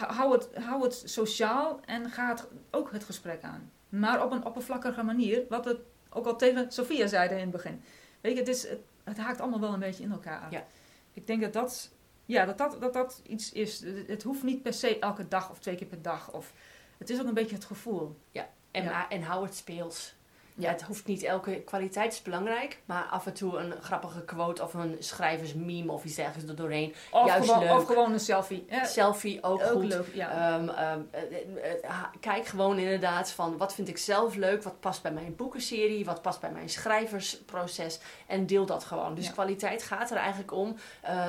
hou 0.00 0.32
het, 0.32 0.48
hou 0.64 0.82
het 0.82 1.02
sociaal 1.04 1.80
en 1.84 2.10
ga 2.10 2.28
het, 2.28 2.48
ook 2.70 2.92
het 2.92 3.04
gesprek 3.04 3.42
aan. 3.42 3.70
Maar 3.88 4.24
op 4.24 4.30
een 4.32 4.44
oppervlakkige 4.44 5.02
manier, 5.02 5.42
wat 5.48 5.64
we 5.64 5.84
ook 6.12 6.26
al 6.26 6.36
tegen 6.36 6.72
Sophia 6.72 7.06
zeiden 7.06 7.36
in 7.36 7.42
het 7.42 7.52
begin. 7.52 7.82
Weet 8.20 8.32
je, 8.32 8.38
het, 8.38 8.48
is, 8.48 8.68
het, 8.68 8.80
het 9.04 9.16
haakt 9.18 9.40
allemaal 9.40 9.60
wel 9.60 9.72
een 9.72 9.78
beetje 9.78 10.02
in 10.02 10.12
elkaar. 10.12 10.50
Ja. 10.50 10.64
Ik 11.12 11.26
denk 11.26 11.40
dat 11.42 11.52
dat, 11.52 11.90
ja, 12.26 12.44
dat, 12.44 12.58
dat, 12.58 12.80
dat 12.80 12.92
dat 12.92 13.20
iets 13.26 13.52
is. 13.52 13.80
Het, 13.80 14.08
het 14.08 14.22
hoeft 14.22 14.42
niet 14.42 14.62
per 14.62 14.72
se 14.72 14.98
elke 14.98 15.28
dag 15.28 15.50
of 15.50 15.58
twee 15.58 15.74
keer 15.76 15.86
per 15.86 16.02
dag. 16.02 16.32
Of, 16.32 16.52
het 16.98 17.10
is 17.10 17.20
ook 17.20 17.26
een 17.26 17.34
beetje 17.34 17.54
het 17.54 17.64
gevoel. 17.64 18.16
En, 18.70 18.84
Ja. 18.84 19.08
en 19.08 19.22
hou 19.22 19.44
het 19.44 19.54
speels. 19.54 20.14
Ja. 20.54 20.68
Het 20.70 20.82
hoeft 20.82 21.06
niet 21.06 21.22
elke 21.22 21.60
kwaliteit 21.60 22.12
is 22.12 22.22
belangrijk, 22.22 22.78
maar 22.84 23.04
af 23.04 23.26
en 23.26 23.32
toe 23.32 23.58
een 23.58 23.74
grappige 23.82 24.20
quote 24.24 24.62
of 24.62 24.74
een 24.74 24.96
schrijversmeme 24.98 25.92
of 25.92 26.04
iets 26.04 26.14
dergelijks 26.14 26.50
er 26.50 26.56
doorheen. 26.56 26.94
Of, 27.10 27.26
Juist 27.26 27.48
gewoon, 27.50 27.64
leuk. 27.64 27.76
of 27.78 27.84
gewoon 27.86 28.12
een 28.12 28.20
selfie. 28.20 28.64
Ja, 28.68 28.84
Selfie 28.84 29.42
ook, 29.42 29.60
ook 29.62 29.70
goed. 29.70 29.84
leuk, 29.84 30.06
ja. 30.14 30.30
Ehm, 30.30 30.68
ehm, 30.68 31.00
eh, 31.10 31.22
eh, 31.22 31.72
eh, 31.84 31.90
ha- 31.90 32.10
kijk 32.20 32.46
gewoon 32.46 32.78
inderdaad 32.78 33.30
van 33.30 33.56
wat 33.56 33.74
vind 33.74 33.88
ik 33.88 33.98
zelf 33.98 34.34
leuk, 34.34 34.62
wat 34.62 34.80
past 34.80 35.02
bij 35.02 35.12
mijn 35.12 35.36
boekenserie, 35.36 36.04
wat 36.04 36.22
past 36.22 36.40
bij 36.40 36.50
mijn 36.50 36.68
schrijversproces 36.68 38.00
en 38.26 38.46
deel 38.46 38.66
dat 38.66 38.84
gewoon. 38.84 39.14
Dus 39.14 39.26
Ja. 39.26 39.32
kwaliteit 39.32 39.82
gaat 39.82 40.10
er 40.10 40.16
eigenlijk 40.16 40.52
om 40.52 40.76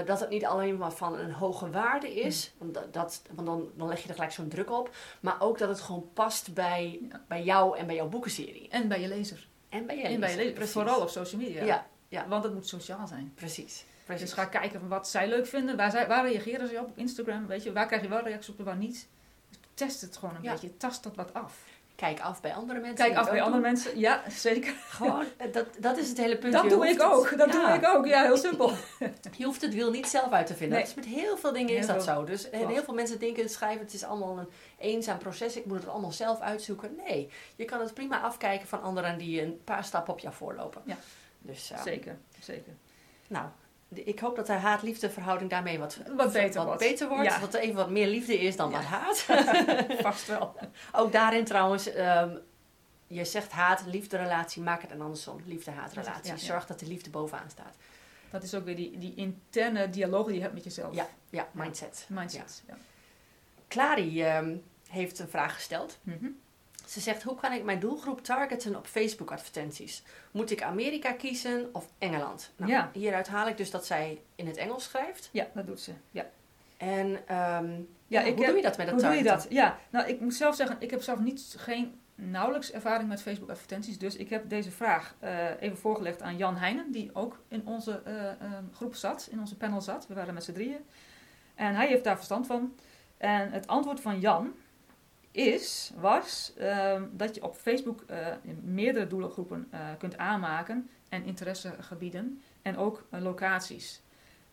dat 0.05 0.19
het 0.19 0.29
niet 0.29 0.45
alleen 0.45 0.77
maar 0.77 0.91
van 0.91 1.17
een 1.17 1.31
hoge 1.31 1.69
waarde 1.69 2.13
is, 2.13 2.53
Mm. 2.57 2.71
want, 2.73 2.93
dat, 2.93 3.21
want 3.35 3.47
dan, 3.47 3.69
dan 3.75 3.87
leg 3.87 4.01
je 4.01 4.07
er 4.07 4.13
gelijk 4.13 4.31
zo'n 4.31 4.47
druk 4.47 4.71
op, 4.71 4.89
maar 5.19 5.35
ook 5.39 5.57
dat 5.57 5.69
het 5.69 5.81
gewoon 5.81 6.09
past 6.13 6.53
bij, 6.53 6.99
bij 7.27 7.43
jou 7.43 7.77
en 7.77 7.85
bij 7.85 7.95
jouw 7.95 8.07
boekenserie. 8.09 8.67
En 8.69 8.87
bij 8.87 9.01
je 9.01 9.07
lezer. 9.15 9.47
En 9.69 9.85
bij 9.85 9.97
je 9.97 10.03
en 10.03 10.09
bij 10.09 10.13
je 10.13 10.19
lezer, 10.19 10.37
lezer. 10.37 10.53
precies. 10.53 10.73
Vooral 10.73 11.01
op 11.01 11.09
social 11.09 11.41
media. 11.41 11.63
Ja, 11.63 11.87
ja. 12.07 12.27
Want 12.27 12.43
het 12.43 12.53
moet 12.53 12.67
sociaal 12.67 13.07
zijn. 13.07 13.31
precies. 13.35 13.85
precies. 14.05 14.23
Dus 14.23 14.33
ga 14.33 14.45
kijken 14.45 14.79
van 14.79 14.89
wat 14.89 15.07
zij 15.09 15.27
leuk 15.27 15.47
vinden. 15.47 15.77
Waar, 15.77 15.91
zij, 15.91 16.07
waar 16.07 16.27
reageren 16.27 16.67
ze 16.67 16.79
op 16.79 16.87
op 16.87 16.97
Instagram? 16.97 17.47
Weet 17.47 17.63
je, 17.63 17.71
waar 17.73 17.87
krijg 17.87 18.01
je 18.01 18.07
wel 18.07 18.23
reacties 18.23 18.49
op 18.53 18.59
en 18.59 18.65
waar 18.65 18.77
niet? 18.77 19.07
Dus 19.49 19.59
test 19.73 20.01
het 20.01 20.17
gewoon 20.17 20.35
een 20.35 20.43
Ja. 20.43 20.51
beetje. 20.51 20.77
Tast 20.77 21.03
dat 21.03 21.15
wat 21.15 21.33
af. 21.33 21.63
Kijk 21.95 22.19
af 22.19 22.41
bij 22.41 22.53
andere 22.53 22.79
mensen. 22.79 23.05
Kijk 23.05 23.17
af 23.17 23.29
bij 23.29 23.41
andere 23.41 23.61
mensen. 23.61 23.99
Ja, 23.99 24.23
zeker. 24.29 24.73
Gewoon, 24.89 25.25
eh, 25.37 25.53
dat, 25.53 25.65
dat 25.79 25.97
is 25.97 26.09
het 26.09 26.17
hele 26.17 26.37
punt. 26.37 26.53
Dat 26.53 26.63
Je 26.63 26.69
doe 26.69 26.87
ik 26.87 26.91
het- 26.93 27.01
ook. 27.11 27.37
Dat 27.37 27.53
Ja. 27.53 27.67
doe 27.77 27.89
ik 27.89 27.95
ook. 27.97 28.05
Ja, 28.05 28.23
heel 28.23 28.37
simpel. 28.37 28.71
Je 29.37 29.45
hoeft 29.45 29.61
het 29.61 29.73
wiel 29.73 29.91
niet 29.91 30.07
zelf 30.07 30.31
uit 30.31 30.47
te 30.47 30.55
vinden. 30.55 30.77
Nee. 30.77 30.87
Dat 30.87 30.97
is 30.97 31.05
met 31.05 31.15
heel 31.15 31.37
veel 31.37 31.53
dingen 31.53 31.75
is 31.77 31.87
dat 31.87 32.03
veel. 32.03 32.13
zo. 32.15 32.23
Dus 32.23 32.49
eh, 32.49 32.59
Klopt. 32.59 32.73
heel 32.73 32.83
veel 32.83 32.93
mensen 32.93 33.19
denken 33.19 33.49
schrijven 33.49 33.81
het 33.85 33.93
is 33.93 34.03
allemaal 34.03 34.37
een 34.37 34.49
eenzaam 34.77 35.17
proces. 35.17 35.55
Ik 35.55 35.65
moet 35.65 35.77
het 35.79 35.87
allemaal 35.87 36.11
zelf 36.11 36.39
uitzoeken. 36.39 36.95
Nee, 37.07 37.29
je 37.55 37.65
kan 37.65 37.79
het 37.79 37.93
prima 37.93 38.21
afkijken 38.21 38.67
van 38.67 38.81
anderen 38.81 39.17
die 39.17 39.41
een 39.41 39.61
paar 39.63 39.83
stappen 39.83 40.13
op 40.13 40.19
jou 40.19 40.33
voorlopen. 40.33 40.81
Ja. 40.85 40.97
Dus 41.39 41.67
ja. 41.67 41.81
Zeker, 41.81 42.17
zeker. 42.39 42.73
nou, 43.27 43.45
ik 43.97 44.19
hoop 44.19 44.35
dat 44.35 44.45
de 44.47 44.53
haat-liefde 44.53 45.09
verhouding 45.09 45.49
daarmee 45.49 45.79
wat, 45.79 45.97
Wat 46.15 46.31
beter 46.33 46.53
wat 46.57 46.65
wordt. 46.65 46.79
beter 46.79 47.07
wordt. 47.07 47.23
Ja. 47.25 47.39
Dat 47.39 47.53
er 47.53 47.59
even 47.59 47.75
wat 47.75 47.89
meer 47.89 48.07
liefde 48.07 48.39
is 48.39 48.55
dan 48.55 48.69
Ja. 48.69 48.75
wat 48.75 48.85
haat. 48.85 49.17
Vast 50.01 50.27
wel. 50.27 50.55
Ook 50.91 51.11
daarin 51.11 51.45
trouwens, 51.45 51.93
ehm, 51.93 52.37
je 53.07 53.25
zegt 53.25 53.51
haat, 53.51 53.83
liefde 53.85 54.17
relatie, 54.17 54.61
maak 54.61 54.81
het 54.81 54.91
en 54.91 55.01
andersom. 55.01 55.41
Liefde-haatrelatie. 55.45 56.31
Ja. 56.31 56.37
Zorg 56.37 56.65
dat 56.65 56.79
de 56.79 56.87
liefde 56.87 57.09
bovenaan 57.09 57.49
staat. 57.49 57.75
Dat 58.29 58.43
is 58.43 58.53
ook 58.55 58.65
weer 58.65 58.75
die, 58.75 58.97
die 58.97 59.13
interne 59.15 59.89
dialoog 59.89 60.25
die 60.25 60.35
je 60.35 60.41
hebt 60.41 60.53
met 60.53 60.63
jezelf. 60.63 60.95
Ja, 60.95 61.07
ja, 61.29 61.47
mindset. 61.51 62.05
Mindset. 62.09 62.63
Ja. 62.67 62.73
Clary 63.67 64.21
ehm, 64.23 64.55
heeft 64.87 65.19
een 65.19 65.29
vraag 65.29 65.53
gesteld. 65.53 65.97
Mhm. 66.03 66.27
Ze 66.93 66.99
zegt, 66.99 67.23
hoe 67.23 67.35
kan 67.35 67.51
ik 67.51 67.63
mijn 67.63 67.79
doelgroep 67.79 68.23
targeten 68.23 68.75
op 68.75 68.85
Facebook 68.87 69.31
advertenties? 69.31 70.03
Moet 70.31 70.51
ik 70.51 70.61
Amerika 70.61 71.11
kiezen 71.11 71.69
of 71.71 71.89
Engeland? 71.97 72.51
Nou, 72.55 72.71
Ja. 72.71 72.89
Hieruit 72.93 73.27
haal 73.27 73.47
ik 73.47 73.57
dus 73.57 73.71
dat 73.71 73.85
zij 73.85 74.21
in 74.35 74.47
het 74.47 74.57
Engels 74.57 74.83
schrijft. 74.83 75.29
Ja, 75.31 75.47
dat 75.53 75.65
doet 75.67 75.79
ze. 75.79 75.91
Ja. 76.11 76.25
En 76.77 77.27
ehm, 77.27 77.81
Ja, 78.07 78.21
ik 78.21 78.33
hoe 78.35 78.43
heb- 78.43 78.45
doe 78.47 78.55
je 78.55 78.61
dat 78.61 78.77
met 78.77 78.87
het 78.87 78.95
Hoe 79.01 79.09
doe 79.09 79.17
je 79.17 79.23
dat? 79.23 79.45
Ja, 79.49 79.77
nou 79.89 80.07
ik 80.07 80.19
moet 80.19 80.33
zelf 80.33 80.55
zeggen, 80.55 80.75
ik 80.79 80.91
heb 80.91 81.01
zelf 81.01 81.19
niet, 81.19 81.55
geen 81.57 81.99
nauwelijks 82.15 82.71
ervaring 82.71 83.09
met 83.09 83.21
Facebook 83.21 83.49
advertenties. 83.49 83.97
Dus 83.97 84.15
ik 84.15 84.29
heb 84.29 84.49
deze 84.49 84.71
vraag 84.71 85.15
eh, 85.19 85.61
even 85.61 85.77
voorgelegd 85.77 86.21
aan 86.21 86.37
Jan 86.37 86.55
Heijnen, 86.57 86.91
die 86.91 87.09
ook 87.15 87.39
in 87.47 87.61
onze 87.65 88.01
eh, 88.05 88.29
ehm, 88.29 88.63
groep 88.73 88.95
zat, 88.95 89.27
in 89.31 89.39
onze 89.39 89.57
panel 89.57 89.81
zat. 89.81 90.07
We 90.07 90.13
waren 90.13 90.33
met 90.33 90.43
z'n 90.43 90.51
drieën. 90.53 90.85
En 91.55 91.75
hij 91.75 91.87
heeft 91.87 92.03
daar 92.03 92.15
verstand 92.15 92.47
van. 92.47 92.75
En 93.17 93.51
het 93.51 93.67
antwoord 93.67 93.99
van 93.99 94.19
Jan 94.19 94.53
is, 95.33 95.91
was, 95.95 96.53
ehm, 96.57 97.03
dat 97.11 97.35
je 97.35 97.43
op 97.43 97.55
Facebook 97.55 98.01
eh, 98.01 98.27
meerdere 98.61 99.07
doelgroepen 99.07 99.67
eh, 99.71 99.79
kunt 99.97 100.17
aanmaken 100.17 100.89
en 101.09 101.23
interessegebieden 101.23 102.41
en 102.61 102.77
ook 102.77 103.05
eh, 103.09 103.21
locaties. 103.21 104.01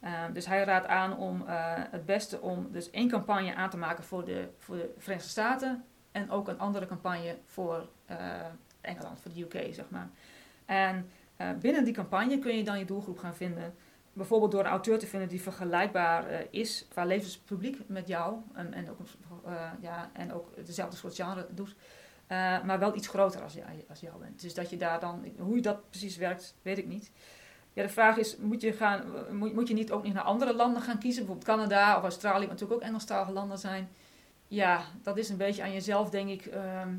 Ehm, 0.01 0.33
dus 0.33 0.47
hij 0.47 0.64
raadt 0.64 0.87
aan 0.87 1.16
om 1.16 1.43
het 1.90 2.07
beste 2.07 2.40
om 2.40 2.69
dus 2.73 2.90
één 2.90 3.09
campagne 3.09 3.55
aan 3.55 3.71
te 3.71 3.77
maken 3.77 4.05
voor 4.05 4.25
de, 4.25 4.49
voor 4.59 4.77
de 4.77 4.95
Verenigde 4.99 5.31
Staten 5.31 5.85
en 6.12 6.31
ook 6.31 6.49
een 6.49 6.59
andere 6.59 6.87
campagne 6.87 7.38
voor 7.47 7.88
Engeland, 8.81 9.21
voor 9.21 9.33
de 9.35 9.40
UK, 9.40 9.75
zeg 9.75 9.90
maar. 9.90 10.09
En 10.64 11.11
binnen 11.61 11.85
die 11.85 11.95
campagne 11.95 12.38
kun 12.38 12.57
je 12.57 12.64
dan 12.64 12.79
je 12.79 12.85
doelgroep 12.85 13.19
gaan 13.19 13.35
vinden. 13.35 13.75
Bijvoorbeeld 14.12 14.53
door 14.53 14.61
een 14.61 14.66
auteur 14.66 14.99
te 14.99 15.07
vinden 15.07 15.29
die 15.29 15.42
vergelijkbaar 15.42 16.27
eh, 16.27 16.46
is 16.51 16.87
qua 16.88 17.05
levenspubliek 17.05 17.79
met 17.87 18.09
jou. 18.09 18.37
En, 18.53 18.90
ook, 18.90 18.99
eh, 19.44 19.70
ja, 19.81 20.11
en 20.12 20.33
ook 20.33 20.66
dezelfde 20.66 20.96
soort 20.96 21.14
genre 21.14 21.46
doet. 21.51 21.75
Eh, 22.27 22.62
maar 22.62 22.79
wel 22.79 22.96
iets 22.96 23.09
groter 23.09 23.42
als, 23.42 23.57
als 23.88 24.01
jou 24.01 24.18
bent. 24.18 24.40
Dus 24.40 24.55
dat 24.55 24.70
je 24.70 24.77
daar 24.77 25.01
dan, 25.01 25.25
hoe 25.38 25.61
dat 25.61 25.90
precies 25.90 26.16
werkt, 26.16 26.55
weet 26.62 26.79
ik 26.79 26.87
niet. 26.87 27.11
Ja, 27.73 27.83
de 27.83 27.88
vraag 27.88 28.16
is, 28.16 28.37
moet 28.37 28.61
je, 28.61 28.73
gaan, 28.73 29.05
moet, 29.31 29.55
moet 29.55 29.68
je 29.68 29.75
niet 29.75 29.92
ook 29.92 30.03
niet 30.03 30.14
naar 30.14 30.23
andere 30.23 30.55
landen 30.55 30.83
gaan 30.83 30.99
kiezen? 30.99 31.27
Bijvoorbeeld 31.27 31.57
Canada 31.57 31.96
of 31.96 32.03
Australië, 32.03 32.40
wat 32.40 32.49
natuurlijk 32.49 32.81
ook 32.81 32.87
Engelstalige 32.87 33.33
landen 33.33 33.59
zijn. 33.59 33.88
Ja, 34.49 34.85
dat 35.03 35.16
is 35.16 35.29
een 35.29 35.37
beetje 35.37 35.62
aan 35.62 35.73
jezelf, 35.73 36.11
denk 36.11 36.29
ik. 36.29 36.46
Ehm, 36.46 36.94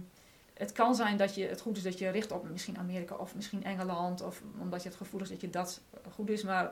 het 0.54 0.71
kan 0.71 0.95
zijn 0.95 1.17
dat 1.17 1.36
je, 1.36 1.47
het 1.47 1.62
goed 1.62 1.78
is 1.78 1.84
dat 1.84 2.00
je 2.00 2.10
richt 2.10 2.32
op 2.32 2.50
misschien 2.50 2.78
Amerika 2.78 3.15
of 3.15 3.36
misschien 3.36 3.63
Engeland. 3.63 4.21
Of 4.21 4.41
omdat 4.60 4.84
je 4.84 4.89
het 4.89 4.97
gevoel 4.97 5.21
is 5.21 5.30
dat 5.30 5.41
je 5.41 5.50
dat 5.50 5.82
goed 6.12 6.30
is. 6.30 6.43
Maar 6.43 6.71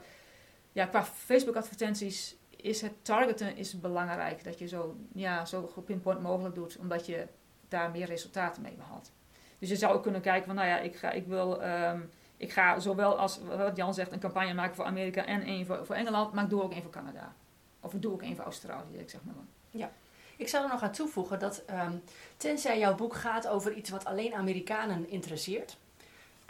ja, 0.71 0.85
qua 0.85 1.03
Facebook 1.03 1.55
advertenties 1.55 2.35
is 2.55 2.81
het 2.81 3.05
targeten 3.05 3.57
is 3.57 3.79
belangrijk. 3.79 4.43
Dat 4.43 4.59
je 4.59 4.67
zo, 4.67 4.95
ja, 5.13 5.45
zo 5.45 5.67
gepinpoint 5.67 6.21
mogelijk 6.21 6.55
doet. 6.55 6.77
Omdat 6.77 7.05
je 7.05 7.27
daar 7.67 7.91
meer 7.91 8.05
resultaten 8.05 8.61
mee 8.61 8.75
behaalt. 8.75 9.11
Dus 9.59 9.69
je 9.69 9.75
zou 9.75 9.93
ook 9.95 10.03
kunnen 10.03 10.21
kijken 10.21 10.45
van, 10.45 10.55
nou 10.55 10.67
ja, 10.67 10.79
ik, 10.79 10.95
ga, 10.95 11.11
ik 11.11 11.27
wil... 11.27 11.61
ehm, 11.61 11.99
ik 12.39 12.51
ga 12.51 12.79
zowel 12.79 13.17
als, 13.17 13.39
wat 13.57 13.75
Jan 13.75 13.93
zegt, 13.93 14.11
een 14.11 14.19
campagne 14.19 14.53
maken 14.53 14.75
voor 14.75 14.85
Amerika 14.85 15.25
en 15.25 15.41
één 15.41 15.65
voor, 15.65 15.85
voor 15.85 15.95
Engeland, 15.95 16.33
maar 16.33 16.43
ik 16.43 16.49
doe 16.49 16.61
ook 16.63 16.71
één 16.71 16.81
voor 16.81 16.91
Canada. 16.91 17.33
Of 17.79 17.93
ik 17.93 18.01
doe 18.01 18.11
ook 18.13 18.21
één 18.21 18.35
voor 18.35 18.45
Australië, 18.45 18.97
ik 18.97 19.09
zeg 19.09 19.21
maar. 19.23 19.35
wat. 19.71 19.91
Ik 20.37 20.47
zou 20.47 20.63
er 20.63 20.69
nog 20.69 20.81
aan 20.81 20.91
toevoegen 20.91 21.39
dat 21.39 21.63
ehm, 21.65 21.93
tenzij 22.37 22.79
jouw 22.79 22.95
boek 22.95 23.15
gaat 23.15 23.47
over 23.47 23.73
iets 23.73 23.89
wat 23.89 24.05
alleen 24.05 24.33
Amerikanen 24.33 25.09
interesseert, 25.09 25.77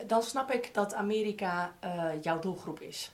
dan 0.05 0.23
snap 0.23 0.51
ik 0.51 0.73
dat 0.73 0.93
Amerika 0.93 1.73
eh, 1.79 2.21
jouw 2.21 2.39
doelgroep 2.39 2.79
is. 2.79 3.11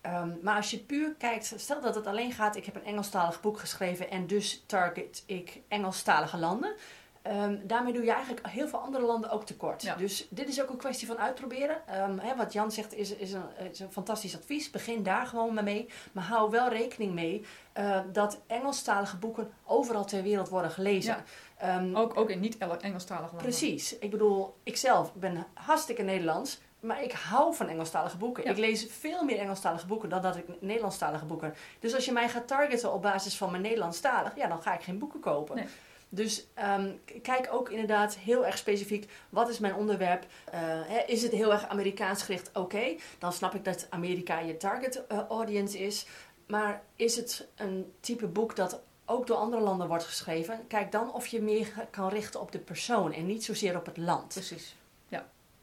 Ehm, 0.00 0.30
maar 0.42 0.56
als 0.56 0.70
je 0.70 0.78
puur 0.78 1.14
kijkt, 1.18 1.54
stel 1.56 1.80
dat 1.80 1.94
het 1.94 2.06
alleen 2.06 2.32
gaat, 2.32 2.56
ik 2.56 2.64
heb 2.64 2.74
een 2.74 2.84
Engelstalig 2.84 3.40
boek 3.40 3.58
geschreven 3.58 4.10
en 4.10 4.26
dus 4.26 4.64
target 4.66 5.22
ik 5.26 5.60
Engelstalige 5.68 6.36
landen. 6.36 6.74
Ehm, 7.22 7.56
daarmee 7.62 7.92
doe 7.92 8.04
je 8.04 8.12
eigenlijk 8.12 8.46
heel 8.46 8.68
veel 8.68 8.78
andere 8.78 9.04
landen 9.04 9.30
ook 9.30 9.44
tekort. 9.44 9.82
Ja. 9.82 9.94
Dus 9.94 10.26
dit 10.30 10.48
is 10.48 10.62
ook 10.62 10.70
een 10.70 10.76
kwestie 10.76 11.06
van 11.06 11.18
uitproberen. 11.18 11.86
Ehm, 11.86 12.18
hè, 12.18 12.36
wat 12.36 12.52
Jan 12.52 12.72
zegt 12.72 12.94
is, 12.94 13.14
is, 13.14 13.32
een, 13.32 13.42
is 13.70 13.80
een 13.80 13.92
fantastisch 13.92 14.36
advies. 14.36 14.70
Begin 14.70 15.02
daar 15.02 15.26
gewoon 15.26 15.54
maar 15.54 15.64
mee. 15.64 15.88
Maar 16.12 16.24
hou 16.24 16.50
wel 16.50 16.68
rekening 16.68 17.12
mee 17.12 17.44
eh, 17.72 18.00
dat 18.12 18.40
Engelstalige 18.46 19.16
boeken 19.16 19.50
overal 19.64 20.04
ter 20.04 20.22
wereld 20.22 20.48
worden 20.48 20.70
gelezen. 20.70 21.24
Ja. 21.60 21.90
Ook, 21.94 22.16
ook 22.16 22.30
in 22.30 22.40
niet-Engelstalige 22.40 23.34
landen. 23.34 23.42
Precies. 23.42 23.98
Ik 23.98 24.10
bedoel, 24.10 24.56
ik 24.62 24.76
zelf 24.76 25.14
ben 25.14 25.46
hartstikke 25.54 26.02
Nederlands. 26.02 26.60
Maar 26.80 27.02
ik 27.02 27.12
hou 27.12 27.54
van 27.54 27.68
Engelstalige 27.68 28.16
boeken. 28.16 28.44
Ja. 28.44 28.50
Ik 28.50 28.56
lees 28.56 28.86
veel 28.90 29.24
meer 29.24 29.38
Engelstalige 29.38 29.86
boeken 29.86 30.08
dan 30.08 30.22
dat 30.22 30.36
ik 30.36 30.44
Nederlandstalige 30.60 31.24
boeken. 31.24 31.54
Dus 31.78 31.94
als 31.94 32.04
je 32.04 32.12
mij 32.12 32.28
gaat 32.28 32.46
targeten 32.46 32.92
op 32.92 33.02
basis 33.02 33.36
van 33.36 33.50
mijn 33.50 33.62
Nederlandstalig, 33.62 34.36
ja, 34.36 34.48
dan 34.48 34.62
ga 34.62 34.74
ik 34.74 34.82
geen 34.82 34.98
boeken 34.98 35.20
kopen. 35.20 35.56
Nee. 35.56 35.66
Dus 36.12 36.46
ehm, 36.54 36.92
kijk 37.22 37.48
ook 37.52 37.70
inderdaad 37.70 38.14
heel 38.14 38.46
erg 38.46 38.58
specifiek, 38.58 39.10
wat 39.28 39.48
is 39.48 39.58
mijn 39.58 39.74
onderwerp? 39.74 40.26
Hè, 40.50 41.02
is 41.06 41.22
het 41.22 41.32
heel 41.32 41.52
erg 41.52 41.68
Amerikaans 41.68 42.22
gericht? 42.22 42.50
Oké, 42.54 42.96
dan 43.18 43.32
snap 43.32 43.54
ik 43.54 43.64
dat 43.64 43.86
Amerika 43.90 44.38
je 44.38 44.56
target 44.56 45.06
eh, 45.06 45.18
audience 45.28 45.78
is. 45.78 46.06
Maar 46.46 46.82
is 46.96 47.16
het 47.16 47.48
een 47.56 47.92
type 48.00 48.26
boek 48.26 48.56
dat 48.56 48.80
ook 49.04 49.26
door 49.26 49.36
andere 49.36 49.62
landen 49.62 49.88
wordt 49.88 50.04
geschreven? 50.04 50.66
Kijk 50.68 50.92
dan 50.92 51.12
of 51.12 51.26
je 51.26 51.42
meer 51.42 51.72
kan 51.90 52.08
richten 52.08 52.40
op 52.40 52.52
de 52.52 52.58
persoon 52.58 53.12
en 53.12 53.26
niet 53.26 53.44
zozeer 53.44 53.76
op 53.76 53.86
het 53.86 53.96
land. 53.96 54.28
Precies. 54.28 54.76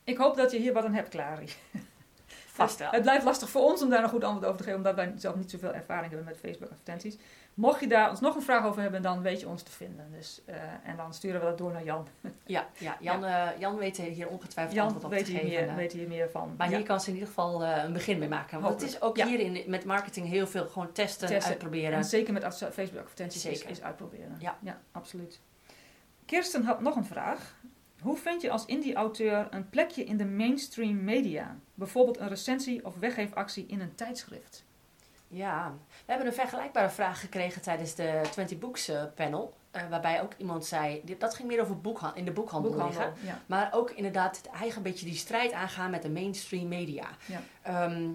Ik 0.08 0.18
hoop 0.18 0.36
dat 0.36 0.52
je 0.52 0.58
hier 0.58 0.74
wat 0.74 0.84
aan 0.86 0.94
hebt, 0.94 1.10
Clary. 1.10 1.48
Vast 2.58 2.80
wel. 2.80 2.92
Het 2.92 3.02
blijft 3.02 3.26
lastig 3.26 3.50
voor 3.50 3.62
ons 3.62 3.82
om 3.82 3.90
daar 3.90 4.04
een 4.04 4.10
goed 4.10 4.24
antwoord 4.24 4.46
over 4.46 4.58
te 4.58 4.64
geven, 4.64 4.78
omdat 4.80 4.96
wij 4.96 5.14
zelf 5.18 5.36
niet 5.36 5.52
zoveel 5.52 5.74
ervaring 5.74 6.08
hebben 6.08 6.26
met 6.26 6.38
Facebook 6.38 6.70
advertenties. 6.70 7.18
Mocht 7.54 7.80
je 7.80 7.88
daar 7.88 8.10
ons 8.10 8.20
nog 8.20 8.36
een 8.36 8.42
vraag 8.42 8.66
over 8.66 8.82
hebben, 8.82 9.02
dan 9.02 9.22
weet 9.22 9.40
je 9.40 9.48
ons 9.48 9.64
te 9.64 9.72
vinden. 9.72 10.12
Dus, 10.12 10.42
eh, 10.46 10.56
en 10.84 10.98
dan 10.98 11.14
sturen 11.14 11.40
we 11.40 11.46
dat 11.46 11.58
door 11.58 11.72
naar 11.72 11.84
Jan. 11.84 12.08
Ja, 12.46 12.68
ja 12.78 12.98
Jan, 13.00 13.26
eh, 13.26 13.48
Jan 13.60 13.76
weet 13.78 13.98
hier 13.98 14.28
ongetwijfeld 14.28 14.76
Jan 14.76 14.84
antwoord 14.86 15.06
op 15.06 15.12
weet 15.12 15.26
te 15.26 15.32
hier, 15.32 15.40
geven. 15.40 15.56
meer, 15.60 15.70
eh. 15.70 15.76
weet 15.76 15.92
hier 15.92 16.08
meer 16.08 16.30
van. 16.30 16.54
Maar 16.58 16.70
Ja. 16.70 16.76
hier 16.78 16.86
kan 16.86 17.02
ze 17.02 17.08
in 17.08 17.14
ieder 17.14 17.28
geval 17.30 17.64
een 17.64 17.94
begin 17.94 18.20
mee 18.20 18.30
maken. 18.30 18.62
Want 18.62 18.82
het 18.82 18.90
is 18.90 19.02
ook 19.02 19.18
hier 19.22 19.40
in, 19.40 19.64
met 19.70 19.86
marketing 19.86 20.28
heel 20.28 20.48
veel 20.48 20.68
gewoon 20.68 20.92
testen, 20.92 21.28
Testen. 21.28 21.52
uitproberen. 21.52 21.94
En 21.94 22.04
zeker 22.04 22.34
met 22.34 22.44
Facebook 22.74 23.00
advertenties 23.02 23.46
is, 23.46 23.82
uitproberen. 23.82 24.36
Ja. 24.40 24.58
ja, 24.62 24.82
absoluut. 24.92 25.40
Kirsten 26.26 26.64
had 26.64 26.82
nog 26.82 26.96
een 26.96 27.06
vraag. 27.06 27.56
Hoe 28.02 28.18
vind 28.18 28.42
je 28.42 28.50
als 28.52 28.66
indie-auteur 28.66 29.48
een 29.50 29.70
plekje 29.70 30.04
in 30.04 30.18
de 30.18 30.26
mainstream 30.26 31.04
media? 31.04 31.58
Bijvoorbeeld 31.74 32.20
een 32.20 32.28
recensie 32.28 32.86
of 32.86 32.96
weggeefactie 33.00 33.66
in 33.68 33.82
een 33.82 33.96
tijdschrift. 33.96 34.66
Ja, 35.28 35.74
we 35.90 36.04
hebben 36.06 36.28
een 36.28 36.34
vergelijkbare 36.34 36.90
vraag 36.90 37.20
gekregen 37.20 37.62
tijdens 37.62 37.96
de 37.96 38.22
20 38.32 38.58
Books 38.60 38.88
eh, 38.88 39.04
panel. 39.16 39.56
eh, 39.72 39.90
waarbij 39.90 40.22
ook 40.22 40.32
iemand 40.38 40.66
zei, 40.66 41.02
dat 41.18 41.34
ging 41.34 41.48
meer 41.48 41.62
over 41.62 41.82
boekha- 41.82 42.16
in 42.16 42.26
de 42.26 42.32
boekhandel, 42.32 42.72
liggen. 42.72 42.88
Boekhandel. 42.90 43.24
Ja. 43.26 43.42
Maar 43.46 43.70
ook 43.74 43.92
inderdaad 43.92 44.38
het 44.38 44.48
eigen 44.50 44.82
beetje 44.82 45.06
die 45.06 45.16
strijd 45.16 45.52
aangaan 45.52 45.92
met 45.92 46.02
de 46.02 46.10
mainstream 46.10 46.68
media. 46.68 47.08
Ja. 47.26 47.40
Ehm, 47.62 48.10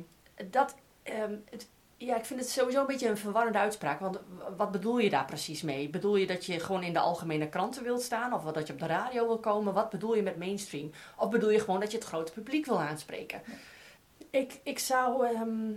dat, 0.51 0.75
ehm, 1.03 1.35
het, 1.51 1.68
ja, 2.04 2.16
ik 2.16 2.24
vind 2.24 2.40
het 2.40 2.50
sowieso 2.50 2.80
een 2.80 2.86
beetje 2.86 3.08
een 3.08 3.16
verwarrende 3.16 3.58
uitspraak. 3.58 4.00
Want 4.00 4.18
wat 4.56 4.70
bedoel 4.70 4.98
je 4.98 5.10
daar 5.10 5.24
precies 5.24 5.62
mee? 5.62 5.88
Bedoel 5.88 6.16
je 6.16 6.26
dat 6.26 6.46
je 6.46 6.60
gewoon 6.60 6.82
in 6.82 6.92
de 6.92 6.98
algemene 6.98 7.48
kranten 7.48 7.82
wilt 7.82 8.02
staan? 8.02 8.32
Of 8.32 8.42
dat 8.42 8.66
je 8.66 8.72
op 8.72 8.78
de 8.78 8.86
radio 8.86 9.26
wil 9.26 9.38
komen? 9.38 9.74
Wat 9.74 9.90
bedoel 9.90 10.14
je 10.14 10.22
met 10.22 10.38
mainstream? 10.38 10.90
Of 11.16 11.30
bedoel 11.30 11.50
je 11.50 11.60
gewoon 11.60 11.80
dat 11.80 11.90
je 11.90 11.96
het 11.98 12.06
grote 12.06 12.32
publiek 12.32 12.66
wil 12.66 12.80
aanspreken? 12.80 13.42
Ik, 14.30 14.60
ik, 14.62 14.78
zou, 14.78 15.26
ehm, 15.26 15.70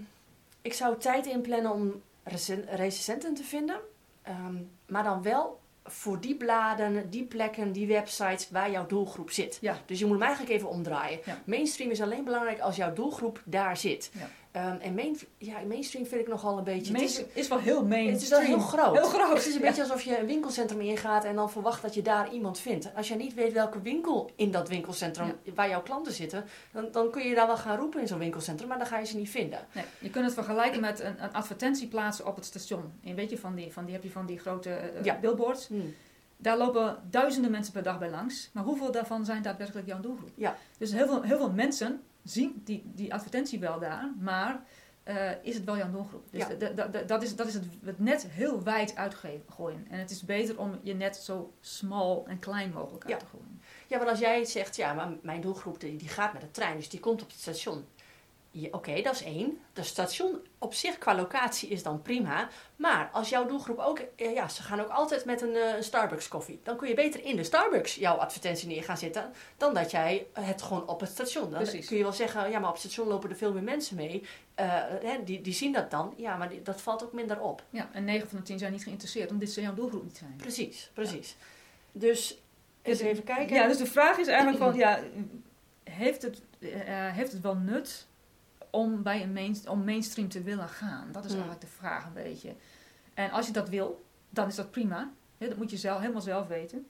ik 0.61 0.73
zou 0.73 0.97
tijd 0.97 1.25
inplannen 1.25 1.71
om 1.71 2.01
recen- 2.23 2.65
recensenten 2.69 3.33
te 3.33 3.43
vinden. 3.43 3.79
Ehm, 4.21 4.55
maar 4.85 5.03
dan 5.03 5.21
wel 5.21 5.59
voor 5.83 6.19
die 6.19 6.35
bladen, 6.35 7.09
die 7.09 7.23
plekken, 7.23 7.71
die 7.71 7.88
websites 7.88 8.49
waar 8.49 8.71
jouw 8.71 8.85
doelgroep 8.85 9.31
zit. 9.31 9.57
Ja. 9.61 9.77
Dus 9.85 9.99
je 9.99 10.05
moet 10.05 10.13
hem 10.13 10.23
eigenlijk 10.23 10.55
even 10.55 10.69
omdraaien. 10.69 11.19
Ja. 11.25 11.41
Mainstream 11.45 11.91
is 11.91 12.01
alleen 12.01 12.23
belangrijk 12.23 12.59
als 12.59 12.75
jouw 12.75 12.93
doelgroep 12.93 13.41
daar 13.43 13.77
zit. 13.77 14.09
Ja. 14.13 14.29
Ehm, 14.56 14.76
en 14.82 14.94
main, 14.96 15.18
ja, 15.38 15.60
mainstream 15.68 16.06
vind 16.06 16.22
ik 16.22 16.28
nogal 16.28 16.58
een 16.58 16.63
beetje... 16.63 16.94
het 16.94 17.02
is- 17.02 17.24
is 17.34 17.48
wel 17.48 17.60
heel 17.60 17.86
mainstream. 17.86 18.13
het 18.13 18.22
is 18.22 18.30
wel 18.30 18.39
heel 18.39 18.60
groot. 18.60 18.96
Heel 18.96 19.04
groot. 19.10 19.38
Het 19.38 19.46
is 19.48 19.54
een 19.56 19.60
ja. 19.62 19.68
beetje 19.68 19.82
alsof 19.82 20.02
je 20.02 20.20
een 20.20 20.26
winkelcentrum 20.26 20.82
ingaat 20.82 21.24
en 21.26 21.36
dan 21.36 21.52
verwacht 21.52 21.82
dat 21.82 21.94
je 21.94 22.02
daar 22.02 22.32
iemand 22.34 22.60
vindt. 22.60 22.96
Als 22.96 23.08
je 23.08 23.15
niet 23.15 23.34
weet 23.34 23.54
welke 23.54 23.82
winkel 23.82 24.32
in 24.36 24.52
dat 24.52 24.70
winkelcentrum 24.70 25.34
waar 25.56 25.70
jouw 25.70 25.82
klanten 25.82 26.13
zitten, 26.13 26.46
dan, 26.72 26.88
dan 26.91 27.12
kun 27.12 27.28
je 27.28 27.36
daar 27.36 27.48
wel 27.48 27.58
gaan 27.58 27.78
roepen 27.78 28.02
in 28.02 28.08
zo'n 28.08 28.20
winkelcentrum, 28.20 28.68
maar 28.68 28.78
dan 28.78 28.88
ga 28.88 28.98
je 29.00 29.06
ze 29.06 29.18
niet 29.18 29.30
vinden. 29.30 29.60
Nee, 29.72 29.84
je 30.00 30.10
kunt 30.10 30.26
het 30.26 30.34
vergelijken 30.34 30.82
met 30.82 31.00
een, 31.00 31.24
een 31.24 31.34
advertentie 31.34 31.88
plaatsen 31.88 32.26
op 32.28 32.36
het 32.36 32.46
station. 32.46 32.94
En 33.04 33.15
weet 33.15 33.30
je, 33.30 33.38
van 33.38 33.56
die, 33.56 33.74
van 33.74 33.86
die 33.86 33.94
heb 33.94 34.04
je 34.04 34.12
van 34.12 34.26
die 34.26 34.39
grote 34.39 34.80
Ja. 35.04 35.18
billboards. 35.20 35.68
Hmm. 35.68 35.94
Daar 36.38 36.58
lopen 36.58 36.98
duizenden 37.10 37.52
mensen 37.52 37.74
per 37.74 37.84
dag 37.84 38.00
bij 38.00 38.10
langs. 38.10 38.50
Maar 38.54 38.63
hoeveel 38.63 38.91
daarvan 38.91 39.26
zijn 39.26 39.41
daadwerkelijk 39.41 39.88
jouw 39.88 40.00
doelgroep? 40.00 40.30
Ja. 40.36 40.56
Dus 40.78 40.91
heel 40.91 41.08
veel, 41.08 41.22
heel 41.22 41.38
veel 41.38 41.52
mensen 41.52 42.02
zien 42.25 42.61
die, 42.65 42.83
die 42.85 43.13
advertentie 43.13 43.59
wel 43.59 43.79
daar, 43.79 44.13
maar 44.19 44.63
eh, 45.03 45.31
is 45.41 45.55
het 45.55 45.63
wel 45.63 45.77
jouw 45.77 45.91
doelgroep? 45.91 46.31
Dus 46.31 46.43
Ja. 46.47 46.73
dat 47.05 47.23
is, 47.23 47.35
dat 47.35 47.47
is 47.47 47.53
het, 47.53 47.63
het 47.83 47.99
net 47.99 48.27
heel 48.29 48.63
wijd 48.63 48.95
uitgooien. 48.95 49.85
En 49.89 49.99
het 49.99 50.11
is 50.11 50.23
beter 50.23 50.59
om 50.59 50.79
je 50.81 50.93
net 50.93 51.15
zo 51.17 51.53
smal 51.61 52.25
en 52.27 52.39
klein 52.39 52.71
mogelijk 52.71 53.05
uit 53.11 53.19
te 53.19 53.25
gooien. 53.25 53.61
Ja, 53.88 53.97
want 53.97 54.09
als 54.09 54.19
jij 54.19 54.45
zegt, 54.45 54.75
ja, 54.75 54.93
maar 54.93 55.09
mijn 55.21 55.41
doelgroep 55.41 55.79
die, 55.79 55.95
die 55.95 56.07
gaat 56.09 56.33
met 56.33 56.41
de 56.41 56.51
trein, 56.51 56.75
dus 56.75 56.89
die 56.89 56.99
komt 56.99 57.21
op 57.21 57.27
het 57.27 57.39
station. 57.39 57.85
Ja, 58.58 58.68
Oké, 58.72 59.02
dat 59.02 59.13
is 59.13 59.24
één. 59.24 59.60
De 59.74 59.84
station 59.84 60.39
op 60.58 60.74
zich 60.74 60.98
qua 60.98 61.15
locatie 61.15 61.70
is 61.70 61.84
dan 61.84 62.02
prima. 62.02 62.48
Maar 62.76 63.10
als 63.13 63.30
jouw 63.30 63.46
doelgroep 63.46 63.78
ook... 63.78 64.00
eh, 64.15 64.34
Ja, 64.34 64.48
ze 64.48 64.63
gaan 64.63 64.80
ook 64.82 64.89
altijd 64.89 65.26
met 65.26 65.41
een, 65.41 65.56
eh, 65.56 65.76
een 65.76 65.84
Starbucks 65.84 66.28
koffie. 66.28 66.60
Dan 66.63 66.78
kun 66.78 66.88
je 66.88 66.94
beter 66.94 67.24
in 67.26 67.36
de 67.36 67.44
Starbucks 67.44 67.96
jouw 67.96 68.15
advertentie 68.15 68.68
neer 68.68 68.84
gaan 68.84 68.98
zetten... 68.98 69.32
dan 69.58 69.74
dat 69.74 69.91
jij 69.91 70.28
het 70.34 70.62
gewoon 70.62 70.88
op 70.88 71.00
het 71.00 71.10
station... 71.10 71.50
Dan 71.52 71.62
Precies. 71.62 71.88
kun 71.88 71.98
je 71.98 72.04
wel 72.04 72.12
zeggen... 72.13 72.50
Ja, 72.50 72.60
maar 72.60 72.68
op 72.70 72.76
het 72.76 72.84
station 72.84 73.08
lopen 73.08 73.30
er 73.30 73.36
veel 73.36 73.54
meer 73.54 73.63
mensen 73.63 73.96
mee. 73.96 74.24
Eh, 74.56 74.65
hè, 75.04 75.24
die, 75.24 75.41
die 75.41 75.54
zien 75.54 75.72
dat 75.74 75.91
dan. 75.91 76.13
Ja, 76.18 76.36
maar 76.38 76.50
die- 76.50 76.62
dat 76.62 76.82
valt 76.82 77.04
ook 77.04 77.13
minder 77.13 77.39
op. 77.41 77.63
Ja, 77.70 77.89
en 77.94 78.04
9 78.04 78.30
van 78.30 78.38
de 78.38 78.44
10 78.44 78.60
zijn 78.60 78.72
niet 78.72 78.84
geïnteresseerd, 78.84 79.30
omdat 79.30 79.46
dit 79.46 79.54
zou 79.54 79.65
jouw 79.65 79.76
doelgroep 79.76 80.04
niet 80.04 80.18
zijn. 80.18 80.34
Precies, 80.38 80.89
precies. 80.94 81.36
Dus 81.91 82.38
eens 82.82 82.98
Dus- 83.00 83.08
even 83.08 83.24
kijken. 83.24 83.56
Ja, 83.56 83.68
dus 83.68 83.78
de 83.78 83.86
vraag 83.86 84.18
is 84.18 84.28
eigenlijk 84.28 84.58
van, 84.58 84.76
ja, 84.76 85.00
heeft 85.84 86.22
het, 86.22 86.41
heeft 87.13 87.32
het 87.32 87.41
wel 87.41 87.56
nut 87.56 88.08
om, 88.75 89.03
bij 89.03 89.23
een 89.23 89.57
om 89.67 89.83
mainstream 89.83 90.29
te 90.29 90.41
willen 90.41 90.69
gaan? 90.69 91.07
Dat 91.11 91.25
is 91.25 91.31
Hmm. 91.31 91.41
eigenlijk 91.41 91.71
de 91.71 91.77
vraag 91.77 92.05
een 92.05 92.13
beetje. 92.13 92.55
En 93.13 93.31
als 93.31 93.47
je 93.47 93.53
dat 93.53 93.69
wil, 93.69 94.05
dan 94.29 94.47
is 94.47 94.55
dat 94.55 94.71
prima. 94.71 95.11
Dat 95.38 95.57
moet 95.57 95.71
je 95.71 95.77
zelf, 95.77 95.99
helemaal 95.99 96.21
zelf 96.21 96.47
weten. 96.47 96.88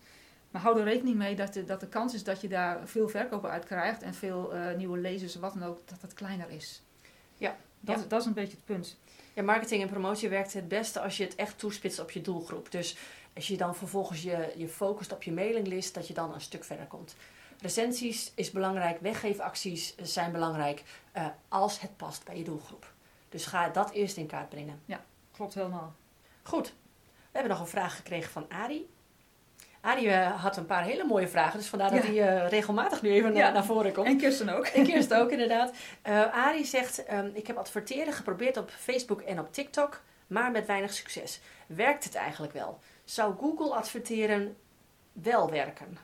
Maar 0.51 0.61
hou 0.61 0.79
er 0.79 0.83
rekening 0.83 1.15
mee 1.15 1.35
dat 1.35 1.53
de, 1.53 1.63
dat 1.65 1.79
de 1.79 1.87
kans 1.87 2.13
is 2.13 2.23
dat 2.23 2.41
je 2.41 2.47
daar 2.47 2.87
veel 2.87 3.09
verkopen 3.09 3.49
uit 3.49 3.65
krijgt 3.65 4.01
en 4.01 4.13
veel 4.13 4.53
eh, 4.53 4.75
nieuwe 4.75 4.97
lezers, 4.97 5.35
wat 5.35 5.53
dan 5.53 5.63
ook, 5.63 5.79
dat 5.85 6.01
dat 6.01 6.13
kleiner 6.13 6.49
is. 6.49 6.81
Ja, 7.37 7.55
Dat, 7.79 7.95
ja. 7.95 8.01
Is, 8.01 8.07
dat 8.07 8.19
is 8.19 8.25
een 8.25 8.33
beetje 8.33 8.55
het 8.55 8.65
punt. 8.65 8.97
Ja, 9.33 9.43
marketing 9.43 9.81
en 9.81 9.89
promotie 9.89 10.29
werkt 10.29 10.53
het 10.53 10.67
beste 10.67 10.99
als 10.99 11.17
je 11.17 11.23
het 11.23 11.35
echt 11.35 11.59
toespitst 11.59 11.99
op 11.99 12.11
je 12.11 12.21
doelgroep. 12.21 12.71
Dus 12.71 12.97
als 13.35 13.47
je 13.47 13.57
dan 13.57 13.75
vervolgens 13.75 14.21
je, 14.23 14.53
je 14.55 14.67
focust 14.67 15.11
op 15.11 15.23
je 15.23 15.31
mailinglist, 15.31 15.93
dat 15.93 16.07
je 16.07 16.13
dan 16.13 16.33
een 16.33 16.41
stuk 16.41 16.63
verder 16.63 16.85
komt. 16.85 17.15
Recensies 17.61 18.31
is 18.35 18.51
belangrijk, 18.51 18.99
weggeefacties 19.01 19.95
zijn 20.01 20.31
belangrijk 20.31 20.83
eh, 21.11 21.25
als 21.49 21.79
het 21.79 21.97
past 21.97 22.23
bij 22.25 22.37
je 22.37 22.43
doelgroep. 22.43 22.93
Dus 23.29 23.45
ga 23.45 23.69
dat 23.69 23.91
eerst 23.91 24.17
in 24.17 24.27
kaart 24.27 24.49
brengen. 24.49 24.81
Klopt 25.31 25.53
helemaal. 25.53 25.93
Goed, 26.43 26.67
we 26.67 27.31
hebben 27.31 27.51
nog 27.51 27.59
een 27.59 27.67
vraag 27.67 27.95
gekregen 27.95 28.31
van 28.31 28.45
Ari. 28.49 28.89
Ari 29.81 30.07
eh, 30.07 30.41
had 30.41 30.57
een 30.57 30.65
paar 30.65 30.83
hele 30.83 31.03
mooie 31.03 31.27
vragen, 31.27 31.59
dus 31.59 31.67
vandaar 31.67 31.91
dat 31.91 32.03
Ja. 32.03 32.09
hij 32.11 32.43
eh, 32.43 32.49
regelmatig 32.49 33.01
nu 33.01 33.11
even 33.11 33.33
Ja. 33.33 33.39
naar, 33.43 33.53
naar 33.53 33.65
voren 33.65 33.93
komt. 33.93 34.07
En 34.07 34.17
Kirsten 34.17 34.49
ook. 34.49 34.67
Ik 34.67 34.87
eerst 34.87 35.13
ook 35.13 35.29
inderdaad. 35.37 35.75
Eh 36.01 36.33
Arie 36.45 36.65
zegt, 36.65 37.05
ehm, 37.05 37.29
ik 37.33 37.47
heb 37.47 37.57
adverteren 37.57 38.13
geprobeerd 38.13 38.57
op 38.57 38.69
Facebook 38.69 39.21
en 39.21 39.39
op 39.39 39.53
TikTok, 39.53 40.01
maar 40.27 40.51
met 40.51 40.65
weinig 40.65 40.93
succes. 40.93 41.39
Werkt 41.67 42.03
het 42.03 42.15
eigenlijk 42.15 42.53
wel? 42.53 42.79
Zou 43.03 43.35
Google 43.39 43.75
adverteren 43.75 44.57
wel 45.13 45.49
werken? 45.49 45.97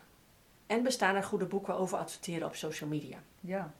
En 0.71 0.83
bestaan 0.83 1.15
er 1.15 1.23
goede 1.23 1.45
boeken 1.45 1.75
over 1.75 1.97
adverteren 1.97 2.47
op 2.47 2.55
social 2.55 2.89
media? 2.89 3.17
Ja. 3.39 3.73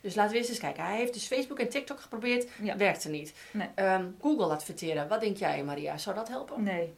Dus 0.00 0.14
laten 0.14 0.32
we 0.32 0.38
eens 0.38 0.48
eens 0.48 0.58
kijken. 0.58 0.84
Hij 0.84 0.96
heeft 0.96 1.12
dus 1.12 1.26
Facebook 1.26 1.58
en 1.58 1.68
TikTok 1.68 2.00
geprobeerd, 2.00 2.48
ja. 2.62 2.76
werkte 2.76 3.08
niet. 3.08 3.34
Nee. 3.50 3.68
Ehm, 3.74 4.04
Google 4.20 4.46
adverteren, 4.46 5.08
wat 5.08 5.20
denk 5.20 5.36
jij 5.36 5.64
Maria? 5.64 5.98
Zou 5.98 6.16
dat 6.16 6.28
helpen? 6.28 6.62
Nee. 6.62 6.94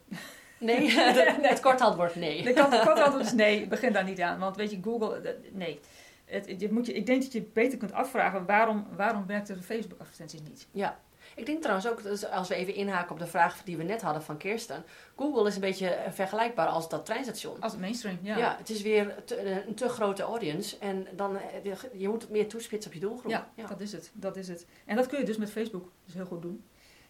Nee, 0.59 0.91
het 1.53 1.61
korte 1.61 1.85
antwoord 1.85 2.15
nee. 2.15 2.53
Kant, 2.53 2.81
kort 2.81 2.99
antwoord 2.99 3.25
is 3.25 3.33
nee, 3.33 3.67
begin 3.67 3.93
daar 3.93 4.05
niet 4.05 4.21
aan. 4.21 4.39
Want 4.39 4.57
weet 4.57 4.71
je, 4.71 4.79
Google, 4.83 5.21
eh, 5.21 5.35
nee. 5.53 5.81
Het, 6.25 6.55
je 6.59 6.73
moet 6.73 6.87
je, 6.87 6.93
ik 6.93 7.07
denk 7.07 7.23
dat 7.23 7.33
je 7.33 7.43
beter 7.53 7.79
kunt 7.79 7.93
afvragen 7.93 8.47
waarom, 8.47 8.87
waarom 8.97 9.27
werken 9.27 9.57
de 9.57 9.63
Facebook-advertenties 9.63 10.41
niet. 10.49 10.67
Ja. 10.71 10.99
Ik 11.37 11.47
denk 11.47 11.61
trouwens 11.63 11.89
ook, 11.89 12.01
als 12.33 12.49
we 12.49 12.55
even 12.55 12.75
inhaken 12.75 13.11
op 13.13 13.19
de 13.19 13.27
vraag 13.27 13.63
die 13.65 13.77
we 13.77 13.83
net 13.83 14.03
hadden 14.03 14.23
van 14.23 14.37
Kirsten. 14.37 14.85
Google 15.17 15.47
is 15.49 15.55
een 15.55 15.61
beetje 15.61 15.89
eh, 15.89 16.13
vergelijkbaar 16.13 16.67
als 16.67 16.89
dat 16.89 17.05
treinstation. 17.07 17.61
Als 17.61 17.73
het 17.73 17.81
mainstream, 17.81 18.19
ja. 18.23 18.37
Ja, 18.37 18.57
het 18.59 18.71
is 18.71 18.83
weer 18.83 19.15
te- 19.25 19.67
een 19.67 19.75
te 19.75 19.89
grote 19.89 20.23
audience. 20.23 20.79
En 20.79 21.07
dan, 21.17 21.37
eh, 21.37 21.43
je- 21.93 22.09
moet 22.09 22.23
het 22.23 22.31
meer 22.31 22.49
toespitsen 22.49 22.91
op 22.91 22.95
je 23.01 23.03
doelgroep. 23.07 23.31
Ja, 23.55 23.67
dat 23.67 23.81
is 23.81 23.93
het. 23.93 24.11
Dat 24.15 24.37
is 24.37 24.49
het. 24.49 24.67
En 24.85 24.97
dat 24.97 25.07
kun 25.07 25.19
je 25.19 25.25
dus 25.25 25.37
met 25.37 25.51
Facebook 25.51 25.91
dus 26.05 26.15
heel 26.15 26.25
goed 26.27 26.43
doen. 26.43 26.65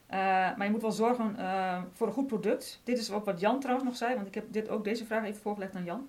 Eh, 0.06 0.18
maar 0.56 0.64
je 0.64 0.70
moet 0.70 0.82
wel 0.82 0.92
zorgen 0.92 1.36
eh, 1.38 1.82
voor 1.92 2.06
een 2.06 2.12
goed 2.12 2.26
product. 2.26 2.80
Dit 2.84 2.98
is 2.98 3.10
ook 3.10 3.24
wat 3.24 3.40
Jan 3.40 3.60
trouwens 3.60 3.86
nog 3.88 3.96
zei, 3.96 4.14
want 4.14 4.26
ik 4.26 4.34
heb 4.34 4.44
dit, 4.48 4.68
ook 4.68 4.84
deze 4.84 5.04
vraag 5.06 5.24
even 5.24 5.40
voorgelegd 5.42 5.74
aan 5.74 5.84
Jan. 5.84 6.08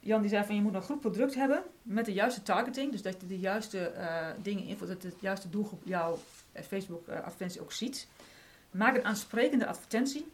Jan 0.00 0.20
die 0.20 0.30
zei 0.30 0.44
van 0.44 0.54
je 0.54 0.60
moet 0.62 0.74
een 0.74 0.82
goed 0.82 1.00
product 1.00 1.34
hebben 1.34 1.62
met 1.82 2.04
de 2.04 2.12
juiste 2.12 2.42
targeting. 2.42 2.92
Dus 2.92 3.02
dat 3.02 3.20
je 3.20 3.26
de 3.26 3.38
juiste 3.38 3.86
eh, 3.86 4.26
dingen 4.42 4.64
invult, 4.64 4.88
dat 4.88 5.02
de 5.02 5.12
juiste 5.20 5.48
doelgroep 5.50 5.82
jouw 5.84 6.12
eh, 6.12 6.18
Facebook 6.54 7.08
eh, 7.08 7.16
advertentie 7.16 7.60
ook 7.60 7.72
ziet. 7.72 8.08
Maak 8.70 8.96
een 8.96 9.04
aansprekende 9.04 9.66
advertentie. 9.66 10.32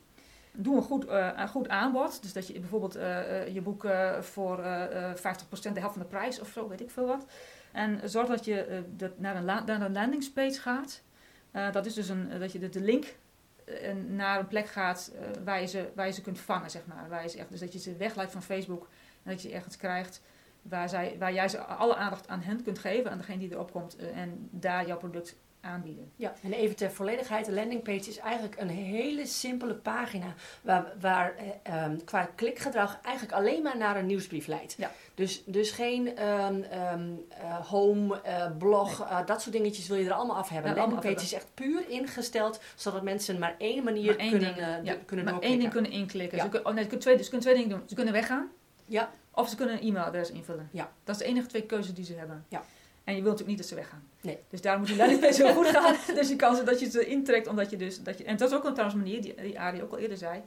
Doe 0.52 0.76
een 0.76 0.82
goed, 0.82 1.06
eh, 1.06 1.30
een 1.36 1.48
goed 1.48 1.68
aanbod. 1.68 2.22
Dus 2.22 2.32
dat 2.32 2.46
je 2.46 2.60
bijvoorbeeld 2.60 2.96
eh, 2.96 3.42
eh, 3.42 3.54
je 3.54 3.60
boek 3.60 3.84
eh, 3.84 4.20
voor 4.20 4.62
eh, 4.62 5.10
eh, 5.10 5.16
50% 5.16 5.72
de 5.72 5.80
helft 5.80 5.94
van 5.94 6.02
de 6.02 6.08
prijs 6.08 6.40
of 6.40 6.48
zo, 6.48 6.68
weet 6.68 6.80
ik 6.80 6.90
veel 6.90 7.06
wat. 7.06 7.26
En 7.72 8.10
zorg 8.10 8.28
dat 8.28 8.44
je 8.44 8.62
eh, 8.62 8.78
dat 8.96 9.18
naar, 9.18 9.36
een 9.36 9.44
naar 9.44 9.80
een 9.80 9.92
landingspage 9.92 10.60
gaat. 10.60 11.02
Eh, 11.50 11.72
dat 11.72 11.86
is 11.86 11.94
dus 11.94 12.08
een, 12.08 12.30
eh, 12.30 12.40
dat 12.40 12.52
je 12.52 12.58
de, 12.58 12.68
de 12.68 12.80
link 12.80 13.16
eh, 13.64 13.94
naar 13.94 14.38
een 14.38 14.46
plek 14.46 14.66
gaat 14.66 15.12
eh, 15.14 15.42
waar, 15.44 15.60
je 15.60 15.66
ze, 15.66 15.90
waar 15.94 16.06
je 16.06 16.12
ze 16.12 16.22
kunt 16.22 16.38
vangen, 16.38 16.70
zeg 16.70 16.86
maar. 16.86 17.08
Waar 17.08 17.22
je 17.22 17.28
ze 17.28 17.38
echt, 17.38 17.50
dus 17.50 17.60
dat 17.60 17.72
je 17.72 17.78
ze 17.78 17.96
wegleidt 17.96 18.32
van 18.32 18.42
Facebook 18.42 18.88
en 19.22 19.30
dat 19.30 19.42
je 19.42 19.52
ergens 19.52 19.76
krijgt 19.76 20.22
waar, 20.62 20.88
zij, 20.88 21.16
waar 21.18 21.32
jij 21.32 21.48
ze 21.48 21.58
alle 21.58 21.96
aandacht 21.96 22.28
aan 22.28 22.40
hen 22.40 22.62
kunt 22.62 22.78
geven, 22.78 23.10
aan 23.10 23.18
degene 23.18 23.38
die 23.38 23.52
erop 23.52 23.72
komt 23.72 23.96
eh, 23.96 24.18
en 24.18 24.48
daar 24.50 24.86
jouw 24.86 24.96
product 24.96 25.36
aanbieden. 25.66 26.10
Ja, 26.16 26.34
en 26.42 26.52
even 26.52 26.76
ter 26.76 26.90
volledigheid, 26.90 27.46
de 27.46 27.52
landingpage 27.52 28.08
is 28.08 28.18
eigenlijk 28.18 28.56
een 28.60 28.68
hele 28.68 29.26
simpele 29.26 29.74
pagina 29.74 30.34
waar, 30.62 30.92
waar 31.00 31.34
eh, 31.36 31.44
ehm, 31.82 31.96
qua 32.04 32.28
klikgedrag 32.34 32.98
eigenlijk 33.02 33.34
alleen 33.36 33.62
maar 33.62 33.76
naar 33.76 33.96
een 33.96 34.06
nieuwsbrief 34.06 34.46
leidt. 34.46 34.74
Ja. 34.78 34.90
Dus, 35.14 35.42
dus 35.46 35.70
geen 35.70 36.16
ehm, 36.16 36.62
ehm, 36.62 37.08
eh, 37.28 37.66
home, 37.68 38.20
eh, 38.20 38.50
blog, 38.58 39.08
dat 39.26 39.42
soort 39.42 39.54
dingetjes 39.54 39.88
wil 39.88 39.96
je 39.96 40.06
er 40.06 40.12
allemaal 40.12 40.36
af 40.36 40.48
hebben. 40.48 40.68
Ja, 40.70 40.74
de 40.74 40.80
landingpage 40.82 41.24
is 41.24 41.32
echt 41.32 41.46
puur 41.54 41.88
ingesteld 41.88 42.60
zodat 42.74 43.02
mensen 43.02 43.38
maar 43.38 43.54
één 43.58 43.84
manier 43.84 44.06
Maar 44.06 44.16
één 44.16 44.30
kunnen, 44.30 44.54
ding, 44.54 44.66
ja, 44.66 44.92
de- 44.94 44.98
kunnen 45.04 45.24
maar 45.24 45.38
één 45.40 45.58
ding 45.58 45.70
kunnen 45.70 45.90
inklikken. 45.90 46.38
Ja. 46.38 46.44
Ze, 46.44 46.50
kun- 46.50 46.66
oh 46.66 46.72
nee, 46.74 46.82
ze, 46.82 46.88
kunnen 46.88 47.06
twee, 47.06 47.16
ze 47.22 47.22
kunnen 47.30 47.40
twee 47.40 47.54
dingen 47.54 47.68
doen. 47.78 47.82
Ze 47.88 47.94
kunnen 47.94 48.12
weggaan 48.12 48.48
Ja, 48.86 49.10
of 49.30 49.48
ze 49.48 49.56
kunnen 49.56 49.74
een 49.82 49.88
e-mailadres 49.88 50.30
invullen. 50.30 50.68
Ja. 50.72 50.90
Dat 51.04 51.14
is 51.14 51.22
de 51.22 51.28
enige 51.28 51.46
twee 51.46 51.62
keuzes 51.62 51.94
die 51.94 52.04
ze 52.04 52.14
hebben. 52.14 52.44
Ja. 52.48 52.62
En 53.06 53.14
je 53.14 53.22
wilt 53.22 53.38
natuurlijk 53.38 53.48
niet 53.48 53.58
dat 53.58 53.66
ze 53.66 53.74
weggaan. 53.74 54.08
Nee. 54.20 54.38
Dus 54.48 54.60
daarom 54.60 54.82
moet 54.82 54.90
je 54.90 54.96
landingpage 54.96 55.44
heel 55.44 55.54
goed 55.54 55.66
gaan. 55.66 55.96
Dus 56.18 56.28
je 56.28 56.36
kans 56.36 56.64
dat 56.64 56.80
je 56.80 56.90
ze 56.90 57.06
intrekt, 57.06 57.46
omdat 57.46 57.70
je 57.70 57.76
dus... 57.76 58.02
Dat 58.02 58.18
je, 58.18 58.24
en 58.24 58.36
dat 58.36 58.50
is 58.50 58.56
ook 58.56 58.64
een 58.64 58.72
trouwens 58.72 58.98
manier, 58.98 59.22
die, 59.22 59.34
die 59.34 59.60
Arie 59.60 59.82
ook 59.82 59.92
al 59.92 59.98
eerder 59.98 60.16
zei. 60.16 60.42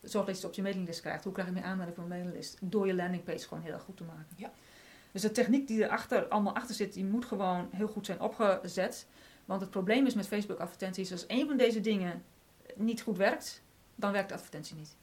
Zorg 0.00 0.26
dat 0.26 0.34
je 0.34 0.40
ze 0.40 0.46
op 0.46 0.54
je 0.54 0.62
mailinglist 0.62 1.00
krijgt. 1.00 1.24
Hoe 1.24 1.32
krijg 1.32 1.48
je 1.48 1.54
meer 1.54 1.64
aanmelding 1.64 1.94
voor 1.96 2.04
een 2.04 2.10
mailinglist? 2.10 2.58
Door 2.60 2.86
je 2.86 2.94
landingpage 2.94 3.48
gewoon 3.48 3.62
heel 3.62 3.72
erg 3.72 3.82
goed 3.82 3.96
te 3.96 4.04
maken. 4.04 4.26
Ja. 4.36 4.52
Dus 5.12 5.22
de 5.22 5.32
techniek 5.32 5.66
die 5.66 5.84
erachter 5.84 6.28
allemaal 6.28 6.54
achter 6.54 6.74
zit, 6.74 6.92
die 6.92 7.04
moet 7.04 7.24
gewoon 7.24 7.68
heel 7.72 7.88
goed 7.88 8.06
zijn 8.06 8.20
opgezet. 8.20 9.06
Want 9.44 9.60
het 9.60 9.70
probleem 9.70 10.06
is 10.06 10.14
met 10.14 10.26
Facebook 10.26 10.58
advertenties, 10.58 11.12
als 11.12 11.26
één 11.26 11.46
van 11.46 11.56
deze 11.56 11.80
dingen 11.80 12.22
niet 12.74 13.02
goed 13.02 13.16
werkt, 13.16 13.62
dan 13.94 14.12
werkt 14.12 14.28
de 14.28 14.34
advertentie 14.34 14.76
niet. 14.76 14.96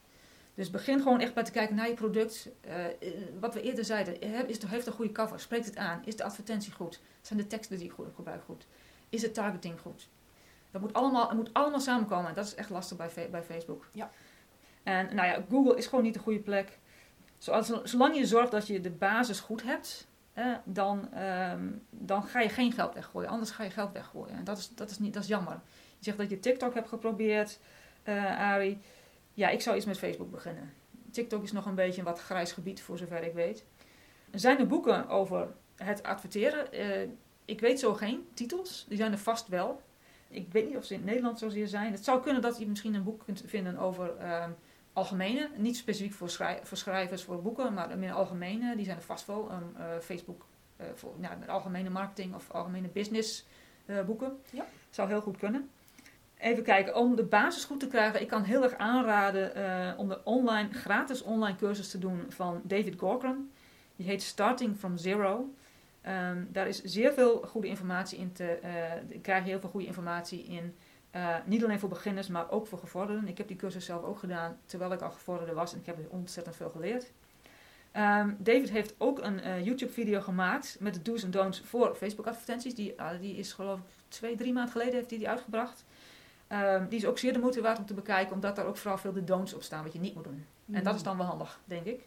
Dus 0.60 0.70
begin 0.70 1.02
gewoon 1.02 1.20
echt 1.20 1.34
bij 1.34 1.42
te 1.42 1.50
kijken 1.50 1.76
naar 1.76 1.88
je 1.88 1.94
product. 1.94 2.48
Eh, 2.60 2.86
eh, 2.86 2.92
wat 3.40 3.54
we 3.54 3.62
eerder 3.62 3.84
zeiden, 3.84 4.16
heeft 4.68 4.86
een 4.86 4.92
goede 4.92 5.12
cover? 5.12 5.40
Spreekt 5.40 5.64
het 5.64 5.76
aan? 5.76 6.02
Is 6.04 6.16
de 6.16 6.24
advertentie 6.24 6.72
goed? 6.72 7.00
Zijn 7.20 7.38
de 7.38 7.46
teksten 7.46 7.76
die 7.76 7.86
ik 7.86 7.92
goed 7.92 8.06
gebruik 8.14 8.42
goed? 8.44 8.66
Is 9.08 9.20
de 9.20 9.30
targeting 9.30 9.80
goed? 9.80 10.08
Dat 10.70 10.80
moet 10.80 10.92
allemaal, 10.92 11.28
het 11.28 11.36
moet 11.36 11.52
allemaal 11.52 11.80
samenkomen. 11.80 12.28
En 12.28 12.34
dat 12.34 12.44
is 12.44 12.54
echt 12.54 12.70
lastig 12.70 12.96
bij, 12.96 13.28
bij 13.30 13.42
Facebook. 13.42 13.86
Ja. 13.92 14.10
En 14.82 15.14
nou 15.14 15.28
ja, 15.28 15.44
Google 15.50 15.76
is 15.76 15.86
gewoon 15.86 16.04
niet 16.04 16.14
de 16.14 16.20
goede 16.20 16.40
plek. 16.40 16.78
Zoals, 17.38 17.82
zolang 17.82 18.16
je 18.16 18.26
zorgt 18.26 18.50
dat 18.50 18.66
je 18.66 18.80
de 18.80 18.90
basis 18.90 19.40
goed 19.40 19.62
hebt, 19.62 20.06
eh, 20.32 20.54
dan, 20.64 21.12
ehm, 21.12 21.68
dan 21.90 22.22
ga 22.22 22.40
je 22.40 22.48
geen 22.48 22.72
geld 22.72 22.94
weggooien. 22.94 23.30
Anders 23.30 23.50
ga 23.50 23.62
je 23.64 23.70
geld 23.70 23.92
weggooien. 23.92 24.36
En 24.36 24.44
dat 24.44 24.58
is, 24.58 24.68
dat 24.74 24.90
is, 24.90 24.98
niet, 24.98 25.14
dat 25.14 25.22
is 25.22 25.28
jammer. 25.28 25.60
Je 25.98 26.04
zegt 26.04 26.18
dat 26.18 26.30
je 26.30 26.40
TikTok 26.40 26.74
hebt 26.74 26.88
geprobeerd, 26.88 27.58
eh 28.02 28.40
Ari. 28.40 28.80
Ja, 29.40 29.48
ik 29.48 29.60
zou 29.60 29.76
iets 29.76 29.86
met 29.86 29.98
Facebook 29.98 30.30
beginnen. 30.30 30.72
TikTok 31.10 31.42
is 31.42 31.52
nog 31.52 31.66
een 31.66 31.74
beetje 31.74 31.98
een 31.98 32.06
wat 32.06 32.20
grijs 32.20 32.52
gebied, 32.52 32.82
voor 32.82 32.98
zover 32.98 33.22
ik 33.22 33.32
weet. 33.32 33.64
Zijn 34.30 34.58
er 34.58 34.66
boeken 34.66 35.08
over 35.08 35.48
het 35.76 36.02
adverteren? 36.02 36.72
Eh, 36.72 37.08
ik 37.44 37.60
weet 37.60 37.80
zo 37.80 37.94
geen 37.94 38.28
titels. 38.34 38.86
Die 38.88 38.96
zijn 38.96 39.12
er 39.12 39.18
vast 39.18 39.48
wel. 39.48 39.82
Ik 40.28 40.52
weet 40.52 40.68
niet 40.68 40.76
of 40.76 40.84
ze 40.84 40.92
in 40.94 40.98
het 41.00 41.08
Nederland 41.08 41.38
zozeer 41.38 41.68
zijn. 41.68 41.92
Het 41.92 42.04
zou 42.04 42.22
kunnen 42.22 42.42
dat 42.42 42.58
je 42.58 42.66
misschien 42.68 42.94
een 42.94 43.02
boek 43.02 43.24
kunt 43.24 43.42
vinden 43.46 43.78
over 43.78 44.16
ehm, 44.16 44.50
algemene. 44.92 45.50
Niet 45.56 45.76
specifiek 45.76 46.12
voor, 46.12 46.30
schrij- 46.30 46.60
voor 46.62 46.76
schrijvers, 46.76 47.22
voor 47.22 47.42
boeken, 47.42 47.74
maar 47.74 47.98
meer 47.98 48.12
algemene. 48.12 48.76
Die 48.76 48.84
zijn 48.84 48.96
er 48.96 49.02
vast 49.02 49.26
wel. 49.26 49.50
Eh, 49.50 49.98
Facebook 50.00 50.46
eh, 50.76 50.86
voor 50.94 51.14
nou, 51.18 51.46
algemene 51.46 51.90
marketing 51.90 52.34
of 52.34 52.50
algemene 52.50 52.88
business 52.88 53.46
eh, 53.86 54.02
boeken. 54.02 54.38
Ja. 54.50 54.64
Zou 54.90 55.08
heel 55.08 55.20
goed 55.20 55.36
kunnen. 55.36 55.70
Even 56.40 56.62
kijken, 56.62 56.96
om 56.96 57.16
de 57.16 57.22
basis 57.22 57.64
goed 57.64 57.80
te 57.80 57.86
krijgen, 57.86 58.20
ik 58.20 58.28
kan 58.28 58.42
heel 58.42 58.62
erg 58.62 58.74
aanraden 58.74 59.54
eh, 59.54 59.98
om 59.98 60.08
de 60.08 60.20
online, 60.24 60.72
gratis 60.72 61.22
online 61.22 61.56
cursus 61.56 61.90
te 61.90 61.98
doen 61.98 62.24
van 62.28 62.60
David 62.64 62.96
Corcoran. 62.96 63.50
Die 63.96 64.06
heet 64.06 64.22
Starting 64.22 64.76
from 64.76 64.96
Zero. 64.96 65.54
Ehm, 66.00 66.44
daar 66.48 66.68
is 66.68 66.82
zeer 66.82 67.12
veel 67.12 67.42
goede 67.46 67.68
informatie 67.68 68.18
in 68.18 68.32
te 68.32 68.58
ik 69.08 69.22
krijg 69.22 69.44
heel 69.44 69.60
veel 69.60 69.68
goede 69.68 69.86
informatie 69.86 70.44
in. 70.44 70.74
Eh, 71.10 71.36
niet 71.44 71.64
alleen 71.64 71.78
voor 71.78 71.88
beginners, 71.88 72.28
maar 72.28 72.50
ook 72.50 72.66
voor 72.66 72.78
gevorderden. 72.78 73.28
Ik 73.28 73.38
heb 73.38 73.48
die 73.48 73.56
cursus 73.56 73.84
zelf 73.84 74.02
ook 74.02 74.18
gedaan 74.18 74.58
terwijl 74.64 74.92
ik 74.92 75.00
al 75.00 75.10
gevorderde 75.10 75.54
was 75.54 75.72
en 75.72 75.78
ik 75.78 75.86
heb 75.86 75.98
er 75.98 76.10
ontzettend 76.10 76.56
veel 76.56 76.70
geleerd. 76.70 77.12
Ehm, 77.92 78.34
David 78.38 78.70
heeft 78.70 78.94
ook 78.98 79.18
een 79.18 79.64
YouTube-video 79.64 80.20
gemaakt 80.20 80.76
met 80.80 80.94
de 80.94 81.02
do's 81.02 81.22
en 81.22 81.30
don'ts 81.30 81.60
voor 81.60 81.94
Facebook-advertenties. 81.94 82.74
Die, 82.74 83.00
ah, 83.00 83.20
die 83.20 83.36
is 83.36 83.52
geloof 83.52 83.78
ik 83.78 83.84
twee, 84.08 84.36
drie 84.36 84.52
maanden 84.52 84.72
geleden 84.72 84.94
heeft 84.94 85.10
hij 85.10 85.18
die 85.18 85.28
uitgebracht. 85.28 85.84
Ehm, 86.50 86.88
die 86.88 86.98
is 86.98 87.06
ook 87.06 87.18
zeer 87.18 87.32
de 87.32 87.38
moeite 87.38 87.60
waard 87.60 87.78
om 87.78 87.86
te 87.86 87.94
bekijken, 87.94 88.34
omdat 88.34 88.56
daar 88.56 88.66
ook 88.66 88.76
vooral 88.76 88.98
veel 88.98 89.12
de 89.12 89.24
don'ts 89.24 89.54
op 89.54 89.62
staan, 89.62 89.82
wat 89.84 89.92
je 89.92 90.00
niet 90.00 90.14
moet 90.14 90.24
doen. 90.24 90.46
En 90.72 90.84
dat 90.84 90.94
is 90.94 91.02
dan 91.02 91.16
wel 91.16 91.26
handig, 91.26 91.60
denk 91.64 91.84
ik. 91.86 92.00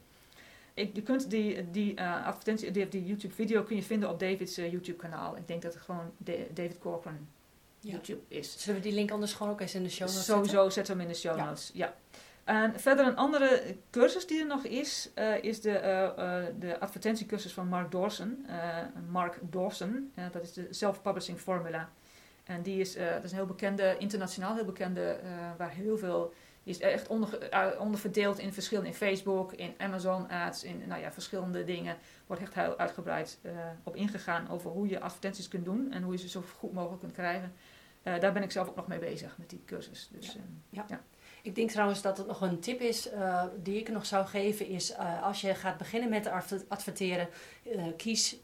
ik 0.73 0.95
je 0.95 1.01
kunt 1.01 1.29
die, 1.29 1.71
die 1.71 1.99
uh, 1.99 2.25
advertentie, 2.25 2.71
die, 2.71 2.87
die 2.89 3.05
YouTube-video 3.05 3.63
kun 3.63 3.75
je 3.75 3.83
vinden 3.83 4.09
op 4.09 4.19
David's 4.19 4.57
uh, 4.57 4.71
YouTube-kanaal. 4.71 5.37
Ik 5.37 5.47
denk 5.47 5.61
dat 5.61 5.73
het 5.73 5.83
gewoon 5.83 6.11
de, 6.17 6.47
David 6.53 6.79
Corcoran 6.79 7.27
Ja. 7.79 7.91
YouTube 7.91 8.21
is. 8.27 8.59
Zullen 8.61 8.81
we 8.81 8.87
die 8.87 8.95
link 8.95 9.11
anders 9.11 9.33
gewoon 9.33 9.51
ook 9.51 9.61
eens 9.61 9.75
in 9.75 9.83
de 9.83 9.89
show 9.89 10.07
notes 10.07 10.25
Sowieso 10.25 10.69
zet 10.69 10.87
hem 10.87 10.99
in 11.01 11.07
de 11.07 11.13
show 11.13 11.37
Ja. 11.37 11.45
notes. 11.45 11.71
Ja. 11.73 11.93
En 12.43 12.79
verder 12.79 13.05
een 13.07 13.15
andere 13.15 13.75
cursus 13.89 14.27
die 14.27 14.39
er 14.39 14.45
nog 14.47 14.63
is, 14.63 15.09
eh, 15.13 15.43
is 15.43 15.61
de, 15.61 15.71
eh, 15.77 16.03
eh, 16.05 16.45
de 16.59 16.79
advertentiecursus 16.79 17.53
van 17.53 17.67
Mark 17.67 17.91
Dawson. 17.91 18.45
Eh, 18.47 18.77
Mark 19.09 19.39
Dawson, 19.41 20.11
eh, 20.15 20.25
dat 20.31 20.41
is 20.43 20.53
de 20.53 20.67
Self-Publishing 20.69 21.39
Formula. 21.39 21.89
En 22.43 22.61
die 22.61 22.79
is, 22.79 22.95
eh, 22.95 23.13
dat 23.13 23.23
is 23.23 23.31
een 23.31 23.37
heel 23.37 23.45
bekende, 23.45 23.95
internationaal 23.99 24.55
heel 24.55 24.65
bekende, 24.65 25.01
eh, 25.11 25.29
waar 25.57 25.71
heel 25.71 25.97
veel, 25.97 26.33
die 26.63 26.73
is 26.73 26.79
echt 26.79 27.07
onder, 27.07 27.39
eh, 27.49 27.67
onderverdeeld 27.79 28.39
in 28.39 28.53
verschillen 28.53 28.85
in 28.85 28.93
Facebook, 28.93 29.53
in 29.53 29.73
Amazon 29.77 30.29
ads, 30.29 30.63
in 30.63 30.83
nou 30.87 31.01
ja, 31.01 31.11
verschillende 31.11 31.63
dingen. 31.63 31.97
Wordt 32.27 32.41
echt 32.41 32.53
heel 32.53 32.77
uitgebreid 32.77 33.39
op 33.83 33.95
ingegaan 33.95 34.49
over 34.49 34.71
hoe 34.71 34.87
je 34.87 34.99
advertenties 34.99 35.47
kunt 35.47 35.65
doen 35.65 35.91
en 35.91 36.03
hoe 36.03 36.11
je 36.13 36.19
ze 36.19 36.29
zo 36.29 36.43
goed 36.57 36.73
mogelijk 36.73 36.99
kunt 36.99 37.13
krijgen. 37.13 37.53
Daar 38.03 38.33
ben 38.33 38.43
ik 38.43 38.51
zelf 38.51 38.67
ook 38.69 38.75
nog 38.75 38.87
mee 38.87 38.99
bezig 38.99 39.37
met 39.37 39.49
die 39.49 39.61
cursus. 39.65 40.09
Dus, 40.11 40.37
Ja. 40.69 40.85
ehm, 40.87 40.97
Ik 41.41 41.55
denk 41.55 41.69
trouwens 41.71 42.01
dat 42.01 42.17
het 42.17 42.27
nog 42.27 42.41
een 42.41 42.59
tip 42.59 42.79
is 42.81 43.09
die 43.63 43.79
ik 43.79 43.89
nog 43.89 44.05
zou 44.05 44.25
geven, 44.25 44.67
is 44.67 44.95
als 45.21 45.41
je 45.41 45.55
gaat 45.55 45.77
beginnen 45.77 46.09
met 46.09 46.27
adver- 46.27 46.63
adverteren, 46.67 47.27
kies. 47.97 48.35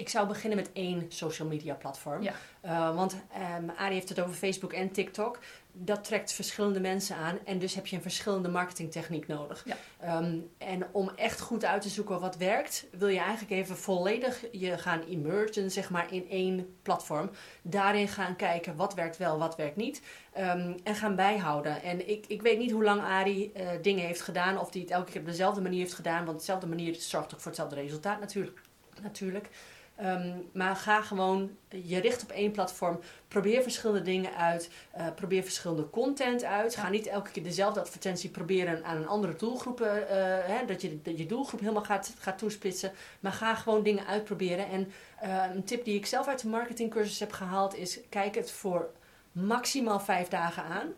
Ik 0.00 0.08
zou 0.08 0.26
beginnen 0.26 0.58
met 0.58 0.70
één 0.72 1.04
social 1.08 1.48
media 1.48 1.74
platform. 1.74 2.22
Ja. 2.22 2.32
Eh, 2.60 2.94
want 2.94 3.14
um, 3.14 3.70
Arie 3.76 3.94
heeft 3.94 4.08
het 4.08 4.20
over 4.20 4.34
Facebook 4.34 4.72
en 4.72 4.90
TikTok. 4.90 5.38
Dat 5.72 6.04
trekt 6.04 6.32
verschillende 6.32 6.80
mensen 6.80 7.16
aan 7.16 7.38
en 7.44 7.58
dus 7.58 7.74
heb 7.74 7.86
je 7.86 7.96
een 7.96 8.02
verschillende 8.02 8.48
marketingtechniek 8.48 9.26
nodig. 9.26 9.64
Ja. 9.64 9.76
Ehm, 10.00 10.38
en 10.58 10.86
om 10.92 11.10
echt 11.16 11.40
goed 11.40 11.64
uit 11.64 11.82
te 11.82 11.88
zoeken 11.88 12.20
wat 12.20 12.36
werkt, 12.36 12.86
wil 12.90 13.08
je 13.08 13.18
eigenlijk 13.18 13.50
even 13.50 13.76
volledig 13.76 14.44
je 14.52 14.78
gaan 14.78 15.06
immersen 15.06 15.70
zeg 15.70 15.90
maar, 15.90 16.12
in 16.12 16.28
één 16.30 16.76
platform. 16.82 17.30
Daarin 17.62 18.08
gaan 18.08 18.36
kijken 18.36 18.76
wat 18.76 18.94
werkt 18.94 19.16
wel, 19.16 19.38
wat 19.38 19.56
werkt 19.56 19.76
niet. 19.76 20.02
Ehm, 20.32 20.72
en 20.84 20.94
gaan 20.94 21.16
bijhouden. 21.16 21.82
En 21.82 22.08
ik, 22.08 22.24
ik 22.26 22.42
weet 22.42 22.58
niet 22.58 22.70
hoe 22.70 22.84
lang 22.84 23.02
Arie 23.02 23.52
eh, 23.52 23.68
dingen 23.82 24.06
heeft 24.06 24.22
gedaan. 24.22 24.58
Of 24.58 24.70
die 24.70 24.82
het 24.82 24.90
elke 24.90 25.10
keer 25.10 25.20
op 25.20 25.26
dezelfde 25.26 25.60
manier 25.60 25.80
heeft 25.80 25.94
gedaan. 25.94 26.24
Want 26.24 26.38
dezelfde 26.38 26.66
manier 26.66 26.94
zorgt 26.94 27.34
ook 27.34 27.40
voor 27.40 27.50
hetzelfde 27.50 27.76
resultaat 27.76 28.20
natuurlijk. 28.20 28.60
natuurlijk. 29.02 29.48
Ehm, 30.00 30.36
maar 30.52 30.76
ga 30.76 31.00
gewoon 31.02 31.50
je 31.68 31.98
richt 32.00 32.22
op 32.22 32.30
één 32.30 32.50
platform. 32.50 33.00
Probeer 33.28 33.62
verschillende 33.62 34.02
dingen 34.02 34.34
uit. 34.36 34.70
eh, 34.90 35.06
probeer 35.14 35.42
verschillende 35.42 35.90
content 35.90 36.44
uit. 36.44 36.76
Ga 36.76 36.88
niet 36.88 37.06
elke 37.06 37.30
keer 37.30 37.42
dezelfde 37.42 37.80
advertentie 37.80 38.30
proberen 38.30 38.84
aan 38.84 38.96
een 38.96 39.06
andere 39.06 39.36
doelgroep. 39.36 39.80
eh, 39.80 39.96
eh, 39.96 40.44
hè, 40.46 40.64
dat, 40.66 40.82
je, 40.82 41.02
dat 41.02 41.18
je 41.18 41.26
doelgroep 41.26 41.60
helemaal 41.60 41.84
gaat, 41.84 42.14
gaat 42.18 42.38
toespitsen. 42.38 42.92
Maar 43.20 43.32
ga 43.32 43.54
gewoon 43.54 43.82
dingen 43.82 44.06
uitproberen. 44.06 44.68
En 44.68 44.92
een 45.54 45.64
tip 45.64 45.84
die 45.84 45.96
ik 45.96 46.06
zelf 46.06 46.26
uit 46.26 46.40
de 46.42 46.48
marketingcursus 46.48 47.18
heb 47.20 47.32
gehaald 47.32 47.74
is: 47.76 47.98
kijk 48.08 48.34
het 48.34 48.50
voor 48.50 48.90
maximaal 49.32 50.00
vijf 50.00 50.28
dagen 50.28 50.62
aan. 50.64 50.88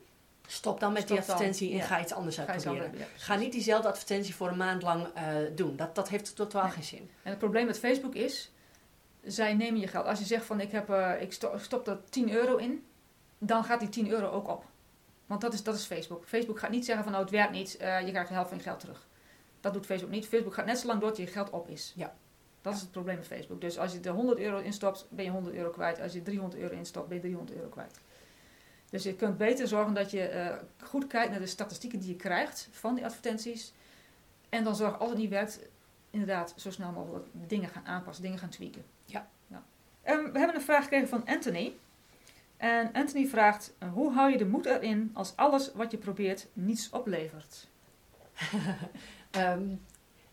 Stop 0.47 0.81
dan 0.81 0.93
met 0.93 1.07
die 1.09 1.17
dan, 1.17 1.19
advertentie 1.19 1.71
en 1.71 1.77
ja. 1.77 1.85
ga 1.85 2.01
iets 2.01 2.13
anders 2.13 2.41
uitproberen. 2.41 2.93
ja. 2.99 3.05
Ga 3.17 3.35
niet 3.37 3.53
diezelfde 3.53 3.89
advertentie 3.89 4.35
voor 4.35 4.49
een 4.49 4.57
maand 4.57 4.83
lang 4.83 5.07
doen. 5.55 5.77
Dat, 5.77 5.95
dat 5.95 6.09
heeft 6.09 6.37
totaal 6.37 6.63
Nee. 6.63 6.73
geen 6.73 6.85
zin. 6.85 7.11
En 7.23 7.31
het 7.31 7.39
probleem 7.39 7.67
met 7.67 7.79
Facebook 7.79 8.15
is, 8.15 8.52
zij 9.23 9.55
nemen 9.55 9.81
je 9.81 9.87
geld. 9.87 10.07
Als 10.07 10.19
je 10.19 10.25
zegt 10.25 10.45
van 10.45 10.61
ik, 10.61 10.71
heb, 10.73 10.91
eh, 10.91 11.21
ik 11.21 11.33
sto- 11.33 11.59
stop 11.59 11.87
er 11.87 11.99
10 12.09 12.31
euro 12.33 12.57
in, 12.57 12.85
dan 13.39 13.65
gaat 13.65 13.81
die 13.81 13.89
10 13.89 14.11
euro 14.11 14.29
ook 14.31 14.49
op. 14.49 14.65
Want 15.27 15.41
dat 15.41 15.53
is, 15.53 15.63
dat 15.63 15.75
is 15.75 15.85
Facebook. 15.85 16.25
Facebook 16.27 16.59
gaat 16.59 16.71
niet 16.71 16.85
zeggen 16.85 17.05
van 17.05 17.13
nou 17.13 17.25
het 17.25 17.35
werkt 17.35 17.53
niet, 17.53 17.77
eh, 17.77 18.01
je 18.01 18.11
krijgt 18.11 18.29
de 18.29 18.35
helft 18.35 18.49
van 18.49 18.59
je 18.59 18.65
geld 18.65 18.81
terug. 18.81 19.07
Dat 19.61 19.73
doet 19.73 19.87
Facebook 19.87 20.11
niet. 20.11 20.27
Facebook 20.27 20.55
gaat 20.55 20.67
net 20.67 20.79
zo 20.79 20.87
lang 20.87 21.01
door 21.01 21.09
tot 21.09 21.19
je 21.19 21.27
geld 21.27 21.51
op 21.51 21.69
is. 21.69 21.93
Ja. 21.97 22.15
Dat 22.63 22.75
is 22.75 22.81
het 22.81 22.91
probleem 22.91 23.17
met 23.17 23.27
Facebook. 23.27 23.61
Dus 23.61 23.79
als 23.79 23.93
je 23.93 24.01
er 24.01 24.11
100 24.11 24.39
euro 24.39 24.59
instopt, 24.59 25.07
ben 25.09 25.25
je 25.25 25.31
100 25.31 25.55
euro 25.55 25.71
kwijt. 25.71 26.01
Als 26.01 26.13
je 26.13 26.23
300 26.23 26.61
euro 26.63 26.75
instopt, 26.75 27.09
ben 27.09 27.17
je 27.17 27.23
300 27.23 27.57
euro 27.57 27.69
kwijt. 27.69 28.01
Dus 28.91 29.03
je 29.03 29.15
kunt 29.15 29.37
beter 29.39 29.69
zorgen 29.69 29.95
dat 29.95 30.11
je 30.11 30.23
eh, 30.23 30.57
goed 30.83 31.07
kijkt 31.07 31.31
naar 31.31 31.41
de 31.41 31.47
statistieken 31.47 31.99
die 31.99 32.09
je 32.09 32.17
krijgt 32.17 32.69
van 32.71 32.95
die 32.95 33.05
advertenties. 33.05 33.73
En 34.49 34.65
dan 34.65 34.77
zorg 34.77 34.99
als 34.99 35.11
het 35.11 35.19
niet 35.19 35.31
werkt, 35.31 35.59
inderdaad 36.13 36.55
zo 36.57 36.71
snel 36.71 36.93
mogelijk 36.93 37.27
dingen 37.33 37.69
gaan 37.69 37.87
aanpassen, 37.87 38.25
dingen 38.25 38.39
gaan 38.39 38.49
tweaken. 38.49 38.85
Ja. 39.05 39.29
Ehm, 40.03 40.33
we 40.33 40.39
hebben 40.39 40.57
een 40.57 40.63
vraag 40.63 40.83
gekregen 40.83 41.09
van 41.09 41.27
Anthony. 41.27 41.73
En 42.57 42.93
Anthony 42.93 43.27
vraagt, 43.27 43.75
eh, 43.79 43.93
hoe 43.93 44.13
hou 44.13 44.31
je 44.31 44.39
de 44.39 44.47
moed 44.47 44.67
erin 44.67 45.11
als 45.13 45.37
alles 45.37 45.73
wat 45.73 45.91
je 45.91 45.97
probeert 45.97 46.49
niets 46.53 46.91
oplevert? 46.91 47.69
Ehm, 49.31 49.75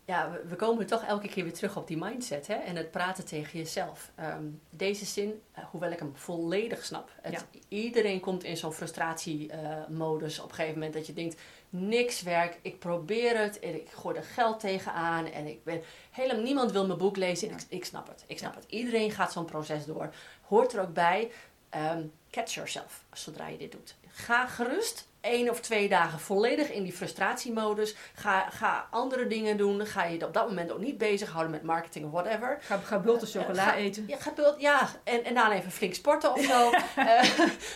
ja, 0.10 0.32
we, 0.32 0.48
we 0.48 0.56
komen 0.56 0.86
toch 0.86 1.04
elke 1.04 1.28
keer 1.28 1.44
weer 1.44 1.54
terug 1.54 1.78
op 1.78 1.88
die 1.88 1.98
mindset 1.98 2.48
hè? 2.48 2.54
en 2.54 2.76
het 2.76 2.92
praten 2.92 3.26
tegen 3.26 3.60
jezelf. 3.60 4.12
Ehm, 4.16 4.44
deze 4.70 5.06
zin, 5.06 5.42
eh, 5.52 5.64
hoewel 5.72 5.92
ik 5.92 6.00
hem 6.00 6.16
volledig 6.16 6.86
snap. 6.86 7.12
Het, 7.22 7.46
Iedereen 7.68 8.20
komt 8.20 8.44
in 8.44 8.58
zo'n 8.58 8.74
frustratiemodus 8.74 10.40
op 10.40 10.50
een 10.50 10.56
gegeven 10.56 10.74
moment 10.74 10.94
dat 10.94 11.08
je 11.08 11.14
denkt, 11.14 11.42
niks 11.70 12.22
werkt, 12.22 12.58
ik 12.62 12.80
probeer 12.80 13.38
het 13.38 13.60
en 13.60 13.76
ik 13.76 13.90
gooi 13.90 14.18
er 14.18 14.24
geld 14.24 14.60
tegenaan 14.60 15.26
en 15.26 15.48
ik 15.48 15.64
ben 15.64 15.82
helemaal 16.12 16.44
niemand 16.44 16.72
wil 16.72 16.86
mijn 16.86 17.00
boek 17.00 17.18
lezen. 17.18 17.50
Ja. 17.50 17.56
Ik, 17.56 17.62
ik 17.70 17.86
snap 17.86 18.08
het, 18.08 18.24
ik 18.28 18.38
snap 18.38 18.56
het. 18.56 18.66
Iedereen 18.68 19.12
gaat 19.12 19.32
zo'n 19.32 19.46
proces 19.46 19.86
door. 19.86 20.14
Hoort 20.42 20.74
er 20.74 20.82
ook 20.82 20.94
bij, 20.94 21.32
ehm, 21.70 22.04
catch 22.32 22.54
yourself 22.54 23.04
zodra 23.14 23.48
je 23.48 23.58
dit 23.58 23.72
doet. 23.72 23.96
Ga 24.08 24.48
gerust 24.48 25.09
één 25.22 25.50
of 25.50 25.60
twee 25.60 25.90
dagen 25.90 26.20
volledig 26.20 26.72
in 26.72 26.84
die 26.84 26.94
frustratiemodus. 26.94 27.96
Ga, 28.14 28.50
ga 28.50 28.88
andere 28.92 29.28
dingen 29.28 29.58
doen. 29.58 29.86
Ga 29.86 30.04
je 30.04 30.26
op 30.26 30.34
dat 30.34 30.48
moment 30.48 30.72
ook 30.72 30.80
niet 30.80 30.98
bezighouden 30.98 31.52
met 31.52 31.64
marketing 31.64 32.06
of 32.06 32.12
whatever. 32.12 32.58
Ga, 32.62 32.78
ga 32.78 33.00
bulten 33.00 33.28
chocola 33.28 33.64
ga- 33.64 33.76
eten. 33.76 34.04
Ja, 34.08 34.18
ga 34.18 34.32
bult, 34.34 34.60
ja 34.62 34.90
en, 35.04 35.24
en 35.24 35.34
dan 35.34 35.52
even 35.52 35.72
flink 35.72 35.94
sporten 35.94 36.34
of 36.34 36.42
zo. 36.42 36.70
Eh, 36.96 37.30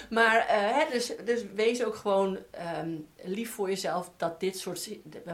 maar 0.09 0.37
eh, 0.37 0.55
hè, 0.57 0.85
dus, 0.91 1.13
dus 1.25 1.41
wees 1.55 1.83
ook 1.83 1.95
gewoon 1.95 2.37
ehm, 2.51 2.95
lief 3.23 3.51
voor 3.53 3.69
jezelf 3.69 4.11
dat 4.17 4.39
dit 4.39 4.57
soort 4.57 4.89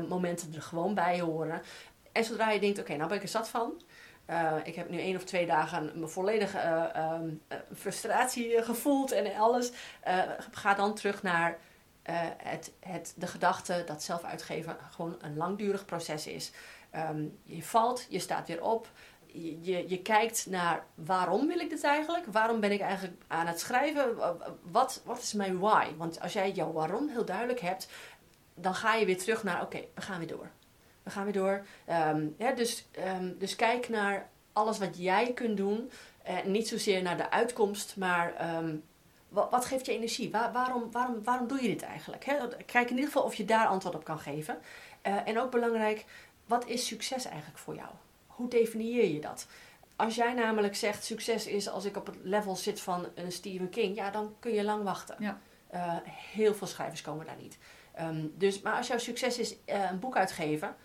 momenten 0.07 0.53
er 0.55 0.61
gewoon 0.61 0.93
bij 0.93 1.19
horen. 1.19 1.61
En 2.11 2.23
zodra 2.23 2.51
je 2.51 2.59
denkt, 2.59 2.79
oké, 2.79 2.95
nou 2.95 3.07
ben 3.07 3.17
ik 3.17 3.23
er 3.23 3.29
zat 3.29 3.49
van. 3.49 3.81
Eh, 4.25 4.53
ik 4.63 4.75
heb 4.75 4.89
nu 4.89 4.99
één 4.99 5.15
of 5.15 5.23
twee 5.23 5.45
dagen 5.45 5.91
mijn 5.95 6.09
volledige 6.09 6.57
eh, 6.57 6.83
ehm, 6.95 7.29
eh, 7.47 7.57
frustratie 7.75 8.55
eh, 8.55 8.65
gevoeld 8.65 9.11
en 9.11 9.35
alles. 9.35 9.71
Eh, 10.01 10.17
ga 10.51 10.73
dan 10.73 10.93
terug 10.95 11.23
naar 11.23 11.57
eh, 12.09 12.61
het, 12.79 13.13
de 13.15 13.27
gedachte 13.27 13.83
dat 13.85 14.03
zelf 14.03 14.23
uitgeven 14.23 14.77
gewoon 14.91 15.15
een 15.21 15.37
langdurig 15.37 15.85
proces 15.85 16.27
is. 16.27 16.51
Ehm, 16.89 17.23
je 17.43 17.63
valt, 17.63 18.05
je 18.09 18.19
staat 18.19 18.47
weer 18.47 18.63
op. 18.63 18.87
Je, 19.61 19.89
je, 19.89 20.01
kijkt 20.01 20.45
naar 20.45 20.85
waarom 20.95 21.47
wil 21.47 21.59
ik 21.59 21.69
dit 21.69 21.83
eigenlijk? 21.83 22.25
Waarom 22.25 22.59
ben 22.59 22.71
ik 22.71 22.81
eigenlijk 22.81 23.21
aan 23.27 23.47
het 23.47 23.59
schrijven? 23.59 24.17
Wat, 24.61 25.01
wat 25.05 25.17
is 25.17 25.33
mijn 25.33 25.59
why? 25.59 25.87
Want 25.97 26.21
als 26.21 26.33
jij 26.33 26.51
jouw 26.51 26.71
waarom 26.71 27.09
heel 27.09 27.25
duidelijk 27.25 27.59
hebt, 27.59 27.87
dan 28.53 28.75
ga 28.75 28.95
je 28.95 29.05
weer 29.05 29.17
terug 29.17 29.43
naar 29.43 29.61
oké, 29.61 29.85
we 29.93 30.01
gaan 30.01 30.17
weer 30.17 30.27
door. 30.27 30.49
We 31.03 31.09
gaan 31.09 31.23
weer 31.23 31.33
door. 31.33 31.65
Ehm, 31.85 32.27
dus, 32.55 32.87
ehm, 32.91 33.31
dus 33.37 33.55
kijk 33.55 33.89
naar 33.89 34.29
alles 34.53 34.79
wat 34.79 34.97
jij 34.97 35.33
kunt 35.33 35.57
doen. 35.57 35.91
Eh, 36.23 36.43
niet 36.43 36.67
zozeer 36.67 37.01
naar 37.01 37.17
de 37.17 37.31
uitkomst, 37.31 37.97
maar 37.97 38.33
wat, 39.29 39.51
wat 39.51 39.65
geeft 39.65 39.85
je 39.85 39.91
energie? 39.91 40.31
Waar- 40.31 40.51
waarom, 40.51 40.91
waarom, 40.91 41.23
waarom 41.23 41.47
doe 41.47 41.61
je 41.61 41.67
dit 41.67 41.81
eigenlijk? 41.81 42.25
Hè? 42.25 42.35
Kijk 42.65 42.89
in 42.89 42.95
ieder 42.95 43.11
geval 43.11 43.23
of 43.23 43.35
je 43.35 43.45
daar 43.45 43.67
antwoord 43.67 43.95
op 43.95 44.03
kan 44.03 44.19
geven. 44.19 44.57
Eh, 45.01 45.27
en 45.27 45.39
ook 45.39 45.51
belangrijk, 45.51 46.05
wat 46.45 46.67
is 46.67 46.87
succes 46.87 47.25
eigenlijk 47.25 47.57
voor 47.57 47.75
jou? 47.75 47.89
Hoe 48.27 48.47
definieer 48.47 49.05
je 49.13 49.19
dat? 49.19 49.47
Als 49.95 50.15
jij 50.15 50.33
namelijk 50.33 50.75
zegt 50.75 51.03
succes 51.03 51.47
is 51.47 51.69
als 51.69 51.85
ik 51.85 51.97
op 51.97 52.05
het 52.05 52.15
level 52.23 52.55
zit 52.55 52.81
van 52.81 53.07
een 53.15 53.31
Stephen 53.31 53.69
King, 53.69 53.95
ja, 53.95 54.11
dan 54.11 54.35
kun 54.39 54.53
je 54.53 54.63
lang 54.63 54.83
wachten. 54.83 55.15
Ja. 55.19 55.39
Eh, 55.67 55.95
heel 56.05 56.53
veel 56.55 56.67
schrijvers 56.67 57.01
komen 57.01 57.25
daar 57.25 57.37
niet. 57.41 57.57
Ehm, 57.93 58.27
dus, 58.33 58.61
maar 58.61 58.75
als 58.75 58.87
jouw 58.87 58.97
succes 58.97 59.37
is 59.37 59.55
eh, 59.65 59.89
een 59.89 59.99
boek 59.99 60.15
uitgeven, 60.17 60.75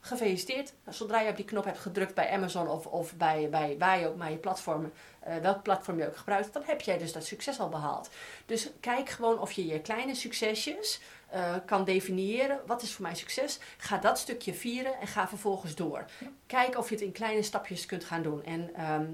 gefeliciteerd. 0.00 0.72
Zodra 0.88 1.20
je 1.20 1.30
op 1.30 1.36
die 1.36 1.44
knop 1.44 1.64
hebt 1.64 1.78
gedrukt 1.78 2.14
bij 2.14 2.30
Amazon 2.30 2.68
of, 2.68 2.86
of 2.86 3.14
bij, 3.14 3.48
bij 3.50 3.76
waar 3.78 4.00
je 4.00 4.08
ook 4.08 4.16
maar 4.16 4.30
je 4.30 4.36
platform, 4.36 4.92
eh, 5.20 5.36
welk 5.36 5.62
platform 5.62 5.98
je 5.98 6.06
ook 6.06 6.16
gebruikt, 6.16 6.52
dan 6.52 6.62
heb 6.66 6.80
jij 6.80 6.98
dus 6.98 7.12
dat 7.12 7.24
succes 7.24 7.60
al 7.60 7.68
behaald. 7.68 8.10
Dus 8.46 8.70
kijk 8.80 9.08
gewoon 9.08 9.40
of 9.40 9.52
je 9.52 9.66
je 9.66 9.80
kleine 9.80 10.14
succesjes 10.14 11.00
eh, 11.28 11.54
kan 11.66 11.84
definiëren. 11.84 12.60
Wat 12.66 12.82
is 12.82 12.92
voor 12.92 13.02
mij 13.02 13.14
succes? 13.14 13.58
Ga 13.76 13.98
dat 13.98 14.18
stukje 14.18 14.54
vieren 14.54 15.00
en 15.00 15.06
ga 15.06 15.28
vervolgens 15.28 15.74
door. 15.74 16.04
Kijk 16.46 16.78
of 16.78 16.88
je 16.88 16.94
het 16.94 17.04
in 17.04 17.12
kleine 17.12 17.42
stapjes 17.42 17.86
kunt 17.86 18.04
gaan 18.04 18.22
doen. 18.22 18.44
En 18.44 18.74
ehm 18.74 19.04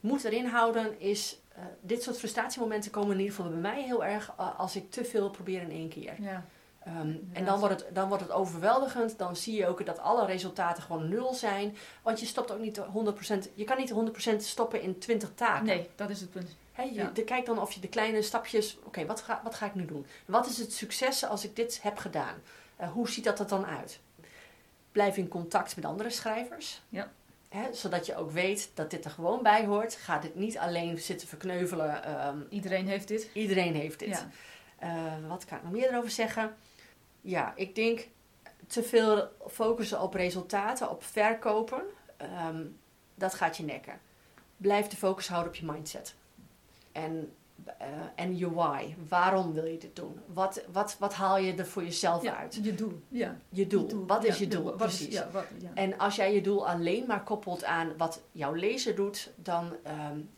moed 0.00 0.24
erin 0.24 0.46
houden 0.46 1.00
is, 1.00 1.38
eh, 1.54 1.62
dit 1.80 2.02
soort 2.02 2.18
frustratiemomenten 2.18 2.90
komen 2.90 3.12
in 3.12 3.20
ieder 3.20 3.34
geval 3.34 3.50
bij 3.50 3.60
mij 3.60 3.82
heel 3.82 4.04
erg 4.04 4.36
als 4.56 4.76
ik 4.76 4.90
te 4.90 5.04
veel 5.04 5.30
probeer 5.30 5.62
in 5.62 5.70
één 5.70 5.88
keer. 5.88 6.14
Ja. 6.22 6.46
Ehm, 6.88 7.14
en 7.32 7.44
dan 7.44 7.58
wordt, 7.58 7.74
het, 7.74 7.94
dan 7.94 8.08
wordt 8.08 8.22
het 8.22 8.32
overweldigend. 8.32 9.18
Dan 9.18 9.36
zie 9.36 9.56
je 9.56 9.66
ook 9.66 9.86
dat 9.86 9.98
alle 9.98 10.26
resultaten 10.26 10.82
gewoon 10.82 11.08
nul 11.08 11.34
zijn. 11.34 11.76
Want 12.02 12.20
je 12.20 12.26
stopt 12.26 12.50
ook 12.50 12.58
niet 12.58 12.80
100%. 12.80 13.48
Je 13.54 13.64
kan 13.64 13.76
niet 13.76 13.92
100% 14.32 14.36
stoppen 14.36 14.82
in 14.82 14.98
20 14.98 15.30
taken. 15.34 15.66
Nee, 15.66 15.88
dat 15.94 16.10
is 16.10 16.20
het 16.20 16.30
punt. 16.30 16.56
He, 16.72 16.82
je 16.82 17.12
de, 17.12 17.24
kijk 17.24 17.46
dan 17.46 17.60
of 17.60 17.72
je 17.72 17.80
de 17.80 17.88
kleine 17.88 18.22
stapjes. 18.22 18.78
Oké, 18.84 19.06
wat, 19.06 19.20
ga, 19.20 19.40
wat 19.44 19.54
ga 19.54 19.66
ik 19.66 19.74
nu 19.74 19.84
doen? 19.84 20.06
Wat 20.24 20.46
is 20.46 20.58
het 20.58 20.72
succes 20.72 21.24
als 21.24 21.44
ik 21.44 21.56
dit 21.56 21.82
heb 21.82 21.98
gedaan? 21.98 22.34
Uh, 22.80 22.90
hoe 22.90 23.08
ziet 23.08 23.24
dat 23.24 23.38
er 23.38 23.46
dan 23.48 23.66
uit? 23.66 24.00
Blijf 24.92 25.16
in 25.16 25.28
contact 25.28 25.76
met 25.76 25.84
andere 25.84 26.10
schrijvers. 26.10 26.82
Ja. 26.88 27.10
He, 27.48 27.72
zodat 27.72 28.06
je 28.06 28.16
ook 28.16 28.30
weet 28.30 28.70
dat 28.74 28.90
dit 28.90 29.04
er 29.04 29.10
gewoon 29.10 29.42
bij 29.42 29.64
hoort. 29.64 29.94
Ga 29.94 30.18
dit 30.18 30.34
niet 30.34 30.58
alleen 30.58 30.98
zitten 30.98 31.28
verkneuvelen. 31.28 32.26
Um, 32.26 32.46
iedereen 32.50 32.88
heeft 32.88 33.08
dit. 33.08 33.30
Iedereen 33.32 33.74
heeft 33.74 33.98
dit. 33.98 34.08
Ja. 34.08 34.28
Uh, 34.82 35.28
wat 35.28 35.44
kan 35.44 35.58
ik 35.58 35.64
nog 35.64 35.72
meer 35.72 35.90
erover 35.90 36.10
zeggen? 36.10 36.56
Ja, 37.20 37.52
ik 37.56 37.74
denk 37.74 38.08
te 38.66 38.82
veel 38.82 39.28
focussen 39.48 40.00
op 40.00 40.14
resultaten, 40.14 40.90
op 40.90 41.04
verkopen. 41.04 41.82
Um, 42.48 42.78
dat 43.14 43.34
gaat 43.34 43.56
je 43.56 43.62
nekken. 43.62 44.00
Blijf 44.56 44.86
de 44.86 44.96
focus 44.96 45.28
houden 45.28 45.52
op 45.52 45.58
je 45.58 45.66
mindset. 45.66 46.14
En, 46.92 47.32
uh, 47.66 47.74
en 48.14 48.36
je 48.36 48.54
why. 48.54 48.94
Waarom 49.08 49.52
wil 49.52 49.64
je 49.64 49.78
dit 49.78 49.96
doen? 49.96 50.20
Wat, 50.26 50.62
wat, 50.72 50.96
wat 50.98 51.14
haal 51.14 51.38
je 51.38 51.54
er 51.54 51.66
voor 51.66 51.82
jezelf 51.84 52.22
ja, 52.22 52.36
uit? 52.36 52.58
Je 52.62 52.74
doel. 52.74 53.02
Ja. 53.08 53.36
Je 53.48 53.66
doel. 53.66 54.06
Wat 54.06 54.24
is 54.24 54.38
je 54.38 54.48
doel? 54.48 54.72
Precies. 54.72 55.06
Is, 55.06 55.14
ja, 55.14 55.28
wat, 55.32 55.44
en 55.74 55.98
als 55.98 56.16
jij 56.16 56.34
je 56.34 56.40
doel 56.40 56.68
alleen 56.68 57.04
maar 57.06 57.22
koppelt 57.22 57.64
aan 57.64 57.96
wat 57.96 58.22
jouw 58.32 58.52
lezer 58.52 58.94
doet, 58.94 59.30
dan 59.36 59.72
um, 60.10 60.30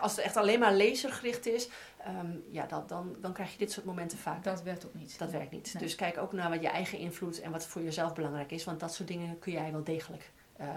als 0.00 0.16
het 0.16 0.24
echt 0.24 0.36
alleen 0.36 0.58
maar 0.58 0.74
lasergericht 0.74 1.46
is, 1.46 1.68
um, 2.08 2.44
ja, 2.50 2.66
dat, 2.66 2.88
dan, 2.88 3.16
dan 3.20 3.32
krijg 3.32 3.52
je 3.52 3.58
dit 3.58 3.72
soort 3.72 3.86
momenten 3.86 4.18
vaak. 4.18 4.44
Dat 4.44 4.62
werkt 4.62 4.86
ook 4.86 4.94
niet. 4.94 5.18
Dat 5.18 5.30
werkt 5.30 5.50
niet. 5.50 5.78
Dus 5.78 5.94
kijk 5.94 6.18
ook 6.18 6.32
naar 6.32 6.50
wat 6.50 6.62
je 6.62 6.68
eigen 6.68 6.98
invloed 6.98 7.40
en 7.40 7.50
wat 7.50 7.66
voor 7.66 7.82
jezelf 7.82 8.14
belangrijk 8.14 8.50
is, 8.50 8.64
want 8.64 8.80
dat 8.80 8.94
soort 8.94 9.08
dingen 9.08 9.38
kun 9.38 9.52
jij 9.52 9.72
wel 9.72 9.84
degelijk. 9.84 10.30
Uh, 10.60 10.68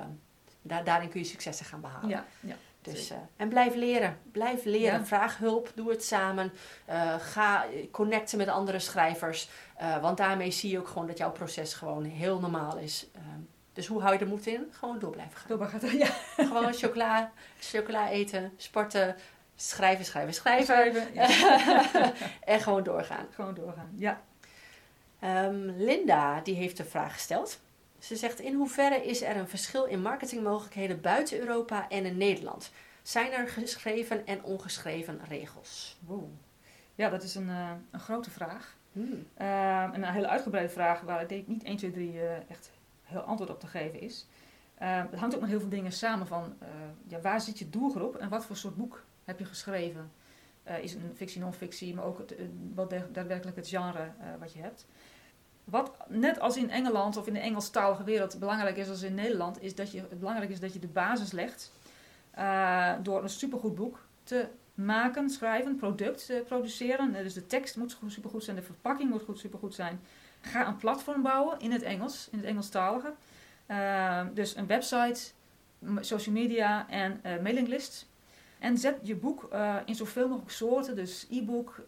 daar, 0.61 0.83
daarin 0.83 1.09
kun 1.09 1.19
je 1.19 1.25
successen 1.25 1.65
gaan 1.65 1.81
behalen. 1.81 2.09
Ja, 2.09 2.25
ja. 2.39 2.55
Dus, 2.81 3.11
uh, 3.11 3.17
en 3.35 3.49
blijf 3.49 3.75
leren. 3.75 4.17
Blijf 4.31 4.65
leren. 4.65 5.07
Vraag 5.07 5.37
hulp. 5.37 5.71
Doe 5.75 5.89
het 5.89 6.03
samen. 6.03 6.51
Uh, 6.89 7.15
ga 7.19 7.65
connecten 7.91 8.37
met 8.37 8.47
andere 8.47 8.79
schrijvers. 8.79 9.49
Uh, 9.81 10.01
want 10.01 10.17
daarmee 10.17 10.51
zie 10.51 10.71
je 10.71 10.79
ook 10.79 10.87
gewoon 10.87 11.07
dat 11.07 11.17
jouw 11.17 11.31
proces 11.31 11.73
gewoon 11.73 12.03
heel 12.03 12.39
normaal 12.39 12.77
is. 12.77 13.07
Ehm, 13.13 13.39
dus 13.73 13.87
hoe 13.87 14.01
hou 14.01 14.13
je 14.13 14.19
de 14.19 14.25
moed 14.25 14.47
in? 14.47 14.67
Gewoon 14.71 14.99
door 14.99 15.11
blijven 15.11 15.37
gaan. 15.37 15.79
Door 15.79 15.93
ja. 16.05 16.09
Gewoon 16.37 16.73
chocola, 16.73 17.31
chocola 17.59 18.09
eten, 18.09 18.51
sporten, 18.57 19.15
schrijven, 19.61 20.05
schrijven, 20.05 20.33
schrijven. 20.33 20.65
schrijven 20.65 21.13
ja. 21.13 22.13
en 22.53 22.59
gewoon 22.59 22.83
doorgaan. 22.83 23.25
Gewoon 23.31 23.53
doorgaan, 23.53 23.91
ja. 23.95 24.21
Um, 25.23 25.69
Linda, 25.77 26.41
die 26.41 26.55
heeft 26.55 26.79
een 26.79 26.85
vraag 26.85 27.13
gesteld. 27.13 27.59
Ze 27.99 28.15
zegt: 28.15 28.39
In 28.39 28.53
hoeverre 28.53 29.05
is 29.05 29.21
er 29.21 29.37
een 29.37 29.47
verschil 29.47 29.85
in 29.85 30.01
marketingmogelijkheden 30.01 31.01
buiten 31.01 31.39
Europa 31.39 31.89
en 31.89 32.05
in 32.05 32.17
Nederland? 32.17 32.71
Zijn 33.01 33.31
er 33.31 33.47
geschreven 33.47 34.27
en 34.27 34.43
ongeschreven 34.43 35.21
regels? 35.27 35.97
Wow. 35.99 36.23
Ja, 36.95 37.09
dat 37.09 37.23
is 37.23 37.35
een, 37.35 37.47
uh, 37.47 37.71
een 37.91 37.99
grote 37.99 38.29
vraag. 38.29 38.77
Hmm. 38.91 39.25
Uh, 39.41 39.89
een 39.93 40.03
hele 40.03 40.27
uitgebreide 40.27 40.71
vraag 40.71 41.01
waar 41.01 41.21
ik 41.21 41.29
denk 41.29 41.47
niet 41.47 41.63
1, 41.63 41.77
2, 41.77 41.91
3 41.91 42.13
uh, 42.13 42.49
echt 42.49 42.71
heel 43.03 43.21
antwoord 43.21 43.49
op 43.49 43.59
te 43.59 43.67
geven 43.67 44.01
is. 44.01 44.27
Uh, 44.81 45.03
het 45.09 45.19
hangt 45.19 45.35
ook 45.35 45.41
met 45.41 45.49
heel 45.49 45.59
veel 45.59 45.69
dingen 45.69 45.91
samen 45.91 46.27
van 46.27 46.57
ja, 47.07 47.21
waar 47.21 47.41
zit 47.41 47.59
je 47.59 47.69
doelgroep 47.69 48.15
en 48.15 48.29
wat 48.29 48.45
voor 48.45 48.55
soort 48.55 48.75
boek 48.75 49.03
heb 49.29 49.39
je 49.39 49.45
geschreven? 49.45 50.11
is 50.81 50.93
het 50.93 51.03
een 51.03 51.15
fictie, 51.15 51.41
non-fictie, 51.41 51.95
maar 51.95 52.05
ook 52.05 52.17
het, 52.17 52.35
wat 52.73 52.89
daadwerkelijk 52.89 53.57
het 53.57 53.67
genre 53.67 54.11
wat 54.39 54.53
je 54.53 54.59
hebt. 54.59 54.87
Wat 55.63 55.91
net 56.07 56.39
als 56.39 56.57
in 56.57 56.69
Engeland 56.69 57.17
of 57.17 57.27
in 57.27 57.33
de 57.33 57.39
Engelstalige 57.39 58.03
wereld 58.03 58.39
belangrijk 58.39 58.77
is 58.77 58.89
als 58.89 59.01
in 59.01 59.13
Nederland, 59.13 59.61
is 59.61 59.75
dat 59.75 59.91
je, 59.91 59.99
het 59.99 60.19
belangrijk 60.19 60.49
is 60.49 60.59
dat 60.59 60.73
je 60.73 60.79
de 60.79 60.87
basis 60.87 61.31
legt 61.31 61.71
door 63.01 63.23
een 63.23 63.29
supergoed 63.29 63.75
boek 63.75 64.05
te 64.23 64.47
maken, 64.73 65.29
schrijven, 65.29 65.75
product 65.75 66.31
produceren. 66.45 67.11
Dus 67.11 67.33
de 67.33 67.45
tekst 67.45 67.77
moet 67.77 67.97
supergoed 68.07 68.43
zijn, 68.43 68.55
de 68.55 68.61
verpakking 68.61 69.09
moet 69.09 69.23
goed, 69.23 69.39
supergoed 69.39 69.73
zijn. 69.73 69.99
Ga 70.41 70.67
een 70.67 70.77
platform 70.77 71.21
bouwen 71.21 71.59
in 71.59 71.71
het 71.71 71.81
Engels, 71.81 72.27
in 72.31 72.37
het 72.37 72.47
Engelstalige. 72.47 73.13
Dus 74.33 74.55
een 74.55 74.67
website, 74.67 75.31
social 75.99 76.35
media 76.35 76.89
en 76.89 77.21
mailinglist. 77.23 78.08
En 78.59 78.77
zet 78.77 78.95
je 79.01 79.15
boek 79.15 79.49
uh, 79.53 79.75
in 79.85 79.95
zoveel 79.95 80.27
mogelijk 80.27 80.51
soorten, 80.51 80.95
dus 80.95 81.27
e-book, 81.29 81.81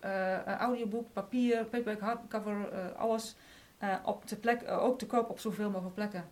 audioboek, 0.45 1.13
papier, 1.13 1.65
paperback, 1.65 1.99
hardcover, 1.99 2.93
alles. 2.95 3.35
Uh, 3.83 3.95
op 4.03 4.27
de 4.27 4.35
plek, 4.35 4.61
uh, 4.61 4.83
ook 4.83 4.99
te 4.99 5.05
koop 5.05 5.29
op 5.29 5.39
zoveel 5.39 5.69
mogelijk 5.69 5.95
plekken. 5.95 6.25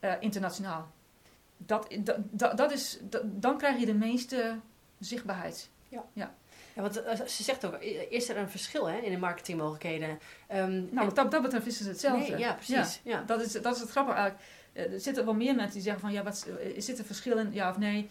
Uh, 0.00 0.12
internationaal. 0.20 0.88
Dat, 1.56 1.96
dat, 2.30 2.56
dat 2.56 2.72
is, 2.72 2.98
dat, 3.02 3.22
dan 3.24 3.58
krijg 3.58 3.78
je 3.78 3.86
de 3.86 3.94
meeste 3.94 4.58
zichtbaarheid. 4.98 5.70
Ja. 5.88 6.04
ja. 6.12 6.34
Ja, 6.74 6.82
want 6.82 7.02
ze 7.26 7.42
zegt 7.42 7.64
ook, 7.64 7.74
is 8.08 8.28
er 8.28 8.36
een 8.36 8.50
verschil 8.50 8.86
hè, 8.86 8.98
in 8.98 9.10
de 9.10 9.18
marketingmogelijkheden? 9.18 10.18
Um, 10.54 10.88
nou, 10.90 11.06
wat 11.06 11.16
dat, 11.16 11.30
dat 11.30 11.42
betreft 11.42 11.66
is 11.66 11.78
het 11.78 11.88
hetzelfde. 11.88 12.30
Nee, 12.30 12.40
ja, 12.40 12.54
precies. 12.54 13.00
Ja, 13.04 13.22
Dat, 13.22 13.40
is, 13.40 13.52
dat 13.52 13.74
is 13.74 13.80
het 13.80 13.90
grappige 13.90 14.16
eigenlijk. 14.16 14.48
Er 14.72 15.00
zitten 15.00 15.24
wel 15.24 15.34
meer 15.34 15.54
mensen 15.54 15.74
die 15.74 15.82
zeggen 15.82 16.00
van, 16.00 16.12
ja, 16.12 16.22
wat, 16.22 16.46
zit 16.76 16.98
er 16.98 17.04
verschil 17.04 17.38
in, 17.38 17.52
ja 17.52 17.70
of 17.70 17.78
nee? 17.78 18.10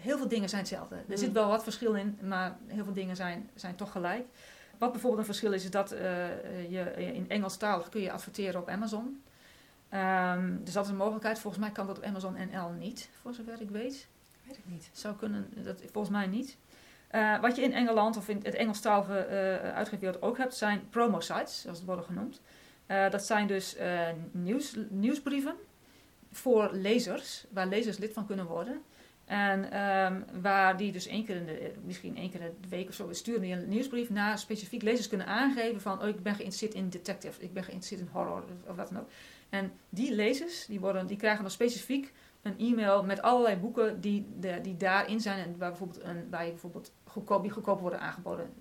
Heel 0.00 0.18
veel 0.18 0.28
dingen 0.28 0.48
zijn 0.48 0.60
hetzelfde. 0.60 0.94
Er 0.94 1.04
mm. 1.06 1.16
zit 1.16 1.32
wel 1.32 1.48
wat 1.48 1.62
verschil 1.62 1.94
in, 1.94 2.18
maar 2.22 2.56
heel 2.66 2.84
veel 2.84 2.92
dingen 2.92 3.16
zijn, 3.16 3.50
zijn 3.54 3.74
toch 3.74 3.92
gelijk. 3.92 4.26
Wat 4.78 4.92
bijvoorbeeld 4.92 5.20
een 5.20 5.34
verschil 5.34 5.52
is, 5.52 5.64
is 5.64 5.70
dat 5.70 5.92
uh, 5.92 6.00
je 6.70 6.92
in 6.96 7.30
Engelstalig 7.30 7.88
kun 7.88 8.00
je 8.00 8.12
adverteren 8.12 8.60
op 8.60 8.68
Amazon. 8.68 9.22
Um, 9.94 10.60
dus 10.64 10.74
dat 10.74 10.84
is 10.84 10.90
een 10.90 10.96
mogelijkheid. 10.96 11.38
Volgens 11.38 11.62
mij 11.62 11.72
kan 11.72 11.86
dat 11.86 11.98
op 11.98 12.04
Amazon 12.04 12.36
NL 12.52 12.70
niet, 12.78 13.08
voor 13.20 13.34
zover 13.34 13.60
ik 13.60 13.70
weet. 13.70 14.08
Weet 14.46 14.56
ik 14.56 14.64
niet. 14.66 14.90
Zou 14.92 15.16
kunnen, 15.16 15.48
dat, 15.64 15.82
volgens 15.92 16.14
mij 16.14 16.26
niet. 16.26 16.56
Uh, 17.14 17.40
wat 17.40 17.56
je 17.56 17.62
in 17.62 17.72
Engeland 17.72 18.16
of 18.16 18.28
in 18.28 18.40
het 18.42 18.54
Engelstalige 18.54 19.26
uh, 20.02 20.14
ook 20.20 20.38
hebt, 20.38 20.54
zijn 20.54 20.88
promo-sites, 20.90 21.60
zoals 21.60 21.78
het 21.78 21.86
worden 21.86 22.04
genoemd. 22.04 22.40
Uh, 22.86 23.10
dat 23.10 23.24
zijn 23.24 23.46
dus 23.46 23.76
nieuws, 24.30 24.76
nieuwsbrieven 24.88 25.54
voor 26.32 26.70
lezers, 26.72 27.44
waar 27.50 27.66
lezers 27.66 27.98
lid 27.98 28.12
van 28.12 28.26
kunnen 28.26 28.46
worden. 28.46 28.82
En 29.30 29.80
um, 29.80 30.24
waar 30.40 30.76
die 30.76 30.92
dus 30.92 31.06
één 31.06 31.24
keer 31.24 31.36
in 31.36 31.46
de, 31.46 31.72
misschien 31.84 32.16
één 32.16 32.30
keer 32.30 32.40
in 32.40 32.54
de 32.60 32.68
week 32.68 32.88
of 32.88 32.94
zo 32.94 33.12
sturen 33.12 33.40
die 33.40 33.52
een 33.52 33.68
nieuwsbrief 33.68 34.10
naar 34.10 34.38
specifiek 34.38 34.82
lezers 34.82 35.08
kunnen 35.08 35.26
aangeven 35.26 35.80
van 35.80 36.02
oh, 36.02 36.08
ik 36.08 36.22
ben 36.22 36.34
geïnteresseerd 36.34 36.74
in 36.74 36.88
detective, 36.88 37.42
ik 37.42 37.52
ben 37.52 37.64
geïnteresseerd 37.64 38.00
in 38.00 38.08
horror 38.12 38.44
of 38.66 38.76
wat 38.76 38.88
dan 38.88 39.00
ook. 39.00 39.08
En 39.48 39.72
die 39.88 40.14
lezers, 40.14 40.66
die, 40.66 40.80
worden, 40.80 41.06
die 41.06 41.16
krijgen 41.16 41.42
dan 41.42 41.50
specifiek 41.50 42.12
een 42.42 42.58
e-mail 42.58 43.04
met 43.04 43.22
allerlei 43.22 43.56
boeken 43.56 44.00
die, 44.00 44.26
de, 44.38 44.58
die 44.62 44.76
daarin 44.76 45.20
zijn 45.20 45.38
en 45.38 45.58
waar, 45.58 45.68
bijvoorbeeld 45.68 46.04
een, 46.04 46.30
waar 46.30 46.44
je 46.44 46.50
bijvoorbeeld 46.50 46.92
goedkoop, 47.04 47.42
die 47.42 47.52
worden 47.62 48.00
aangeboden. 48.00 48.52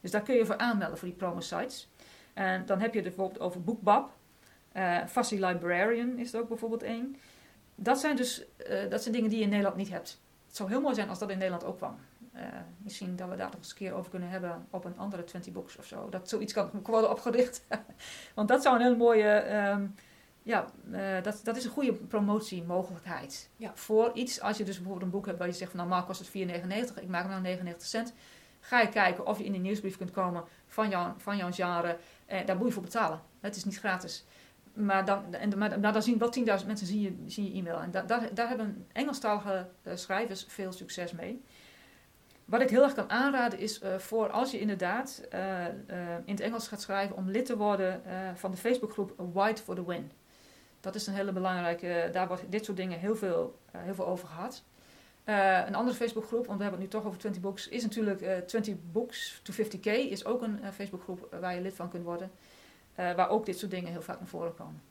Dus 0.00 0.10
daar 0.10 0.22
kun 0.22 0.34
je 0.34 0.46
voor 0.46 0.58
aanmelden 0.58 0.98
voor 0.98 1.08
die 1.08 1.16
promo 1.16 1.40
sites. 1.40 1.88
En 2.34 2.66
dan 2.66 2.80
heb 2.80 2.94
je 2.94 3.00
het 3.00 3.08
bijvoorbeeld 3.08 3.40
over 3.40 3.62
BookBab. 3.62 4.16
Uh, 4.76 5.06
Fussy 5.06 5.34
Librarian 5.34 6.18
is 6.18 6.32
er 6.32 6.40
ook 6.40 6.48
bijvoorbeeld 6.48 6.82
één 6.82 7.16
dat 7.76 7.98
zijn 7.98 8.16
dus 8.16 8.42
uh, 8.70 8.90
dat 8.90 9.02
zijn 9.02 9.14
dingen 9.14 9.30
die 9.30 9.38
je 9.38 9.44
in 9.44 9.50
Nederland 9.50 9.76
niet 9.76 9.90
hebt. 9.90 10.20
Het 10.46 10.56
zou 10.56 10.68
heel 10.68 10.80
mooi 10.80 10.94
zijn 10.94 11.08
als 11.08 11.18
dat 11.18 11.30
in 11.30 11.38
Nederland 11.38 11.64
ook 11.64 11.76
kwam. 11.76 11.96
Uh, 12.34 12.42
misschien 12.78 13.16
dat 13.16 13.28
we 13.28 13.36
daar 13.36 13.46
nog 13.46 13.56
eens 13.56 13.70
een 13.70 13.76
keer 13.76 13.94
over 13.94 14.10
kunnen 14.10 14.28
hebben 14.28 14.66
op 14.70 14.84
een 14.84 14.98
andere 14.98 15.24
20 15.24 15.52
books 15.52 15.76
of 15.76 15.84
zo. 15.84 16.08
Dat 16.08 16.28
zoiets 16.28 16.52
kan 16.52 16.70
worden 16.82 17.10
opgericht. 17.10 17.64
Want 18.34 18.48
dat 18.48 18.62
zou 18.62 18.76
een 18.76 18.82
hele 18.82 18.96
mooie. 18.96 19.54
Um, 19.70 19.94
ja, 20.42 20.66
uh, 20.92 21.22
dat, 21.22 21.40
dat 21.42 21.56
is 21.56 21.64
een 21.64 21.70
goede 21.70 21.92
promotiemogelijkheid. 21.92 23.48
Ja. 23.56 23.70
Voor 23.74 24.10
iets, 24.14 24.40
als 24.40 24.56
je 24.56 24.64
dus 24.64 24.76
bijvoorbeeld 24.76 25.04
een 25.04 25.10
boek 25.10 25.26
hebt 25.26 25.38
waar 25.38 25.46
je 25.46 25.52
zegt 25.52 25.70
van 25.70 25.78
nou, 25.78 25.90
normaal 25.90 26.06
kost 26.06 26.32
het 26.32 26.94
4,99, 26.98 27.02
ik 27.02 27.08
maak 27.08 27.22
hem 27.22 27.30
nou 27.30 27.42
99 27.42 27.88
cent. 27.88 28.12
Ga 28.60 28.80
je 28.80 28.88
kijken 28.88 29.26
of 29.26 29.38
je 29.38 29.44
in 29.44 29.52
die 29.52 29.60
nieuwsbrief 29.60 29.96
kunt 29.96 30.10
komen 30.10 30.44
van, 30.66 30.88
jou, 30.88 31.12
van 31.16 31.36
jouw 31.36 31.52
genre. 31.52 31.96
Eh, 32.26 32.46
daar 32.46 32.56
moet 32.56 32.66
je 32.66 32.72
voor 32.72 32.82
betalen. 32.82 33.20
Het 33.40 33.56
is 33.56 33.64
niet 33.64 33.78
gratis 33.78 34.24
maar 34.76 35.04
dan, 35.04 35.34
en, 35.34 35.58
maar, 35.58 35.80
dan 35.80 36.02
zien 36.02 36.18
wel 36.18 36.32
10.000 36.60 36.66
mensen 36.66 36.86
zien 36.86 37.00
je, 37.00 37.16
zien 37.26 37.44
je 37.44 37.58
e-mail. 37.58 37.80
En 37.80 37.90
da, 37.90 38.02
daar, 38.02 38.34
daar 38.34 38.48
hebben 38.48 38.86
Engelstalige 38.92 39.68
uh, 39.82 39.96
schrijvers 39.96 40.44
veel 40.48 40.72
succes 40.72 41.12
mee. 41.12 41.42
Wat 42.44 42.60
ik 42.60 42.70
heel 42.70 42.82
erg 42.82 42.94
kan 42.94 43.10
aanraden 43.10 43.58
is 43.58 43.82
uh, 43.82 43.94
voor 43.98 44.30
als 44.30 44.50
je 44.50 44.60
inderdaad 44.60 45.22
uh, 45.34 45.64
in 46.24 46.34
het 46.34 46.40
Engels 46.40 46.68
gaat 46.68 46.80
schrijven 46.80 47.16
om 47.16 47.30
lid 47.30 47.46
te 47.46 47.56
worden 47.56 48.02
van 48.34 48.50
de 48.50 48.56
Facebookgroep 48.56 49.14
White 49.32 49.62
for 49.62 49.74
the 49.74 49.86
Win. 49.86 50.10
Dat 50.80 50.94
is 50.94 51.06
een 51.06 51.14
hele 51.14 51.32
belangrijke, 51.32 52.08
daar 52.12 52.28
wordt 52.28 52.42
dit 52.48 52.64
soort 52.64 52.76
dingen 52.76 52.98
heel 52.98 53.16
veel, 53.16 53.58
heel 53.76 53.94
veel 53.94 54.06
over 54.06 54.28
gehad. 54.28 54.62
een 55.66 55.74
andere 55.74 55.96
Facebookgroep, 55.96 56.46
want 56.46 56.58
we 56.58 56.62
hebben 56.64 56.82
het 56.82 56.92
nu 56.92 56.98
toch 56.98 57.06
over 57.06 57.18
20 57.18 57.42
Books, 57.42 57.68
is 57.68 57.82
natuurlijk 57.82 58.46
20 58.46 58.74
Books 58.92 59.40
to 59.42 59.52
50k, 59.52 59.86
is 59.86 60.24
ook 60.24 60.42
een 60.42 60.58
Facebookgroep 60.72 61.36
waar 61.40 61.54
je 61.54 61.60
lid 61.60 61.74
van 61.74 61.88
kunt 61.88 62.04
worden. 62.04 62.30
Uh, 63.00 63.14
waar 63.14 63.28
ook 63.28 63.46
dit 63.46 63.58
soort 63.58 63.70
dingen 63.70 63.90
heel 63.90 64.02
vaak 64.02 64.18
naar 64.18 64.28
voren 64.28 64.54
komen. 64.54 64.82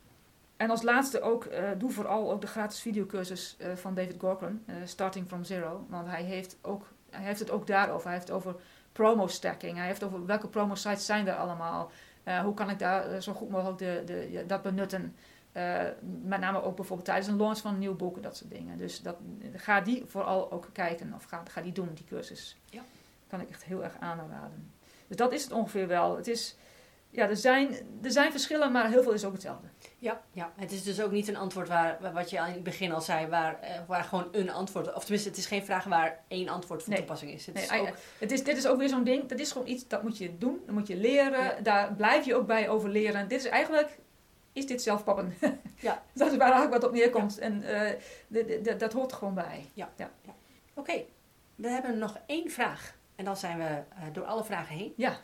En 0.58 0.70
als 0.70 0.82
laatste 0.82 1.22
ook, 1.22 1.46
uh, 1.46 1.70
doe 1.78 1.92
vooral 1.92 2.32
ook 2.32 2.42
de 2.42 2.48
gratis 2.48 2.82
videocursus 2.82 3.56
uh, 3.60 3.76
van 3.76 3.94
David 3.94 4.16
Gorkran, 4.20 4.60
Starting 4.84 5.28
from 5.28 5.44
Zero. 5.44 5.86
Want 5.90 6.08
hij 6.08 6.24
heeft, 6.24 6.58
ook, 6.62 6.88
hij 7.10 7.24
heeft 7.24 7.40
het 7.40 7.52
ook 7.52 7.68
daarover. 7.68 8.04
Hij 8.04 8.14
heeft 8.14 8.28
het 8.28 8.38
over 8.38 8.56
promo 8.92 9.28
stacking. 9.28 9.78
Hij 9.78 9.86
heeft 9.86 10.04
over 10.04 10.26
welke 10.26 10.48
promo 10.48 10.76
sites 10.76 11.06
zijn 11.06 11.28
er 11.28 11.36
allemaal. 11.36 11.92
Eh, 12.24 12.40
hoe 12.40 12.54
kan 12.54 12.70
ik 12.70 12.80
daar 12.80 13.12
eh, 13.12 13.22
zo 13.22 13.34
goed 13.34 13.50
mogelijk 13.50 13.78
de, 13.78 14.02
de, 14.06 14.44
dat 14.48 14.62
benutten? 14.62 15.16
Eh, 15.52 15.84
met 16.24 16.40
name 16.40 16.64
ook 16.64 16.76
bijvoorbeeld 16.76 17.08
tijdens 17.08 17.28
een 17.28 17.38
launch 17.38 17.58
van 17.58 17.74
een 17.74 17.80
nieuw 17.80 17.96
boek, 17.96 18.24
dat 18.24 18.38
soort 18.38 18.52
dingen. 18.52 18.78
Dus 18.78 19.02
dat, 19.02 19.16
ga 19.54 19.82
die 19.82 20.04
vooral 20.08 20.52
ook 20.52 20.70
kijken 20.74 21.14
of 21.14 21.24
ga, 21.24 21.44
ga 21.52 21.62
die 21.62 21.72
doen, 21.72 21.90
die 21.94 22.06
cursus. 22.06 22.58
Ja. 22.70 22.82
Kan 23.28 23.42
ik 23.42 23.50
echt 23.50 23.64
heel 23.64 23.84
erg 23.84 23.98
aanraden. 24.00 24.72
Dus 25.08 25.18
dat 25.18 25.32
is 25.32 25.44
het 25.44 25.52
ongeveer 25.52 25.88
wel. 25.88 26.16
Het 26.16 26.28
is, 26.28 26.56
ja, 27.16 27.30
er, 27.30 27.36
zijn, 27.38 27.70
er 28.04 28.12
zijn 28.12 28.32
verschillen, 28.32 28.72
maar 28.72 28.90
heel 28.90 29.04
veel 29.04 29.12
is 29.12 29.26
ook 29.26 29.34
hetzelfde. 29.34 29.68
Ja, 30.00 30.22
ja, 30.32 30.52
het 30.56 30.72
is 30.72 30.84
dus 30.84 31.02
ook 31.02 31.12
niet 31.12 31.28
een 31.28 31.36
antwoord 31.36 31.68
waar, 31.68 32.12
wat 32.14 32.30
je 32.30 32.40
aan 32.40 32.52
het 32.52 32.64
begin 32.64 32.92
al 32.92 33.02
zei, 33.02 33.28
waar, 33.28 33.60
eh, 33.62 33.80
waar 33.88 34.04
gewoon 34.04 34.28
een 34.32 34.50
antwoord, 34.52 34.94
of 34.94 35.02
tenminste, 35.02 35.30
het 35.30 35.38
is 35.38 35.46
geen 35.46 35.66
vraag 35.66 35.84
waar 35.84 36.24
één 36.28 36.50
antwoord 36.50 36.82
voor 36.84 36.90
Nee. 36.90 37.00
toepassing 37.02 37.32
is. 37.32 37.46
Het 37.46 37.56
Nee, 37.56 37.64
is 37.64 37.72
ook, 37.72 37.88
ja, 37.88 37.94
het 38.20 38.32
is, 38.32 38.44
dit 38.44 38.58
is 38.58 38.68
ook 38.68 38.78
weer 38.78 38.90
zo'n 38.90 39.04
ding, 39.04 39.26
dat 39.30 39.40
is 39.40 39.52
gewoon 39.52 39.68
iets, 39.68 39.88
dat 39.88 40.04
moet 40.04 40.18
je 40.18 40.38
doen, 40.38 40.60
dat 40.66 40.76
moet 40.76 40.88
je 40.88 40.96
leren, 40.96 41.44
Ja. 41.44 41.56
daar 41.64 41.94
blijf 41.94 42.26
je 42.26 42.36
ook 42.36 42.48
bij 42.48 42.70
over 42.70 42.90
leren. 42.90 43.28
Dit 43.28 43.40
is 43.40 43.50
eigenlijk, 43.50 43.98
is 44.54 44.68
dit 44.68 44.82
zelfpappen? 44.82 45.34
Ja. 45.80 46.04
dat 46.14 46.32
is 46.32 46.38
waar 46.38 46.52
eigenlijk 46.52 46.82
wat 46.82 46.92
op 46.92 46.96
neerkomt 46.96 47.38
en 47.38 47.64
eh, 47.64 48.78
dat 48.80 48.94
hoort 48.94 49.12
er 49.12 49.18
gewoon 49.18 49.34
bij. 49.34 49.66
Oké, 50.74 51.04
we 51.56 51.68
hebben 51.70 51.98
nog 51.98 52.18
één 52.26 52.52
vraag 52.52 52.96
en 53.16 53.26
dan 53.26 53.38
zijn 53.38 53.58
we 53.58 53.64
eh, 53.64 54.04
door 54.14 54.26
alle 54.26 54.44
vragen 54.44 54.76
heen. 54.76 54.94
Ja. 54.98 55.18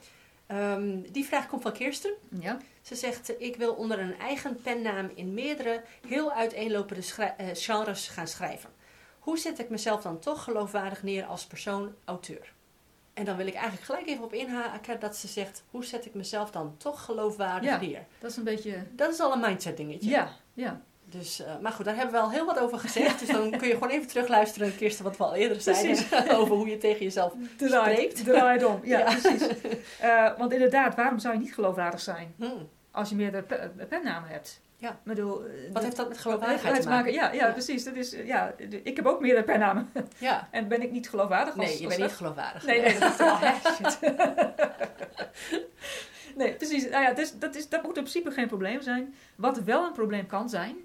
Ehm, 0.51 1.01
die 1.11 1.25
vraag 1.25 1.47
komt 1.47 1.61
van 1.61 1.71
Kirsten. 1.73 2.13
Ja, 2.39 2.57
Ze 2.81 2.95
zegt, 2.95 3.41
ik 3.41 3.55
wil 3.55 3.73
onder 3.73 3.99
een 3.99 4.19
eigen 4.19 4.61
pennaam 4.61 5.11
in 5.15 5.33
meerdere 5.33 5.83
heel 6.07 6.31
uiteenlopende 6.31 7.01
eh, 7.37 7.47
genres 7.53 8.07
gaan 8.07 8.27
schrijven. 8.27 8.69
Hoe 9.19 9.37
zet 9.37 9.59
ik 9.59 9.69
mezelf 9.69 10.01
dan 10.01 10.19
toch 10.19 10.43
geloofwaardig 10.43 11.03
neer 11.03 11.25
als 11.25 11.45
persoon, 11.45 11.95
auteur? 12.05 12.53
En 13.13 13.25
dan 13.25 13.37
wil 13.37 13.47
ik 13.47 13.53
eigenlijk 13.53 13.83
gelijk 13.85 14.07
even 14.07 14.23
op 14.23 14.33
inhaken 14.33 14.99
dat 14.99 15.15
ze 15.15 15.27
zegt, 15.27 15.63
hoe 15.71 15.85
zet 15.85 16.05
ik 16.05 16.13
mezelf 16.13 16.51
dan 16.51 16.75
toch 16.77 17.05
geloofwaardig 17.05 17.69
Ja. 17.69 17.79
neer? 17.79 18.05
dat 18.19 18.31
is 18.31 18.37
een 18.37 18.43
beetje, 18.43 18.83
Dat 18.91 19.13
is 19.13 19.19
al 19.19 19.33
een 19.33 19.39
mindset 19.39 19.77
dingetje. 19.77 20.09
ja, 20.09 20.29
ja. 20.53 20.81
Dus, 21.11 21.43
eh, 21.43 21.51
maar 21.61 21.71
goed, 21.71 21.85
daar 21.85 21.95
hebben 21.95 22.13
we 22.13 22.19
al 22.19 22.31
heel 22.31 22.45
wat 22.45 22.59
over 22.59 22.79
gezegd. 22.79 23.19
dus 23.19 23.27
dan 23.29 23.51
kun 23.57 23.67
je 23.67 23.73
gewoon 23.73 23.89
even 23.89 24.07
terugluisteren, 24.07 24.75
Kirsten, 24.75 25.03
wat 25.03 25.17
we 25.17 25.23
al 25.23 25.35
eerder 25.35 25.61
zeiden. 25.61 26.05
over 26.39 26.55
hoe 26.55 26.67
je 26.69 26.77
tegen 26.77 27.03
jezelf 27.03 27.33
Draait, 27.57 28.17
spreekt. 28.17 28.23
draait 28.37 28.63
om, 28.63 28.79
ja, 28.83 28.97
Ja. 28.99 29.03
precies. 29.03 29.47
Eh, 29.99 30.37
want 30.37 30.53
inderdaad, 30.53 30.95
waarom 30.95 31.19
zou 31.19 31.33
je 31.33 31.39
niet 31.39 31.53
geloofwaardig 31.53 31.99
zijn 31.99 32.33
Hmm. 32.37 32.69
als 32.91 33.09
je 33.09 33.15
meerdere 33.15 33.43
pe- 33.43 33.55
eh, 33.55 33.87
pennamen 33.89 34.29
hebt? 34.29 34.59
Ja. 34.77 34.99
Bedoel, 35.03 35.41
Wat 35.73 35.83
heeft 35.83 35.95
dat 35.95 36.07
met 36.09 36.17
geloofwaardigheid 36.17 36.73
te 36.73 36.79
het 36.81 36.89
maken? 36.89 37.13
Ja, 37.13 37.31
ja, 37.31 37.45
Ja. 37.45 37.51
precies. 37.51 37.83
Dat 37.83 37.95
is, 37.95 38.15
ja, 38.25 38.53
de- 38.69 38.81
ik 38.83 38.95
heb 38.95 39.05
ook 39.05 39.19
meerdere 39.21 39.43
pennamen. 39.45 39.89
Ja. 40.17 40.47
En 40.51 40.67
ben 40.67 40.81
ik 40.81 40.91
niet 40.91 41.09
geloofwaardig? 41.09 41.57
Als, 41.57 41.65
Nee, 41.67 41.81
je 41.81 41.87
bent 41.87 41.99
niet 41.99 42.11
geloofwaardig. 42.11 42.65
Nee, 42.65 42.81
nee, 42.81 42.99
dat 42.99 43.11
is 43.11 43.17
wel 43.17 43.37
nee, 46.35 46.53
precies. 46.53 46.89
Nou 46.89 47.03
ja, 47.03 47.13
dus 47.13 47.33
dat, 47.39 47.55
is, 47.55 47.69
dat 47.69 47.83
moet 47.83 47.97
in 47.97 48.03
principe 48.03 48.31
geen 48.31 48.47
probleem 48.47 48.81
zijn. 48.81 49.15
Wat 49.35 49.59
wel 49.63 49.85
een 49.85 49.91
probleem 49.93 50.25
kan 50.25 50.49
zijn, 50.49 50.75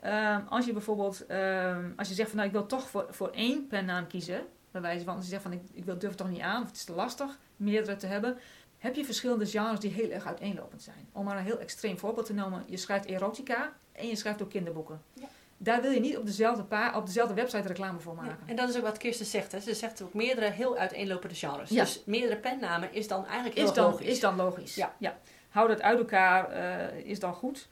ehm, 0.00 0.40
als 0.48 0.66
je 0.66 0.72
bijvoorbeeld, 0.72 1.26
ehm, 1.26 1.90
als 1.96 2.08
je 2.08 2.14
zegt 2.14 2.28
van 2.28 2.36
nou 2.36 2.48
ik 2.48 2.54
wil 2.54 2.66
toch 2.66 2.88
voor, 2.88 3.06
voor 3.10 3.30
één 3.30 3.66
pennaam 3.66 4.06
kiezen, 4.06 4.46
bij 4.70 4.80
wijze 4.80 5.04
van, 5.04 5.14
als 5.14 5.24
je 5.24 5.30
zegt 5.30 5.42
van 5.42 5.52
ik, 5.52 5.62
ik 5.72 5.84
wil, 5.84 5.98
durf 5.98 6.12
het 6.12 6.20
toch 6.20 6.30
niet 6.30 6.40
aan, 6.40 6.62
of 6.62 6.68
het 6.68 6.76
is 6.76 6.84
te 6.84 6.92
lastig, 6.92 7.38
meerdere 7.56 7.96
te 7.96 8.06
hebben, 8.06 8.38
heb 8.78 8.94
je 8.94 9.04
verschillende 9.04 9.46
genres 9.46 9.80
die 9.80 9.90
heel 9.90 10.10
erg 10.10 10.26
uiteenlopend 10.26 10.82
zijn. 10.82 11.08
Om 11.12 11.24
maar 11.24 11.36
een 11.36 11.44
heel 11.44 11.58
extreem 11.58 11.98
voorbeeld 11.98 12.26
te 12.26 12.34
noemen, 12.34 12.64
je 12.66 12.76
schrijft 12.76 13.04
erotica 13.04 13.72
en 13.92 14.08
je 14.08 14.16
schrijft 14.16 14.42
ook 14.42 14.50
kinderboeken. 14.50 15.02
Ja. 15.12 15.28
Daar 15.62 15.82
wil 15.82 15.90
je 15.90 16.00
niet 16.00 16.16
op 16.16 16.26
dezelfde, 16.26 16.62
pa 16.62 16.96
op 16.96 17.06
dezelfde 17.06 17.34
website 17.34 17.68
reclame 17.68 18.00
voor 18.00 18.14
maken. 18.14 18.38
Ja, 18.40 18.50
en 18.50 18.56
dat 18.56 18.68
is 18.68 18.76
ook 18.76 18.82
wat 18.82 18.98
Kirsten 18.98 19.26
zegt. 19.26 19.52
Hè. 19.52 19.60
Ze 19.60 19.74
zegt 19.74 20.02
ook 20.02 20.14
meerdere 20.14 20.50
heel 20.50 20.76
uiteenlopende 20.76 21.34
genres. 21.34 21.70
Ja. 21.70 21.84
Dus 21.84 22.02
meerdere 22.06 22.36
pennamen 22.36 22.92
is 22.92 23.08
dan 23.08 23.26
eigenlijk 23.26 23.56
heel 23.56 23.68
is 23.68 23.72
dan, 23.72 23.90
logisch. 23.90 24.06
Is 24.06 24.20
dan 24.20 24.36
logisch. 24.36 24.74
Ja. 24.74 25.18
Hou 25.48 25.68
dat 25.68 25.82
uit 25.82 25.98
elkaar, 25.98 26.50
eh, 26.50 26.98
is 27.04 27.18
dan 27.18 27.34
goed. 27.34 27.68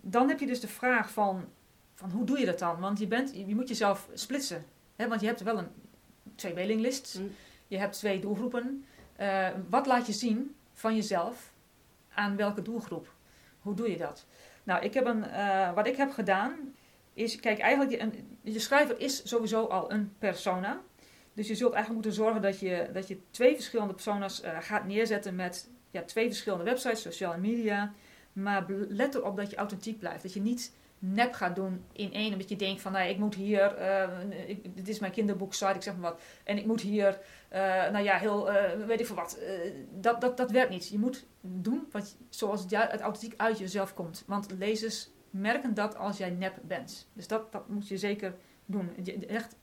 Dan 0.00 0.28
heb 0.28 0.40
je 0.40 0.46
dus 0.46 0.60
de 0.60 0.68
vraag 0.68 1.10
van, 1.10 1.44
van 1.94 2.10
hoe 2.10 2.24
doe 2.24 2.38
je 2.38 2.46
dat 2.46 2.58
dan? 2.58 2.80
Want 2.80 2.98
je, 2.98 3.06
bent, 3.06 3.34
je 3.34 3.54
moet 3.54 3.68
jezelf 3.68 4.08
splitsen. 4.14 4.64
Hè? 4.96 5.08
Want 5.08 5.20
je 5.20 5.26
hebt 5.26 5.42
wel 5.42 5.58
een 5.58 5.68
twee 6.34 6.54
mailinglists. 6.54 7.14
Mm. 7.14 7.30
Je 7.66 7.78
hebt 7.78 7.98
twee 7.98 8.20
doelgroepen. 8.20 8.84
Eh, 9.16 9.48
wat 9.68 9.86
laat 9.86 10.06
je 10.06 10.12
zien 10.12 10.54
van 10.72 10.94
jezelf 10.94 11.52
aan 12.14 12.36
welke 12.36 12.62
doelgroep? 12.62 13.12
Hoe 13.60 13.74
doe 13.74 13.90
je 13.90 13.96
dat? 13.96 14.26
Nou, 14.62 14.84
ik 14.84 14.94
heb 14.94 15.06
een, 15.06 15.24
eh, 15.24 15.74
wat 15.74 15.86
ik 15.86 15.96
heb 15.96 16.10
gedaan 16.10 16.74
is, 17.14 17.40
kijk, 17.40 17.58
eigenlijk, 17.58 17.90
je, 17.90 18.00
een, 18.00 18.38
je 18.42 18.58
schrijver 18.58 19.00
is 19.00 19.28
sowieso 19.28 19.64
al 19.64 19.92
een 19.92 20.12
persona. 20.18 20.80
Dus 21.32 21.48
je 21.48 21.54
zult 21.54 21.72
eigenlijk 21.72 22.04
moeten 22.04 22.22
zorgen 22.22 22.42
dat 22.42 22.60
je, 22.60 22.90
dat 22.92 23.08
je 23.08 23.18
twee 23.30 23.54
verschillende 23.54 23.92
persona's 23.92 24.40
eh, 24.40 24.56
gaat 24.60 24.86
neerzetten 24.86 25.34
met 25.34 25.68
ja, 25.90 26.02
twee 26.02 26.26
verschillende 26.26 26.64
websites, 26.64 27.02
sociale 27.02 27.38
media. 27.38 27.92
Maar 28.42 28.64
let 28.88 29.14
erop 29.14 29.36
dat 29.36 29.50
je 29.50 29.56
authentiek 29.56 29.98
blijft. 29.98 30.22
Dat 30.22 30.32
je 30.32 30.40
niet 30.40 30.72
nep 31.00 31.32
gaat 31.32 31.54
doen 31.54 31.84
in 31.92 32.12
één. 32.12 32.32
Omdat 32.32 32.48
je 32.48 32.56
denkt 32.56 32.82
van, 32.82 32.92
nou, 32.92 33.08
ik 33.08 33.18
moet 33.18 33.34
hier, 33.34 33.74
eh, 33.74 34.08
dit 34.74 34.88
is 34.88 34.98
mijn 34.98 35.12
kinderboeksite, 35.12 35.74
ik 35.74 35.82
zeg 35.82 35.96
maar 35.96 36.10
wat. 36.10 36.20
En 36.44 36.58
ik 36.58 36.66
moet 36.66 36.80
hier, 36.80 37.20
eh, 37.48 37.60
nou 37.90 38.04
ja, 38.04 38.16
heel, 38.18 38.50
eh, 38.50 38.86
weet 38.86 39.00
ik 39.00 39.06
veel 39.06 39.16
wat. 39.16 39.38
Dat, 40.00 40.20
dat, 40.20 40.36
dat 40.36 40.50
werkt 40.50 40.70
niet. 40.70 40.88
Je 40.88 40.98
moet 40.98 41.26
doen 41.40 41.88
wat, 41.90 42.16
zoals 42.28 42.62
het, 42.62 43.00
authentiek 43.00 43.34
uit 43.36 43.58
jezelf 43.58 43.94
komt. 43.94 44.24
Want 44.26 44.50
lezers 44.58 45.10
merken 45.30 45.74
dat 45.74 45.96
als 45.96 46.16
jij 46.16 46.30
nep 46.30 46.58
bent. 46.62 47.08
Dus 47.12 47.26
dat, 47.26 47.52
dat 47.52 47.68
moet 47.68 47.88
je 47.88 47.98
zeker 47.98 48.34
doen. 48.66 48.90
Echt, 49.28 49.56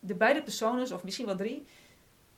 de 0.00 0.14
beide 0.14 0.42
personen, 0.42 0.92
of 0.92 1.04
misschien 1.04 1.26
wel 1.26 1.36
drie, 1.36 1.66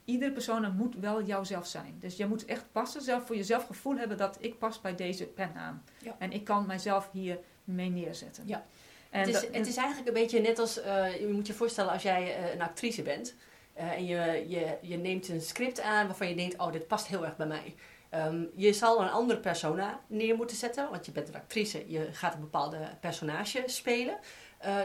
iedere 0.07 0.33
persoon 0.33 0.77
moet 0.77 0.95
wel 1.01 1.23
jouzelf 1.23 1.67
zijn. 1.67 1.97
Dus 2.01 2.17
je 2.17 2.27
moet 2.27 2.45
echt 2.45 2.65
passen, 2.73 3.03
zelf 3.03 3.27
voor 3.27 3.37
jezelf 3.37 3.67
gevoel 3.67 3.97
hebben 3.97 4.17
dat 4.17 4.37
ik 4.41 4.59
pas 4.59 4.81
bij 4.81 4.95
deze 4.95 5.25
pennaam. 5.27 5.83
Ja. 5.99 6.17
En 6.19 6.33
ik 6.33 6.45
kan 6.45 6.67
mijzelf 6.67 7.09
hier 7.13 7.39
mee 7.65 7.91
neerzetten. 7.91 8.43
Ja. 8.47 8.65
En 9.11 9.21
het, 9.21 9.29
is, 9.29 9.35
dat- 9.41 9.55
het 9.55 9.67
is 9.67 9.77
eigenlijk 9.77 10.09
een 10.09 10.23
beetje 10.23 10.41
net 10.41 10.59
als, 10.59 10.81
eh, 10.81 11.21
je 11.21 11.27
moet 11.29 11.47
je 11.47 11.53
voorstellen 11.55 11.93
als 11.93 12.03
jij 12.03 12.37
eh, 12.37 12.55
een 12.55 12.63
actrice 12.63 13.03
bent. 13.03 13.35
eh, 13.73 13.91
en 13.91 14.07
je, 14.07 14.45
je, 14.49 14.77
je 14.83 14.97
neemt 14.97 15.29
een 15.29 15.41
script 15.41 15.81
aan 15.81 16.07
waarvan 16.07 16.29
je 16.29 16.35
denkt, 16.37 16.59
oh 16.59 16.73
dit 16.73 16.87
past 16.87 17.07
heel 17.07 17.25
erg 17.25 17.37
bij 17.37 17.47
mij. 17.47 17.75
Ehm, 18.11 18.45
je 18.55 18.73
zal 18.73 19.03
een 19.03 19.11
andere 19.11 19.41
persona 19.41 20.01
neer 20.07 20.37
moeten 20.37 20.57
zetten, 20.57 20.91
want 20.91 21.07
je 21.07 21.13
bent 21.13 21.29
een 21.29 21.35
actrice, 21.35 21.85
je 21.91 22.09
gaat 22.13 22.35
een 22.35 22.41
bepaalde 22.41 22.79
personage 23.01 23.63
spelen. 23.67 24.19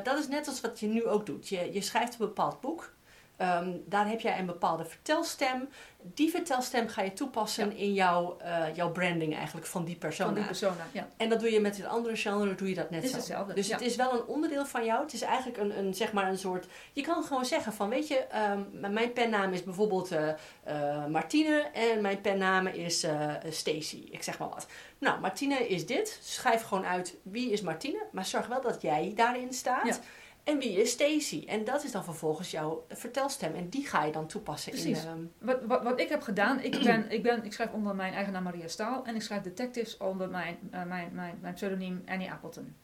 Dat 0.03 0.17
is 0.19 0.28
net 0.28 0.47
als 0.47 0.61
wat 0.61 0.80
je 0.80 0.88
nu 0.88 1.05
ook 1.05 1.26
doet. 1.26 1.47
Je, 1.49 1.69
je 1.74 1.82
schrijft 1.82 2.11
een 2.13 2.17
bepaald 2.28 2.61
boek. 2.61 2.93
Ehm, 3.42 3.72
daar 3.86 4.08
heb 4.08 4.20
jij 4.20 4.39
een 4.39 4.46
bepaalde 4.46 4.86
vertelstem. 4.86 5.70
Die 6.02 6.30
vertelstem 6.30 6.88
ga 6.88 7.02
je 7.02 7.14
toepassen 7.14 7.76
in 7.76 7.94
jouw, 7.94 8.38
eh, 8.38 8.76
jouw 8.76 8.92
branding 8.92 9.36
eigenlijk 9.36 9.66
van 9.68 9.86
die 9.86 9.96
persona. 9.96 10.26
van 10.26 10.36
die 10.36 10.46
persona. 10.46 10.88
Ja, 10.92 11.08
En 11.18 11.30
dat 11.30 11.39
doe 11.39 11.52
je 11.52 11.60
met 11.60 11.80
een 11.80 11.88
andere 11.88 12.16
genre, 12.16 12.56
doe 12.56 12.70
je 12.70 12.76
dat 12.76 12.89
net 12.89 13.04
is 13.04 13.10
zo. 13.10 13.16
hetzelfde. 13.16 13.54
Dus 13.54 13.68
ja. 13.68 13.74
het 13.74 13.86
is 13.86 13.96
wel 13.96 14.14
een 14.14 14.26
onderdeel 14.26 14.66
van 14.66 14.86
jou. 14.86 15.02
Het 15.04 15.14
is 15.14 15.22
eigenlijk 15.22 15.58
een, 15.58 15.78
een, 15.78 15.94
zeg 15.94 16.14
maar 16.14 16.28
een 16.28 16.38
soort... 16.38 16.68
Je 16.94 17.02
kan 17.02 17.24
gewoon 17.24 17.46
zeggen 17.46 17.74
van, 17.74 17.89
weet 17.89 18.08
je, 18.08 18.18
ehm, 18.18 18.94
mijn 18.94 19.14
pennaam 19.14 19.54
is 19.54 19.64
bijvoorbeeld 19.64 20.12
eh, 20.12 20.30
eh, 20.64 21.06
Martine 21.06 21.70
en 21.74 22.02
mijn 22.02 22.22
pennaam 22.22 22.68
is 22.68 23.06
Stacy. 23.50 24.08
Ik 24.12 24.24
zeg 24.24 24.39
maar 24.39 24.50
wat. 24.50 24.68
Nou, 24.98 25.20
Martine 25.20 25.68
is 25.68 25.86
dit. 25.86 26.20
Schrijf 26.24 26.64
gewoon 26.64 26.86
uit 26.86 27.18
wie 27.24 27.52
is 27.52 27.62
Martine, 27.62 28.04
maar 28.12 28.26
zorg 28.26 28.48
wel 28.48 28.62
dat 28.62 28.82
jij 28.82 29.14
daarin 29.16 29.54
staat. 29.54 30.00
En 30.44 30.58
wie 30.58 30.82
is 30.82 30.92
Stacy? 30.92 31.44
En 31.48 31.64
dat 31.64 31.84
is 31.84 31.92
dan 31.92 32.04
vervolgens 32.04 32.52
jouw 32.52 32.86
vertelstem. 32.89 33.56
En 33.56 33.70
die 33.70 33.88
ga 33.88 34.04
je 34.04 34.12
dan 34.12 34.28
toepassen 34.28 34.72
Precies. 34.72 35.04
in... 35.04 35.10
ehm, 35.10 35.20
Wat, 35.38 35.64
wat, 35.66 35.84
wat 35.84 36.00
ik 36.00 36.10
heb 36.10 36.22
gedaan, 36.22 36.60
ik, 36.60 36.84
ben, 36.84 37.12
ik, 37.12 37.24
ben, 37.24 37.44
ik 37.46 37.54
schrijf 37.54 37.72
onder 37.72 37.96
mijn 37.96 38.14
eigen 38.14 38.34
naam 38.34 38.44
Maria 38.44 38.68
Staal 38.68 39.06
en 39.06 39.16
ik 39.16 39.22
schrijf 39.22 39.42
detectives 39.42 39.98
onder 39.98 40.30
mijn, 40.30 40.58
eh, 40.72 40.84
mijn, 40.84 41.10
mijn, 41.14 41.38
mijn 41.42 41.54
pseudoniem 41.54 42.04
Annie 42.06 42.32
Appleton. 42.32 42.76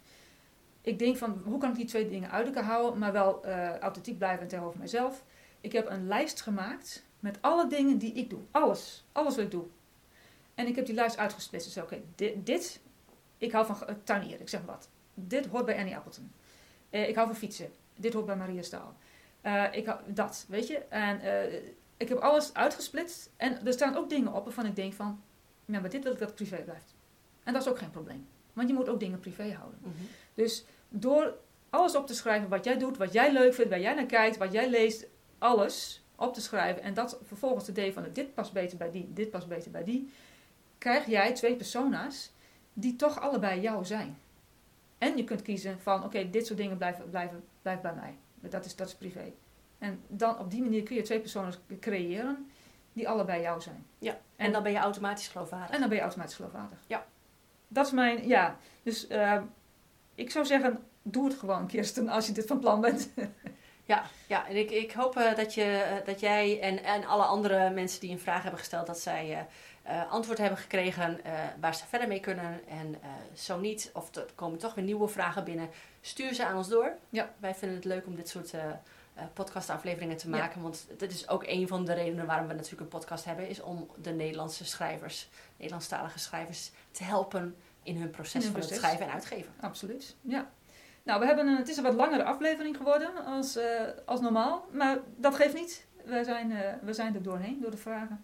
Ik 0.82 1.00
denk 1.00 1.18
van, 1.18 1.42
hoe 1.46 1.58
kan 1.60 1.70
ik 1.70 1.76
die 1.76 1.86
twee 1.86 2.10
dingen 2.10 2.32
uit 2.32 2.46
elkaar 2.48 2.64
houden, 2.64 3.00
maar 3.00 3.12
wel 3.12 3.44
eh, 3.46 3.78
authentiek 3.78 4.18
blijven 4.18 4.48
tegenover 4.48 4.78
mijzelf. 4.80 5.24
Ik 5.62 5.72
heb 5.72 5.90
een 5.90 6.08
lijst 6.08 6.42
gemaakt 6.42 7.06
met 7.20 7.38
alle 7.42 7.68
dingen 7.68 7.98
die 7.98 8.14
ik 8.14 8.30
doe. 8.30 8.40
Alles. 8.52 9.06
Alles 9.12 9.36
wat 9.36 9.46
ik 9.46 9.52
doe. 9.52 9.66
En 10.56 10.68
ik 10.68 10.76
heb 10.76 10.86
die 10.86 10.96
lijst 10.96 11.18
uitgesplitst. 11.18 11.74
Dus 11.74 11.84
oké, 11.84 12.02
dit, 12.16 12.46
dit, 12.46 12.80
ik 13.38 13.52
hou 13.52 13.66
van 13.66 13.78
tuinieren, 14.04 14.42
ik 14.42 14.50
zeg 14.50 14.66
maar 14.66 14.76
wat. 14.76 14.90
Dit 15.14 15.46
hoort 15.46 15.66
bij 15.66 15.78
Annie 15.78 15.96
Appleton. 15.96 16.32
Eh, 16.90 17.10
ik 17.10 17.16
hou 17.16 17.28
van 17.28 17.36
fietsen. 17.36 17.72
Dit 17.96 18.14
hoort 18.14 18.26
bij 18.26 18.36
Maria 18.36 18.62
Staal. 18.62 18.96
Eh, 19.42 19.64
ik 19.72 19.86
hou, 19.86 20.00
dat, 20.06 20.46
weet 20.48 20.68
je. 20.68 20.78
En 20.78 21.20
eh, 21.22 21.54
ik 21.98 22.10
heb 22.10 22.18
alles 22.18 22.54
uitgesplitst. 22.54 23.30
En 23.38 23.66
er 23.66 23.74
staan 23.74 23.96
ook 23.96 24.10
dingen 24.10 24.34
op 24.34 24.44
waarvan 24.44 24.66
ik 24.66 24.76
denk 24.76 24.94
van... 24.94 25.22
Ja, 25.66 25.80
maar 25.80 25.90
dit 25.90 26.04
wil 26.04 26.12
ik 26.12 26.20
dat 26.20 26.28
het 26.28 26.38
privé 26.38 26.58
blijft. 26.58 26.96
En 27.44 27.54
dat 27.54 27.62
is 27.62 27.68
ook 27.68 27.78
geen 27.78 27.92
probleem. 27.92 28.28
Want 28.54 28.70
je 28.70 28.76
moet 28.76 28.90
ook 28.90 29.00
dingen 29.00 29.20
privé 29.20 29.54
houden. 29.54 29.80
mhm. 29.82 29.92
Dus 30.34 30.66
door 30.90 31.34
alles 31.70 31.96
op 31.96 32.08
te 32.08 32.14
schrijven 32.14 32.50
wat 32.50 32.64
jij 32.64 32.78
doet, 32.78 32.98
wat 32.98 33.14
jij 33.14 33.32
leuk 33.32 33.54
vindt, 33.54 33.70
waar 33.70 33.80
jij 33.80 33.94
naar 33.94 34.06
kijkt, 34.06 34.38
wat 34.38 34.52
jij 34.52 34.70
leest, 34.70 35.06
alles 35.38 36.04
op 36.16 36.34
te 36.34 36.42
schrijven 36.42 36.84
en 36.84 36.94
dat 36.94 37.20
vervolgens 37.24 37.66
te 37.66 37.72
delen 37.72 37.94
van 37.94 38.06
dit 38.14 38.34
past 38.34 38.54
beter 38.54 38.78
bij 38.78 38.92
die, 38.92 39.14
dit 39.14 39.30
past 39.30 39.48
beter 39.48 39.72
bij 39.72 39.84
die, 39.84 40.12
krijg 40.78 41.06
jij 41.06 41.34
twee 41.34 41.56
persona's 41.56 42.32
die 42.74 42.96
toch 42.96 43.20
allebei 43.20 43.62
jou 43.62 43.86
zijn. 43.86 44.18
En 44.98 45.18
je 45.18 45.24
kunt 45.24 45.42
kiezen 45.42 45.80
van 45.80 46.04
oké, 46.04 46.30
dit 46.30 46.46
soort 46.46 46.60
dingen 46.60 46.78
blijven, 46.78 47.10
blijven, 47.10 47.44
blijven 47.62 47.84
bij 47.84 47.94
mij. 47.94 48.18
Dat 48.50 48.66
is, 48.66 48.76
dat 48.76 48.88
is 48.88 48.96
privé. 48.96 49.34
En 49.78 50.02
dan 50.08 50.40
op 50.40 50.52
die 50.52 50.62
manier 50.62 50.84
kun 50.84 50.96
je 50.96 51.02
twee 51.02 51.20
personen 51.20 51.54
creëren 51.80 52.52
die 52.94 53.10
allebei 53.10 53.42
jou 53.42 53.62
zijn. 53.62 53.86
Ja, 54.00 54.12
en, 54.12 54.46
En- 54.46 54.52
dan 54.52 54.64
ben 54.64 54.72
je 54.72 54.78
automatisch 54.78 55.28
geloofwaardig. 55.28 55.70
En 55.70 55.80
dan 55.80 55.88
ben 55.90 55.98
je 55.98 56.04
automatisch 56.04 56.36
geloofwaardig. 56.36 56.80
Ja. 56.88 57.06
Dat 57.68 57.86
is 57.86 57.92
mijn, 57.92 58.28
ja. 58.28 58.58
Dus 58.84 59.08
eh, 59.08 59.42
ik 60.16 60.32
zou 60.32 60.46
zeggen, 60.46 60.84
doe 61.02 61.26
het 61.26 61.38
gewoon, 61.38 61.68
Kirsten, 61.68 62.10
als 62.10 62.28
je 62.28 62.34
dit 62.34 62.48
van 62.48 62.60
plan 62.60 62.82
bent. 62.82 63.10
Ja, 63.88 64.04
ja 64.28 64.48
en 64.48 64.56
ik, 64.56 64.72
ik 64.72 64.92
hoop 64.92 65.18
eh, 65.18 65.36
dat, 65.36 65.54
je, 65.54 65.64
eh, 65.64 66.06
dat 66.06 66.20
jij 66.20 66.62
en, 66.62 66.84
en 66.84 67.06
alle 67.06 67.24
andere 67.24 67.70
mensen 67.70 68.00
die 68.00 68.12
een 68.12 68.20
vraag 68.20 68.42
hebben 68.42 68.60
gesteld, 68.60 68.88
dat 68.88 69.00
zij 69.00 69.34
eh, 69.34 69.40
eh, 69.88 70.12
antwoord 70.12 70.38
hebben 70.38 70.58
gekregen 70.58 71.24
eh, 71.24 71.32
waar 71.60 71.76
ze 71.76 71.86
verder 71.86 72.08
mee 72.08 72.20
kunnen. 72.20 72.68
En 72.68 72.96
eh, 73.02 73.10
zo 73.34 73.60
niet, 73.60 73.90
of 73.94 74.16
er 74.16 74.26
komen 74.36 74.60
toch 74.60 74.74
weer 74.74 74.84
nieuwe 74.84 75.08
vragen 75.08 75.44
binnen, 75.44 75.70
stuur 76.02 76.34
ze 76.34 76.46
aan 76.46 76.58
ons 76.58 76.68
door. 76.68 76.92
Ja. 77.10 77.34
Wij 77.38 77.56
vinden 77.56 77.78
het 77.78 77.86
leuk 77.86 78.06
om 78.06 78.16
dit 78.16 78.30
soort 78.30 78.54
podcastafleveringen 79.34 80.18
te 80.18 80.30
Ja. 80.30 80.38
maken. 80.38 80.62
Want 80.62 80.88
dat 80.98 81.12
is 81.12 81.30
ook 81.30 81.44
een 81.46 81.68
van 81.68 81.86
de 81.86 81.94
redenen 81.94 82.26
waarom 82.26 82.48
we 82.48 82.54
natuurlijk 82.54 82.82
een 82.82 83.00
podcast 83.00 83.26
hebben, 83.26 83.50
is 83.50 83.62
om 83.62 83.90
de 84.02 84.12
Nederlandse 84.12 84.66
schrijvers, 84.66 85.30
Nederlandstalige 85.58 86.20
schrijvers, 86.20 86.72
te 86.92 87.04
helpen 87.04 87.56
in 87.84 87.98
hun 87.98 88.10
proces 88.10 88.34
In 88.34 88.42
hun 88.42 88.52
van 88.52 88.70
het 88.70 88.80
schrijven 88.80 89.06
en 89.06 89.12
uitgeven. 89.12 89.54
Absoluut, 89.60 90.16
ja. 90.22 90.50
Nou, 91.04 91.20
we 91.20 91.26
hebben 91.26 91.48
een, 91.48 91.58
het 91.58 91.68
is 91.68 91.78
een 91.78 91.84
wat 91.84 91.94
langere 91.94 92.24
aflevering 92.24 92.78
geworden 92.78 93.26
als, 93.26 93.60
als 94.06 94.20
normaal. 94.22 94.68
Maar 94.72 94.98
dat 95.16 95.36
geeft 95.36 95.54
niet. 95.54 95.86
We 96.06 96.24
zijn, 96.24 96.80
we 96.82 96.94
zijn 96.94 97.16
er 97.16 97.24
doorheen, 97.24 97.62
door 97.62 97.72
de 97.72 97.78
vragen. 97.78 98.24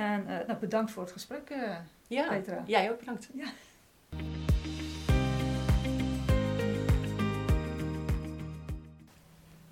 En 0.00 0.28
eh, 0.28 0.46
nou, 0.46 0.58
bedankt 0.58 0.90
voor 0.90 1.02
het 1.02 1.12
gesprek, 1.12 1.50
eh, 1.50 1.76
Ja, 2.08 2.28
Petra. 2.28 2.62
jij 2.66 2.90
ook 2.90 2.98
bedankt. 2.98 3.28
Ja. 3.34 3.46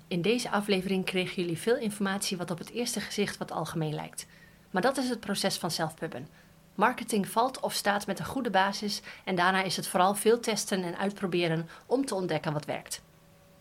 In 0.07 0.21
deze 0.21 0.49
aflevering 0.49 1.05
kregen 1.05 1.41
jullie 1.41 1.57
veel 1.57 1.77
informatie 1.77 2.37
wat 2.37 2.51
op 2.51 2.57
het 2.57 2.69
eerste 2.69 2.99
gezicht 2.99 3.37
wat 3.37 3.51
algemeen 3.51 3.93
lijkt. 3.93 4.25
Maar 4.71 4.81
dat 4.81 4.97
is 4.97 5.09
het 5.09 5.19
proces 5.19 5.57
van 5.57 5.71
zelfpubben. 5.71 6.27
Marketing 6.75 7.27
valt 7.27 7.59
of 7.59 7.73
staat 7.73 8.07
met 8.07 8.19
een 8.19 8.25
goede 8.25 8.49
basis 8.49 9.01
en 9.25 9.35
daarna 9.35 9.63
is 9.63 9.75
het 9.75 9.87
vooral 9.87 10.15
veel 10.15 10.39
testen 10.39 10.83
en 10.83 10.97
uitproberen 10.97 11.69
om 11.85 12.05
te 12.05 12.15
ontdekken 12.15 12.53
wat 12.53 12.65
werkt. 12.65 13.01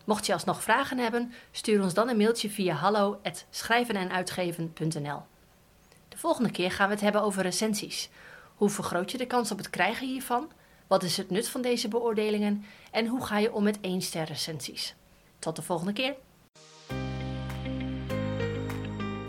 Mocht 0.04 0.26
je 0.26 0.32
alsnog 0.32 0.62
vragen 0.62 0.98
hebben, 0.98 1.32
stuur 1.50 1.82
ons 1.82 1.94
dan 1.94 2.08
een 2.08 2.16
mailtje 2.16 2.50
via 2.50 2.74
hallo@schrijvenenuitgeven.nl. 2.74 5.22
De 6.18 6.24
volgende 6.24 6.50
keer 6.50 6.70
gaan 6.70 6.88
we 6.88 6.94
het 6.94 7.02
hebben 7.02 7.22
over 7.22 7.42
recensies. 7.42 8.08
Hoe 8.54 8.68
vergroot 8.68 9.10
je 9.10 9.18
de 9.18 9.26
kans 9.26 9.50
op 9.50 9.58
het 9.58 9.70
krijgen 9.70 10.06
hiervan? 10.06 10.50
Wat 10.86 11.02
is 11.02 11.16
het 11.16 11.30
nut 11.30 11.48
van 11.48 11.62
deze 11.62 11.88
beoordelingen? 11.88 12.64
En 12.90 13.06
hoe 13.06 13.26
ga 13.26 13.38
je 13.38 13.52
om 13.52 13.62
met 13.62 13.80
één 13.80 14.02
ster 14.02 14.24
recensies? 14.24 14.94
Tot 15.38 15.56
de 15.56 15.62
volgende 15.62 15.92
keer. 15.92 16.14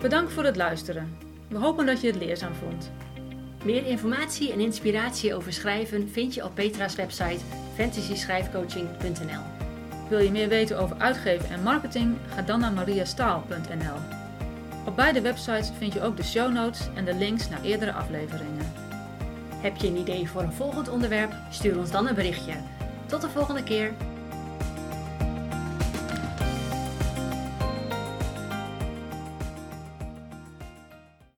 Bedankt 0.01 0.33
voor 0.33 0.43
het 0.43 0.55
luisteren. 0.55 1.17
We 1.49 1.57
hopen 1.57 1.85
dat 1.85 2.01
je 2.01 2.07
het 2.07 2.15
leerzaam 2.15 2.53
vond. 2.53 2.91
Meer 3.63 3.85
informatie 3.85 4.51
en 4.51 4.59
inspiratie 4.59 5.35
over 5.35 5.53
schrijven 5.53 6.09
vind 6.09 6.33
je 6.33 6.43
op 6.43 6.55
Petra's 6.55 6.95
website 6.95 7.39
fantasyschrijfcoaching.nl. 7.75 9.43
Wil 10.09 10.19
je 10.19 10.31
meer 10.31 10.47
weten 10.47 10.79
over 10.79 10.97
uitgeven 10.97 11.49
en 11.49 11.63
marketing? 11.63 12.17
Ga 12.29 12.41
dan 12.41 12.59
naar 12.59 12.73
mariastaal.nl. 12.73 14.18
Op 14.89 14.95
beide 14.95 15.21
websites 15.21 15.71
vind 15.77 15.93
je 15.93 16.01
ook 16.01 16.17
de 16.17 16.23
show 16.23 16.53
notes 16.53 16.87
en 16.95 17.05
de 17.05 17.13
links 17.13 17.49
naar 17.49 17.61
eerdere 17.61 17.93
afleveringen. 17.93 18.73
Heb 19.55 19.77
je 19.77 19.87
een 19.87 19.97
idee 19.97 20.29
voor 20.29 20.41
een 20.41 20.53
volgend 20.53 20.89
onderwerp? 20.89 21.33
Stuur 21.49 21.77
ons 21.77 21.91
dan 21.91 22.07
een 22.07 22.15
berichtje. 22.15 22.53
Tot 23.05 23.21
de 23.21 23.29
volgende 23.29 23.63
keer. 23.63 23.93